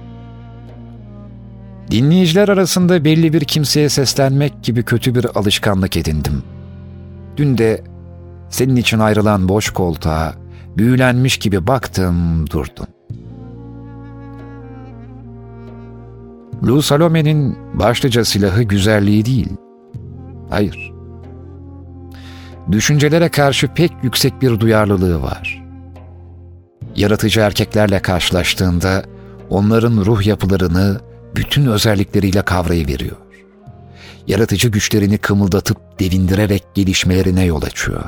Dinleyiciler 1.90 2.48
arasında 2.48 3.04
belli 3.04 3.32
bir 3.32 3.40
kimseye 3.40 3.88
seslenmek 3.88 4.62
gibi 4.62 4.82
kötü 4.82 5.14
bir 5.14 5.26
alışkanlık 5.34 5.96
edindim. 5.96 6.42
Dün 7.36 7.58
de 7.58 7.84
senin 8.50 8.76
için 8.76 8.98
ayrılan 8.98 9.48
boş 9.48 9.70
koltuğa 9.70 10.34
büyülenmiş 10.76 11.38
gibi 11.38 11.66
baktım 11.66 12.50
durdum. 12.50 12.86
Lou 16.66 16.82
Salome'nin 16.82 17.58
başlıca 17.74 18.24
silahı 18.24 18.62
güzelliği 18.62 19.24
değil. 19.24 19.48
Hayır. 20.50 20.92
Düşüncelere 22.72 23.28
karşı 23.28 23.68
pek 23.68 23.92
yüksek 24.02 24.42
bir 24.42 24.60
duyarlılığı 24.60 25.22
var. 25.22 25.64
Yaratıcı 26.96 27.40
erkeklerle 27.40 27.98
karşılaştığında 27.98 29.02
onların 29.50 29.96
ruh 29.96 30.26
yapılarını 30.26 31.00
bütün 31.36 31.66
özellikleriyle 31.66 32.42
kavrayıveriyor. 32.42 33.16
Yaratıcı 34.26 34.68
güçlerini 34.68 35.18
kımıldatıp 35.18 36.00
devindirerek 36.00 36.64
gelişmelerine 36.74 37.44
yol 37.44 37.62
açıyor. 37.62 38.04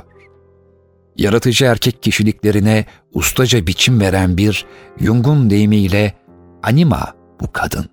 Yaratıcı 1.16 1.64
erkek 1.64 2.02
kişiliklerine 2.02 2.84
ustaca 3.12 3.66
biçim 3.66 4.00
veren 4.00 4.36
bir 4.36 4.66
Jung'un 5.00 5.50
deyimiyle 5.50 6.14
anima 6.62 7.14
bu 7.40 7.52
kadın. 7.52 7.86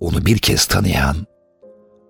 Onu 0.00 0.26
bir 0.26 0.38
kez 0.38 0.66
tanıyan, 0.66 1.16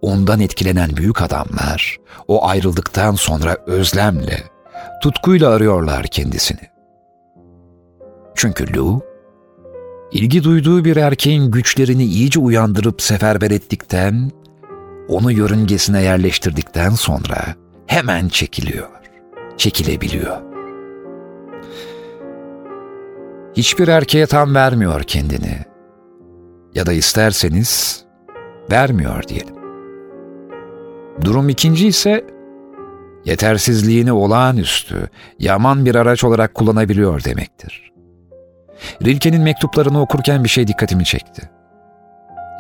ondan 0.03 0.41
etkilenen 0.41 0.97
büyük 0.97 1.23
adamlar 1.23 1.97
o 2.29 2.47
ayrıldıktan 2.47 3.15
sonra 3.15 3.57
özlemle, 3.67 4.43
tutkuyla 5.03 5.51
arıyorlar 5.51 6.07
kendisini. 6.07 6.61
Çünkü 8.35 8.77
Lou 8.77 9.06
ilgi 10.13 10.45
duyduğu 10.45 10.85
bir 10.85 10.97
erkeğin 10.97 11.51
güçlerini 11.51 12.05
iyice 12.05 12.41
uyandırıp 12.41 13.03
seferber 13.03 13.51
ettikten, 13.51 14.31
onu 15.09 15.33
yörüngesine 15.33 16.03
yerleştirdikten 16.03 16.91
sonra 16.91 17.55
hemen 17.87 18.29
çekiliyor, 18.29 18.89
çekilebiliyor. 19.57 20.37
Hiçbir 23.57 23.89
erkeğe 23.89 24.27
tam 24.27 24.55
vermiyor 24.55 25.03
kendini. 25.03 25.59
Ya 26.75 26.87
da 26.87 26.93
isterseniz 26.93 28.05
vermiyor 28.71 29.29
diyelim. 29.29 29.55
Durum 31.25 31.49
ikinci 31.49 31.87
ise 31.87 32.25
yetersizliğini 33.25 34.13
olağanüstü, 34.13 35.09
yaman 35.39 35.85
bir 35.85 35.95
araç 35.95 36.25
olarak 36.25 36.55
kullanabiliyor 36.55 37.25
demektir. 37.25 37.96
Rilke'nin 39.05 39.43
mektuplarını 39.43 40.01
okurken 40.01 40.45
bir 40.45 40.49
şey 40.49 40.67
dikkatimi 40.67 41.05
çekti. 41.05 41.51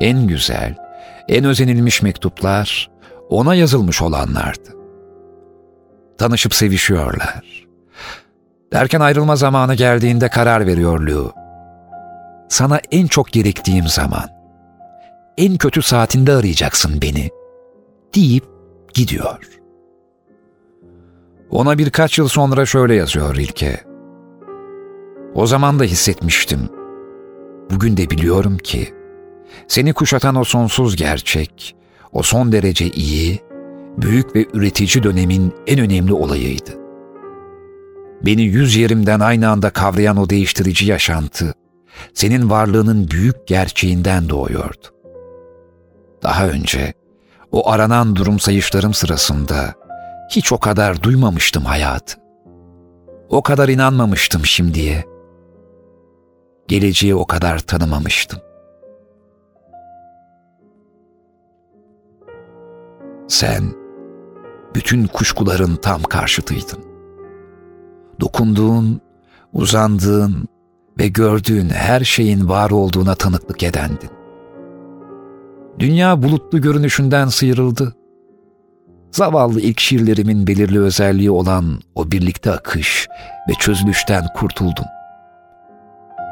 En 0.00 0.26
güzel, 0.26 0.74
en 1.28 1.44
özenilmiş 1.44 2.02
mektuplar 2.02 2.90
ona 3.28 3.54
yazılmış 3.54 4.02
olanlardı. 4.02 4.70
Tanışıp 6.18 6.54
sevişiyorlar. 6.54 7.66
Derken 8.72 9.00
ayrılma 9.00 9.36
zamanı 9.36 9.74
geldiğinde 9.74 10.28
karar 10.28 10.66
veriyor 10.66 11.00
Lou. 11.00 11.32
Sana 12.48 12.80
en 12.90 13.06
çok 13.06 13.32
gerektiğim 13.32 13.88
zaman, 13.88 14.28
en 15.38 15.56
kötü 15.56 15.82
saatinde 15.82 16.32
arayacaksın 16.32 17.02
beni, 17.02 17.30
deyip 18.14 18.44
gidiyor. 18.94 19.48
Ona 21.50 21.78
birkaç 21.78 22.18
yıl 22.18 22.28
sonra 22.28 22.66
şöyle 22.66 22.94
yazıyor 22.94 23.34
Rilke. 23.34 23.80
O 25.36 25.46
zaman 25.46 25.78
da 25.78 25.84
hissetmiştim. 25.84 26.68
Bugün 27.70 27.96
de 27.96 28.10
biliyorum 28.10 28.58
ki 28.58 28.94
seni 29.68 29.92
kuşatan 29.92 30.34
o 30.34 30.44
sonsuz 30.44 30.96
gerçek, 30.96 31.76
o 32.12 32.22
son 32.22 32.52
derece 32.52 32.88
iyi, 32.90 33.40
büyük 33.98 34.36
ve 34.36 34.46
üretici 34.52 35.02
dönemin 35.02 35.54
en 35.66 35.80
önemli 35.80 36.12
olayıydı. 36.12 36.70
Beni 38.22 38.42
yüz 38.42 38.76
yerimden 38.76 39.20
aynı 39.20 39.48
anda 39.48 39.70
kavrayan 39.70 40.16
o 40.16 40.30
değiştirici 40.30 40.86
yaşantı, 40.86 41.54
senin 42.14 42.50
varlığının 42.50 43.10
büyük 43.10 43.46
gerçeğinden 43.46 44.28
doğuyordu. 44.28 44.86
Daha 46.22 46.48
önce, 46.48 46.94
o 47.52 47.70
aranan 47.70 48.16
durum 48.16 48.40
sayışlarım 48.40 48.94
sırasında 48.94 49.74
hiç 50.30 50.52
o 50.52 50.58
kadar 50.58 51.02
duymamıştım 51.02 51.64
hayatı. 51.64 52.16
O 53.28 53.42
kadar 53.42 53.68
inanmamıştım 53.68 54.46
şimdiye. 54.46 55.15
Geleceği 56.68 57.14
o 57.14 57.26
kadar 57.26 57.58
tanımamıştım. 57.58 58.40
Sen 63.28 63.62
bütün 64.74 65.06
kuşkuların 65.06 65.76
tam 65.76 66.02
karşıtıydın. 66.02 66.84
Dokunduğun, 68.20 69.00
uzandığın 69.52 70.48
ve 70.98 71.08
gördüğün 71.08 71.68
her 71.68 72.00
şeyin 72.00 72.48
var 72.48 72.70
olduğuna 72.70 73.14
tanıklık 73.14 73.62
edendin. 73.62 74.10
Dünya 75.78 76.22
bulutlu 76.22 76.60
görünüşünden 76.60 77.28
sıyrıldı. 77.28 77.96
Zavallı 79.10 79.60
ilk 79.60 79.80
şiirlerimin 79.80 80.46
belirli 80.46 80.80
özelliği 80.80 81.30
olan 81.30 81.80
o 81.94 82.10
birlikte 82.10 82.52
akış 82.52 83.08
ve 83.48 83.52
çözülüşten 83.52 84.24
kurtuldum. 84.34 84.84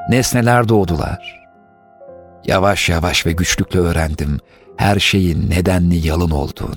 Nesneler 0.09 0.69
doğdular. 0.69 1.45
Yavaş 2.45 2.89
yavaş 2.89 3.27
ve 3.27 3.33
güçlükle 3.33 3.81
öğrendim 3.81 4.39
her 4.77 4.99
şeyin 4.99 5.51
nedenli 5.51 6.07
yalın 6.07 6.31
olduğunu. 6.31 6.77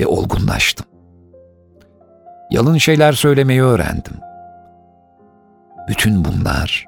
Ve 0.00 0.06
olgunlaştım. 0.06 0.86
Yalın 2.50 2.78
şeyler 2.78 3.12
söylemeyi 3.12 3.62
öğrendim. 3.62 4.16
Bütün 5.88 6.24
bunlar 6.24 6.86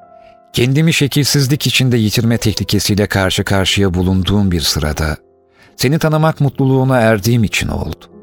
kendimi 0.53 0.93
şekilsizlik 0.93 1.67
içinde 1.67 1.97
yitirme 1.97 2.39
tehlikesiyle 2.39 3.07
karşı 3.07 3.45
karşıya 3.45 3.95
bulunduğum 3.95 4.51
bir 4.51 4.61
sırada 4.61 5.17
seni 5.77 5.99
tanımak 5.99 6.41
mutluluğuna 6.41 7.01
erdiğim 7.01 7.45
için 7.45 7.69
oldu. 7.69 8.14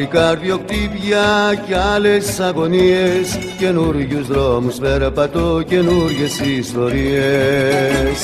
Πάλι 0.00 0.12
καρδιοκτύπια 0.12 1.54
κι 1.66 1.74
άλλες 1.74 2.40
αγωνίες 2.40 3.38
Καινούριους 3.58 4.26
δρόμους 4.26 4.74
περπατώ, 4.74 5.62
καινούριες 5.68 6.40
ιστορίες. 6.40 8.20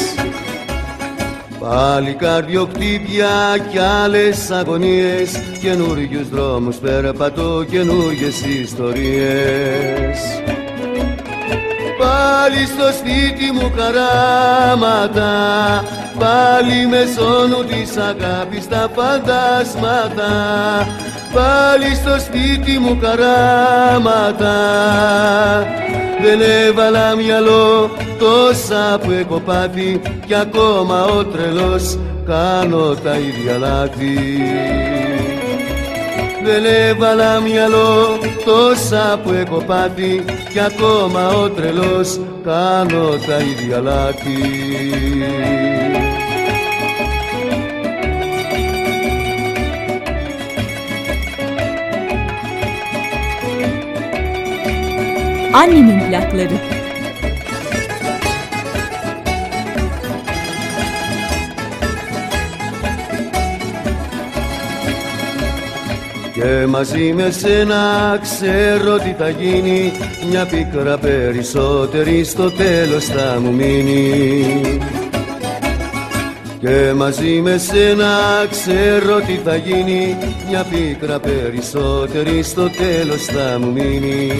Πάλι 1.61 2.15
καρδιοκτύπια 2.15 3.29
κι 3.71 3.79
άλλες 3.79 4.51
αγωνίες 4.51 5.41
Καινούριους 5.61 6.29
δρόμους 6.29 6.77
περπατώ, 6.77 7.65
καινούριες 7.71 8.41
ιστορίες. 8.63 10.19
Πάλι 11.99 12.67
στο 12.67 12.93
σπίτι 12.99 13.53
μου 13.53 13.73
χαράματα 13.77 15.33
Πάλι 16.19 16.87
μες 16.87 17.09
σώνουν 17.17 17.67
της 17.67 17.97
αγάπης 17.97 18.69
τα 18.69 18.91
φαντάσματα 18.95 20.33
Πάλι 21.33 21.95
στο 21.95 22.19
σπίτι 22.19 22.79
μου 22.79 22.99
χαράματα 23.03 24.57
Δεν 26.23 26.41
έβαλα 26.41 27.17
μυαλό 27.17 27.91
τόσα 28.19 28.99
που 29.03 29.11
έχω 29.11 29.41
πάθει. 29.41 30.01
Κι 30.27 30.35
ακόμα 30.35 31.05
ο 31.05 31.25
τρελός 31.25 31.99
κάνω 32.27 32.95
τα 32.95 33.17
ίδια 33.17 33.59
λάθη. 33.59 34.19
Δεν 36.45 36.65
έβαλα 36.65 37.41
μυαλό 37.41 38.19
τόσα 38.45 39.21
που 39.23 39.33
έχω 39.33 39.63
πάθει. 39.67 40.25
Κι 40.53 40.61
ακόμα 40.61 41.29
ο 41.29 41.51
τρελός 41.51 42.21
κάνω 42.45 43.09
τα 43.27 43.37
ίδια 43.37 43.81
λάθη 43.81 44.37
Annemin 55.63 56.01
plakları. 56.09 56.59
Και 66.35 66.67
μαζί 66.67 67.13
με 67.13 67.31
σένα 67.31 67.83
ξέρω 68.23 68.99
τι 68.99 69.15
θα 69.19 69.29
γίνει. 69.29 69.93
Μια 70.31 70.47
πίκρα 70.47 70.99
περισσότερη 70.99 72.25
στο 72.25 72.51
τέλος 72.51 73.05
θα 73.05 73.39
μου 73.41 73.53
μείνει. 73.53 74.79
Και 76.61 76.93
μαζί 76.97 77.41
με 77.41 77.59
σένα 77.59 78.07
ξέρω 78.51 79.21
τι 79.21 79.41
θα 79.45 79.57
γίνει. 79.57 80.17
Μια 80.49 80.67
πίκρα 80.71 81.19
περισσότερη 81.19 82.43
στο 82.43 82.71
τέλος 82.71 83.25
θα 83.25 83.59
μου 83.61 83.73
μείνει 83.73 84.33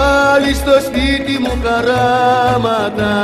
Πάλι 0.00 0.54
στο 0.54 0.72
σπίτι 0.86 1.38
μου 1.38 1.52
χαράματα 1.64 3.14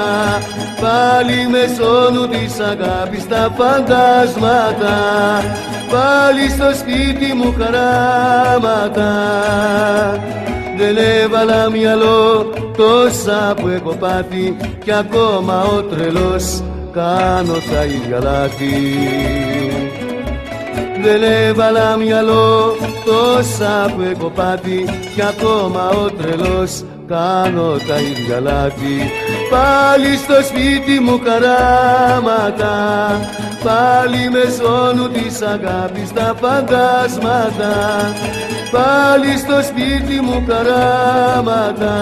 Πάλι 0.81 1.49
με 1.49 1.65
σώνουν 1.77 2.31
της 2.31 2.61
αγάπης 2.61 3.29
τα 3.29 3.55
φαντάσματα 3.57 4.97
Πάλι 5.91 6.51
στο 6.51 6.75
σπίτι 6.75 7.35
μου 7.35 7.55
χαράματα. 7.59 9.13
Δεν 10.79 10.97
έβαλα 10.97 11.71
μυαλό 11.71 12.53
τόσα 12.77 13.55
που 13.61 13.69
έχω 13.69 13.91
πάθει 13.91 14.57
Κι 14.85 14.93
ακόμα 14.93 15.63
ο 15.63 15.83
τρελός 15.83 16.63
κάνω 16.93 17.55
τα 17.73 17.85
ίδια 17.85 18.19
λάθη 18.23 18.75
Δεν 21.03 21.23
έβαλα 21.23 21.97
μυαλό 21.97 22.77
τόσα 23.05 23.93
που 23.97 24.03
έχω 24.13 24.29
πάθει. 24.31 24.85
Κι 25.15 25.23
ακόμα 25.23 25.89
ο 25.89 26.11
τρελός 26.11 26.85
κάνω 27.07 27.77
τα 27.89 27.97
ίδια 27.99 28.41
λάθη. 28.41 29.11
Πάλι 29.51 30.17
στο 30.17 30.35
σπίτι 30.43 31.01
μου 31.01 31.21
καράματα 31.25 32.75
Πάλι 33.67 34.31
με 34.31 34.45
ζώνου 34.59 35.09
της 35.09 35.43
αγάπης 35.43 36.13
τα 36.13 36.35
φαντάσματα. 36.41 37.75
Πάλι 38.71 39.39
στο 39.39 39.63
σπίτι 39.63 40.21
μου 40.21 40.45
καράματα 40.47 41.95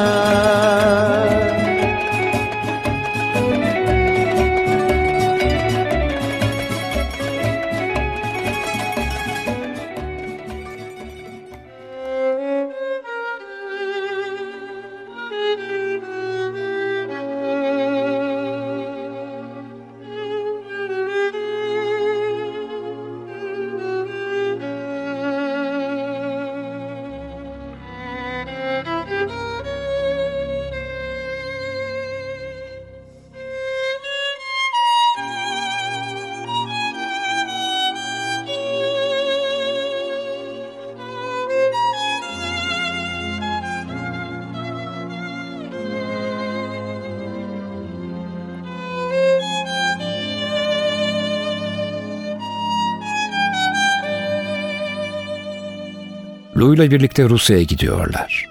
Lou'yla 56.74 56.90
birlikte 56.90 57.28
Rusya'ya 57.28 57.62
gidiyorlar. 57.62 58.48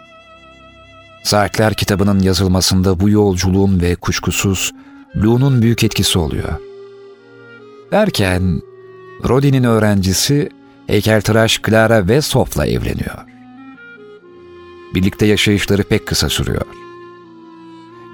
Saatler 1.23 1.73
kitabının 1.73 2.19
yazılmasında 2.19 2.99
bu 2.99 3.09
yolculuğun 3.09 3.81
ve 3.81 3.95
kuşkusuz 3.95 4.71
Lou'nun 5.15 5.61
büyük 5.61 5.83
etkisi 5.83 6.19
oluyor. 6.19 6.53
Derken 7.91 8.61
Rodin'in 9.29 9.63
öğrencisi 9.63 10.49
heykeltıraş 10.87 11.61
Clara 11.67 12.07
Vesov'la 12.07 12.67
evleniyor. 12.67 13.17
Birlikte 14.95 15.25
yaşayışları 15.25 15.83
pek 15.83 16.07
kısa 16.07 16.29
sürüyor. 16.29 16.65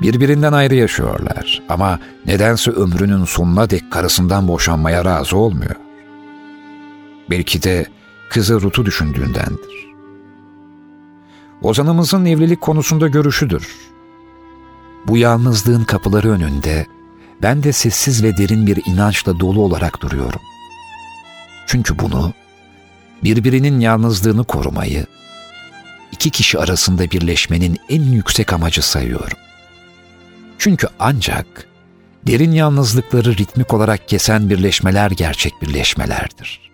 Birbirinden 0.01 0.53
ayrı 0.53 0.75
yaşıyorlar 0.75 1.61
ama 1.69 1.99
nedense 2.25 2.71
ömrünün 2.71 3.25
sonuna 3.25 3.69
dek 3.69 3.91
karısından 3.91 4.47
boşanmaya 4.47 5.05
razı 5.05 5.37
olmuyor. 5.37 5.75
Belki 7.29 7.63
de 7.63 7.85
kızı 8.29 8.61
Ruth'u 8.61 8.85
düşündüğündendir. 8.85 9.88
Ozanımızın 11.61 12.25
evlilik 12.25 12.61
konusunda 12.61 13.07
görüşüdür. 13.07 13.67
Bu 15.07 15.17
yalnızlığın 15.17 15.83
kapıları 15.83 16.31
önünde 16.31 16.87
ben 17.41 17.63
de 17.63 17.71
sessiz 17.71 18.23
ve 18.23 18.37
derin 18.37 18.67
bir 18.67 18.81
inançla 18.85 19.39
dolu 19.39 19.61
olarak 19.61 20.01
duruyorum. 20.01 20.41
Çünkü 21.67 21.99
bunu 21.99 22.33
birbirinin 23.23 23.79
yalnızlığını 23.79 24.43
korumayı, 24.43 25.05
iki 26.11 26.29
kişi 26.29 26.59
arasında 26.59 27.11
birleşmenin 27.11 27.77
en 27.89 28.01
yüksek 28.01 28.53
amacı 28.53 28.81
sayıyorum. 28.81 29.37
Çünkü 30.57 30.87
ancak 30.99 31.67
derin 32.27 32.51
yalnızlıkları 32.51 33.37
ritmik 33.37 33.73
olarak 33.73 34.07
kesen 34.07 34.49
birleşmeler 34.49 35.11
gerçek 35.11 35.53
birleşmelerdir. 35.61 36.68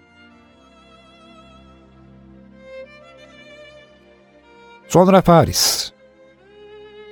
Sonra 4.95 5.22
Paris. 5.22 5.91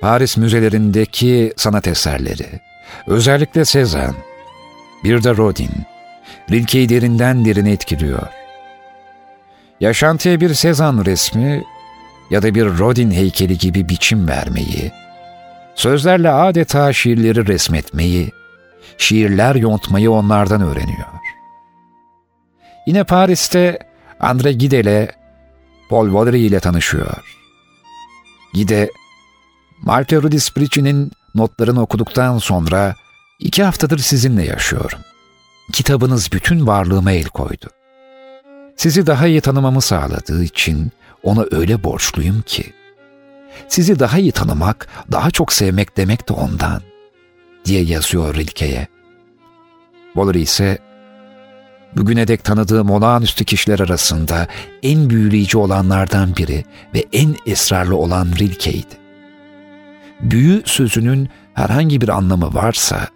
Paris 0.00 0.36
müzelerindeki 0.36 1.52
sanat 1.56 1.88
eserleri, 1.88 2.60
özellikle 3.06 3.64
Cezanne, 3.64 4.14
bir 5.04 5.24
de 5.24 5.36
Rodin, 5.36 5.70
Rilke'yi 6.50 6.88
derinden 6.88 7.44
derine 7.44 7.72
etkiliyor. 7.72 8.28
Yaşantıya 9.80 10.40
bir 10.40 10.54
Cezanne 10.54 11.04
resmi 11.04 11.64
ya 12.30 12.42
da 12.42 12.54
bir 12.54 12.78
Rodin 12.78 13.10
heykeli 13.10 13.58
gibi 13.58 13.88
biçim 13.88 14.28
vermeyi, 14.28 14.92
sözlerle 15.74 16.30
adeta 16.30 16.92
şiirleri 16.92 17.46
resmetmeyi, 17.46 18.30
şiirler 18.98 19.54
yontmayı 19.54 20.10
onlardan 20.10 20.60
öğreniyor. 20.60 21.08
Yine 22.86 23.04
Paris'te 23.04 23.78
André 24.20 24.50
Gide 24.52 24.80
ile 24.80 25.12
Paul 25.90 26.08
Valéry 26.08 26.36
ile 26.36 26.60
tanışıyor. 26.60 27.43
Gide, 28.54 28.90
Malte 29.82 30.16
Rudisprici'nin 30.16 31.12
notlarını 31.34 31.82
okuduktan 31.82 32.38
sonra 32.38 32.94
iki 33.38 33.62
haftadır 33.62 33.98
sizinle 33.98 34.44
yaşıyorum. 34.44 34.98
Kitabınız 35.72 36.32
bütün 36.32 36.66
varlığıma 36.66 37.12
el 37.12 37.24
koydu. 37.24 37.66
Sizi 38.76 39.06
daha 39.06 39.26
iyi 39.26 39.40
tanımamı 39.40 39.80
sağladığı 39.80 40.44
için 40.44 40.92
ona 41.22 41.44
öyle 41.50 41.84
borçluyum 41.84 42.42
ki. 42.42 42.72
Sizi 43.68 43.98
daha 43.98 44.18
iyi 44.18 44.32
tanımak, 44.32 44.88
daha 45.12 45.30
çok 45.30 45.52
sevmek 45.52 45.96
demek 45.96 46.28
de 46.28 46.32
ondan, 46.32 46.82
diye 47.64 47.82
yazıyor 47.82 48.34
Rilke'ye. 48.34 48.88
Waller 50.12 50.34
ise, 50.34 50.78
bugüne 51.96 52.28
dek 52.28 52.44
tanıdığım 52.44 52.90
olağanüstü 52.90 53.44
kişiler 53.44 53.78
arasında 53.78 54.46
en 54.82 55.10
büyüleyici 55.10 55.58
olanlardan 55.58 56.36
biri 56.36 56.64
ve 56.94 57.04
en 57.12 57.36
esrarlı 57.46 57.96
olan 57.96 58.28
Rilke'ydi. 58.38 58.94
Büyü 60.20 60.62
sözünün 60.64 61.28
herhangi 61.54 62.00
bir 62.00 62.08
anlamı 62.08 62.54
varsa, 62.54 63.08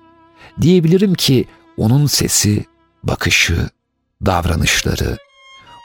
diyebilirim 0.60 1.14
ki 1.14 1.44
onun 1.76 2.06
sesi, 2.06 2.64
bakışı, 3.02 3.68
davranışları, 4.26 5.16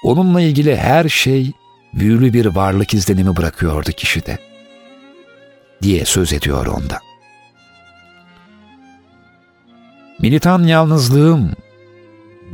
onunla 0.04 0.42
ilgili 0.42 0.76
her 0.78 1.10
şey 1.10 1.52
büyülü 1.94 2.34
bir 2.34 2.46
varlık 2.46 2.94
izlenimi 2.94 3.38
bırakıyordu 3.38 3.92
kişide. 3.92 4.40
Diye 5.82 6.06
söz 6.06 6.34
ediyor 6.34 6.66
ondan. 6.66 7.00
Militan 10.20 10.64
yalnızlığım 10.64 11.52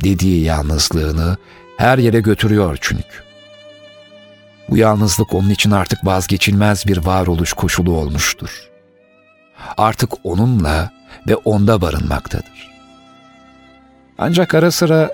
dediği 0.04 0.44
yalnızlığını 0.44 1.36
her 1.76 1.98
yere 1.98 2.20
götürüyor 2.20 2.78
çünkü. 2.80 3.30
Bu 4.68 4.76
yalnızlık 4.76 5.34
onun 5.34 5.50
için 5.50 5.70
artık 5.70 6.06
vazgeçilmez 6.06 6.86
bir 6.86 6.96
varoluş 6.96 7.52
koşulu 7.52 7.92
olmuştur. 7.92 8.68
Artık 9.76 10.10
onunla 10.24 10.90
ve 11.28 11.36
onda 11.36 11.80
barınmaktadır. 11.80 12.70
Ancak 14.18 14.54
ara 14.54 14.70
sıra 14.70 15.10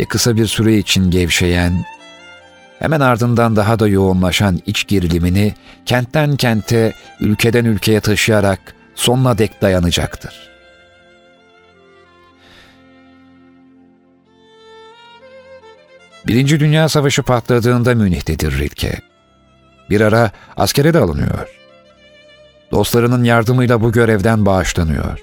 ve 0.00 0.04
kısa 0.04 0.36
bir 0.36 0.46
süre 0.46 0.78
için 0.78 1.10
gevşeyen, 1.10 1.84
hemen 2.78 3.00
ardından 3.00 3.56
daha 3.56 3.78
da 3.78 3.88
yoğunlaşan 3.88 4.60
iç 4.66 4.86
gerilimini 4.86 5.54
kentten 5.86 6.36
kente, 6.36 6.92
ülkeden 7.20 7.64
ülkeye 7.64 8.00
taşıyarak 8.00 8.74
sonuna 8.94 9.38
dek 9.38 9.62
dayanacaktır. 9.62 10.47
Birinci 16.26 16.60
Dünya 16.60 16.88
Savaşı 16.88 17.22
patladığında 17.22 17.94
Münih'tedir 17.94 18.58
Rilke. 18.58 18.98
Bir 19.90 20.00
ara 20.00 20.30
askere 20.56 20.94
de 20.94 20.98
alınıyor. 20.98 21.48
Dostlarının 22.72 23.24
yardımıyla 23.24 23.82
bu 23.82 23.92
görevden 23.92 24.46
bağışlanıyor. 24.46 25.18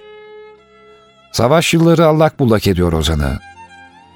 Savaş 1.32 1.74
yılları 1.74 2.06
allak 2.06 2.40
bullak 2.40 2.68
ediyor 2.68 2.94
Ozan'ı. 2.94 3.40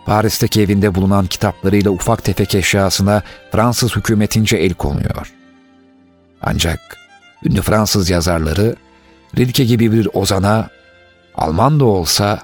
Paris'teki 0.05 0.61
evinde 0.61 0.95
bulunan 0.95 1.25
kitaplarıyla 1.25 1.91
ufak 1.91 2.23
tefek 2.23 2.55
eşyasına 2.55 3.23
Fransız 3.51 3.95
hükümetince 3.95 4.57
el 4.57 4.73
konuyor. 4.73 5.33
Ancak 6.41 6.79
ünlü 7.45 7.61
Fransız 7.61 8.09
yazarları 8.09 8.75
Rilke 9.37 9.63
gibi 9.63 9.91
bir 9.91 10.07
Ozan'a 10.13 10.69
Alman 11.35 11.79
da 11.79 11.85
olsa 11.85 12.39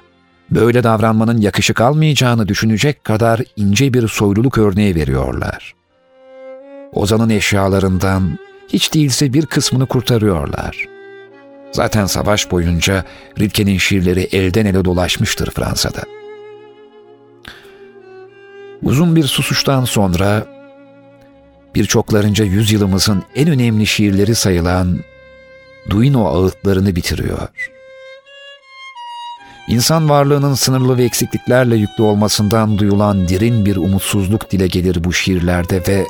böyle 0.50 0.84
davranmanın 0.84 1.40
yakışık 1.40 1.80
almayacağını 1.80 2.48
düşünecek 2.48 3.04
kadar 3.04 3.40
ince 3.56 3.94
bir 3.94 4.08
soyluluk 4.08 4.58
örneği 4.58 4.94
veriyorlar. 4.94 5.74
Ozan'ın 6.92 7.30
eşyalarından 7.30 8.38
hiç 8.68 8.94
değilse 8.94 9.32
bir 9.32 9.46
kısmını 9.46 9.86
kurtarıyorlar. 9.86 10.86
Zaten 11.72 12.06
savaş 12.06 12.50
boyunca 12.50 13.04
Rilke'nin 13.38 13.78
şiirleri 13.78 14.20
elden 14.20 14.66
ele 14.66 14.84
dolaşmıştır 14.84 15.50
Fransa'da. 15.50 16.02
Uzun 18.82 19.16
bir 19.16 19.24
susuştan 19.24 19.84
sonra 19.84 20.46
birçoklarınca 21.74 22.44
yüzyılımızın 22.44 23.22
en 23.34 23.48
önemli 23.48 23.86
şiirleri 23.86 24.34
sayılan 24.34 24.98
Duino 25.90 26.26
ağıtlarını 26.26 26.96
bitiriyor. 26.96 27.48
İnsan 29.68 30.08
varlığının 30.08 30.54
sınırlı 30.54 30.98
ve 30.98 31.04
eksikliklerle 31.04 31.76
yüklü 31.76 32.02
olmasından 32.02 32.78
duyulan 32.78 33.28
derin 33.28 33.66
bir 33.66 33.76
umutsuzluk 33.76 34.50
dile 34.50 34.66
gelir 34.66 35.04
bu 35.04 35.12
şiirlerde 35.12 35.82
ve 35.88 36.06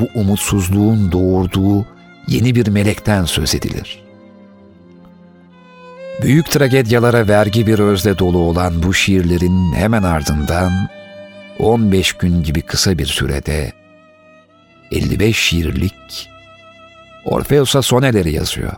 bu 0.00 0.08
umutsuzluğun 0.14 1.12
doğurduğu 1.12 1.86
yeni 2.28 2.54
bir 2.54 2.68
melekten 2.68 3.24
söz 3.24 3.54
edilir. 3.54 4.02
Büyük 6.22 6.50
tragedyalara 6.50 7.28
vergi 7.28 7.66
bir 7.66 7.78
özle 7.78 8.18
dolu 8.18 8.38
olan 8.38 8.82
bu 8.82 8.94
şiirlerin 8.94 9.72
hemen 9.72 10.02
ardından 10.02 10.88
15 11.58 12.12
gün 12.12 12.42
gibi 12.42 12.62
kısa 12.62 12.98
bir 12.98 13.06
sürede 13.06 13.72
55 14.90 15.36
şiirlik 15.36 16.28
Orfeus'a 17.24 17.82
soneleri 17.82 18.32
yazıyor. 18.32 18.72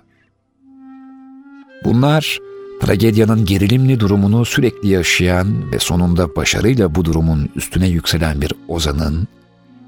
Bunlar 1.85 2.39
tragedyanın 2.83 3.45
gerilimli 3.45 4.01
durumunu 4.01 4.45
sürekli 4.45 4.89
yaşayan 4.89 5.73
ve 5.73 5.79
sonunda 5.79 6.37
başarıyla 6.37 6.95
bu 6.95 7.05
durumun 7.05 7.49
üstüne 7.57 7.89
yükselen 7.89 8.41
bir 8.41 8.53
ozanın, 8.69 9.29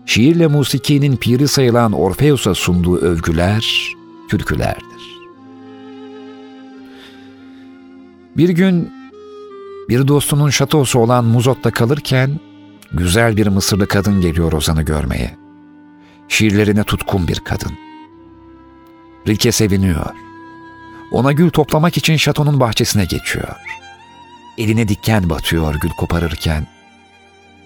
şiirle 0.06 0.46
musikinin 0.46 1.16
piri 1.16 1.48
sayılan 1.48 1.92
Orfeus'a 1.92 2.54
sunduğu 2.54 2.96
övgüler, 2.96 3.92
türkülerdir. 4.30 5.04
Bir 8.36 8.48
gün 8.48 8.92
bir 9.88 10.08
dostunun 10.08 10.50
şatosu 10.50 10.98
olan 10.98 11.24
Muzot'ta 11.24 11.70
kalırken 11.70 12.40
güzel 12.92 13.36
bir 13.36 13.46
Mısırlı 13.46 13.86
kadın 13.86 14.20
geliyor 14.20 14.52
Ozan'ı 14.52 14.82
görmeye. 14.82 15.36
Şiirlerine 16.28 16.84
tutkun 16.84 17.28
bir 17.28 17.40
kadın. 17.40 17.72
Rilke 19.28 19.52
seviniyor. 19.52 20.23
Ona 21.12 21.32
gül 21.32 21.50
toplamak 21.50 21.96
için 21.96 22.16
şatonun 22.16 22.60
bahçesine 22.60 23.04
geçiyor. 23.04 23.56
Eline 24.58 24.88
dikken 24.88 25.30
batıyor 25.30 25.74
gül 25.74 25.90
koparırken. 25.90 26.66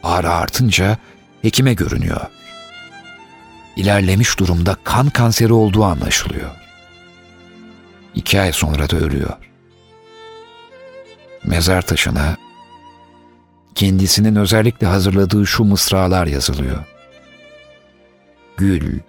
Ağrı 0.02 0.30
artınca 0.30 0.98
hekime 1.42 1.74
görünüyor. 1.74 2.20
İlerlemiş 3.76 4.38
durumda 4.38 4.76
kan 4.84 5.10
kanseri 5.10 5.52
olduğu 5.52 5.84
anlaşılıyor. 5.84 6.50
İki 8.14 8.40
ay 8.40 8.52
sonra 8.52 8.90
da 8.90 8.96
ölüyor. 8.96 9.36
Mezar 11.44 11.82
taşına 11.82 12.36
kendisinin 13.74 14.36
özellikle 14.36 14.86
hazırladığı 14.86 15.46
şu 15.46 15.64
mısralar 15.64 16.26
yazılıyor. 16.26 16.84
Gül, 18.56 19.00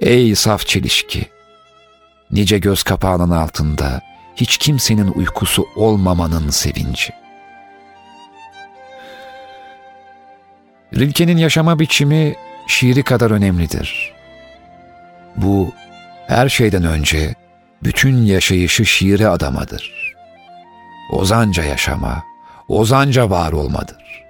ey 0.00 0.34
saf 0.34 0.66
çelişki, 0.66 1.26
nice 2.30 2.58
göz 2.58 2.82
kapağının 2.82 3.30
altında 3.30 4.02
hiç 4.36 4.58
kimsenin 4.58 5.08
uykusu 5.08 5.66
olmamanın 5.76 6.50
sevinci. 6.50 7.12
Rilke'nin 10.96 11.36
yaşama 11.36 11.78
biçimi 11.78 12.34
şiiri 12.66 13.02
kadar 13.02 13.30
önemlidir. 13.30 14.12
Bu 15.36 15.72
her 16.26 16.48
şeyden 16.48 16.84
önce 16.84 17.34
bütün 17.82 18.22
yaşayışı 18.22 18.86
şiire 18.86 19.28
adamadır. 19.28 20.14
Ozanca 21.10 21.64
yaşama, 21.64 22.24
ozanca 22.68 23.30
var 23.30 23.52
olmadır. 23.52 24.24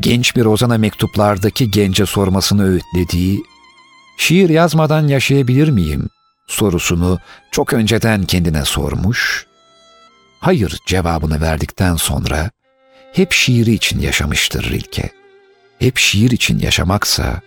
Genç 0.00 0.36
bir 0.36 0.44
ozana 0.44 0.78
mektuplardaki 0.78 1.70
gence 1.70 2.06
sormasını 2.06 2.64
öğütlediği 2.64 3.42
şiir 4.20 4.48
yazmadan 4.48 5.08
yaşayabilir 5.08 5.68
miyim 5.68 6.08
sorusunu 6.46 7.18
çok 7.50 7.72
önceden 7.72 8.24
kendine 8.24 8.64
sormuş, 8.64 9.46
hayır 10.40 10.78
cevabını 10.86 11.40
verdikten 11.40 11.96
sonra 11.96 12.50
hep 13.12 13.32
şiiri 13.32 13.72
için 13.72 14.00
yaşamıştır 14.00 14.70
Rilke. 14.70 15.10
Hep 15.78 15.98
şiir 15.98 16.30
için 16.30 16.58
yaşamaksa, 16.58 17.40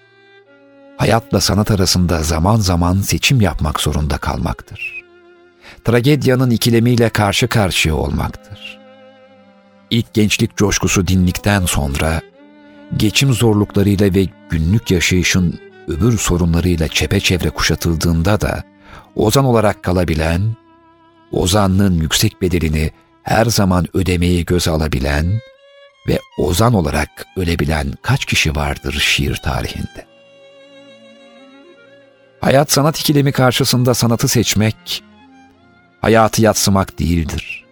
hayatla 0.97 1.41
sanat 1.41 1.71
arasında 1.71 2.23
zaman 2.23 2.55
zaman 2.55 2.95
seçim 2.95 3.41
yapmak 3.41 3.79
zorunda 3.79 4.17
kalmaktır. 4.17 5.03
Tragedyanın 5.83 6.49
ikilemiyle 6.49 7.09
karşı 7.09 7.47
karşıya 7.47 7.95
olmaktır. 7.95 8.79
İlk 9.89 10.13
gençlik 10.13 10.57
coşkusu 10.57 11.07
dinlikten 11.07 11.65
sonra, 11.65 12.21
geçim 12.97 13.33
zorluklarıyla 13.33 14.13
ve 14.13 14.27
günlük 14.49 14.91
yaşayışın 14.91 15.72
öbür 15.87 16.17
sorunlarıyla 16.17 16.87
çepeçevre 16.87 17.49
kuşatıldığında 17.49 18.41
da 18.41 18.63
ozan 19.15 19.45
olarak 19.45 19.83
kalabilen, 19.83 20.55
ozanlığın 21.31 22.01
yüksek 22.01 22.41
bedelini 22.41 22.91
her 23.23 23.45
zaman 23.45 23.85
ödemeyi 23.93 24.45
göze 24.45 24.71
alabilen 24.71 25.39
ve 26.07 26.19
ozan 26.37 26.73
olarak 26.73 27.25
ölebilen 27.37 27.93
kaç 28.01 28.25
kişi 28.25 28.55
vardır 28.55 28.93
şiir 28.99 29.35
tarihinde? 29.35 30.05
Hayat 32.41 32.71
sanat 32.71 32.99
ikilemi 32.99 33.31
karşısında 33.31 33.93
sanatı 33.93 34.27
seçmek, 34.27 35.03
hayatı 36.01 36.41
yatsımak 36.41 36.99
değildir. 36.99 37.65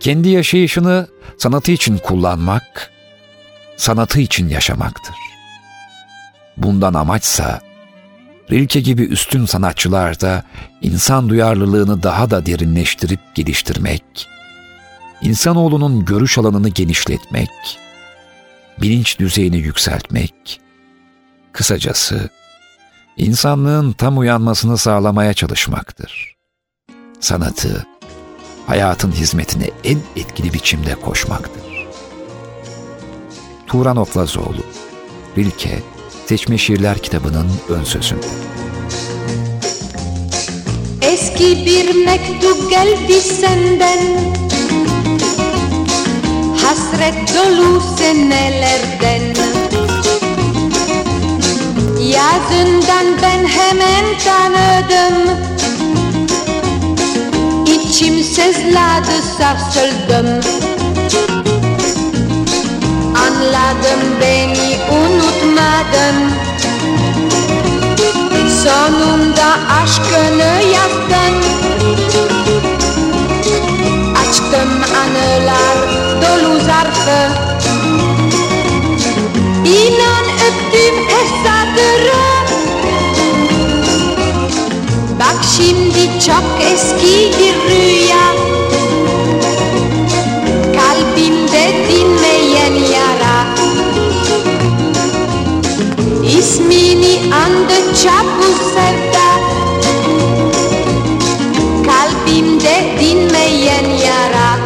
Kendi 0.00 0.28
yaşayışını 0.28 1.08
sanatı 1.38 1.72
için 1.72 1.98
kullanmak, 1.98 2.90
sanatı 3.76 4.20
için 4.20 4.48
yaşamaktır. 4.48 5.31
Bundan 6.56 6.94
amaçsa 6.94 7.60
Rilke 8.50 8.80
gibi 8.80 9.02
üstün 9.02 9.46
sanatçılar 9.46 10.20
da 10.20 10.44
insan 10.82 11.28
duyarlılığını 11.28 12.02
daha 12.02 12.30
da 12.30 12.46
derinleştirip 12.46 13.20
geliştirmek, 13.34 14.28
insanoğlunun 15.22 16.04
görüş 16.04 16.38
alanını 16.38 16.68
genişletmek, 16.68 17.50
bilinç 18.80 19.18
düzeyini 19.18 19.56
yükseltmek, 19.56 20.60
kısacası 21.52 22.28
insanlığın 23.16 23.92
tam 23.92 24.18
uyanmasını 24.18 24.78
sağlamaya 24.78 25.34
çalışmaktır. 25.34 26.36
Sanatı, 27.20 27.86
hayatın 28.66 29.12
hizmetine 29.12 29.70
en 29.84 29.98
etkili 30.16 30.54
biçimde 30.54 30.94
koşmaktır. 30.94 31.62
Turan 33.66 33.96
Oklazoğlu, 33.96 34.62
Rilke, 35.38 35.82
Seçme 36.32 36.58
Şiirler 36.58 36.98
kitabının 36.98 37.46
ön 37.68 37.84
sözünde. 37.84 38.26
Eski 41.02 41.66
bir 41.66 42.04
mektup 42.04 42.70
geldi 42.70 43.20
senden. 43.20 43.98
Hasret 46.56 47.34
dolu 47.34 47.82
senelerden. 47.98 49.22
Yazından 52.00 53.06
ben 53.22 53.46
hemen 53.46 54.04
tanıdım. 54.24 55.38
İçim 57.66 58.24
sızladı 58.24 59.22
sarsıldım 59.38 60.42
Anladım 63.72 64.20
beni 64.20 64.78
unutmadın. 64.90 66.16
Sonunda 68.62 69.48
aşkını 69.82 70.62
yaktın 70.72 71.34
Açtım 74.16 74.70
anılar 75.02 75.76
dolu 76.22 76.60
zarfı. 76.60 77.32
İnan 79.64 80.24
öptüm 80.24 80.94
her 81.08 81.26
satırı 81.44 82.22
Bak 85.18 85.44
şimdi 85.56 86.20
çok 86.26 86.72
eski 86.72 87.32
bir 87.38 87.70
rüya 87.70 88.21
Andıkça 97.44 98.12
bu 98.38 98.64
sevda 98.74 99.28
Kalbimde 101.86 102.96
dinmeyen 103.00 103.90
yara 103.90 104.58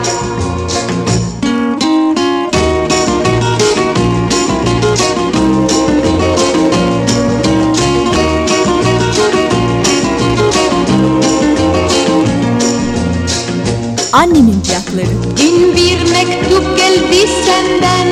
Annemin 14.12 14.56
plakları. 14.86 15.36
Gün 15.36 15.76
bir 15.76 16.12
mektup 16.12 16.78
geldi 16.78 17.28
senden 17.46 18.06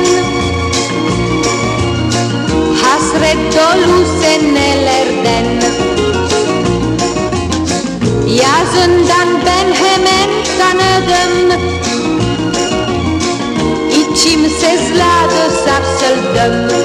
Hasret 3.75 3.87
dolu 3.87 4.05
senelerden. 4.21 5.45
Yazından 8.27 9.29
ben 9.45 9.73
hemen 9.73 10.29
tanıdım. 10.59 11.61
İçim 13.91 14.49
sızladı 14.49 15.51
sarsıldım. 15.65 16.77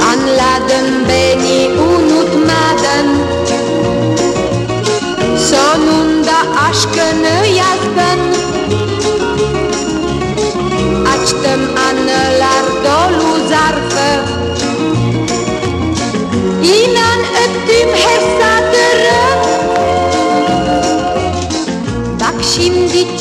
Anladın 0.00 1.08
beni 1.08 1.68
unutmadın. 1.80 3.08
Sonunda 5.50 6.36
aşkını 6.68 7.46
yazdın 7.46 8.49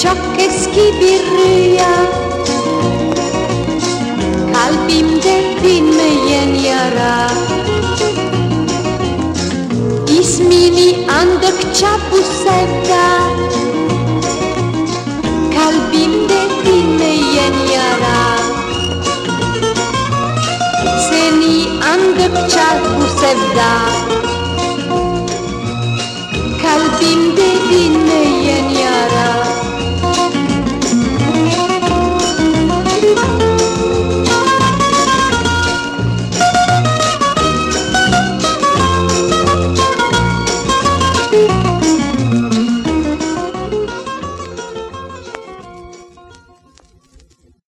çok 0.04 0.18
eski 0.40 0.94
bir 1.02 1.20
rüya. 1.32 1.96
Kalbimde 4.54 5.44
dinmeyen 5.64 6.54
yara. 6.54 7.28
İsmini 10.20 11.12
andıkça 11.12 11.88
bu 12.12 12.18
sevda. 12.18 13.06
Kalbimde 15.56 16.42
dinmeyen 16.66 17.54
yara. 17.74 18.38
Seni 21.10 21.84
andıkça 21.84 22.66
bu 22.98 23.20
sevda. 23.20 23.72
Kalbimde 26.62 27.50
dinmeyen 27.72 28.70
yara 28.70 29.19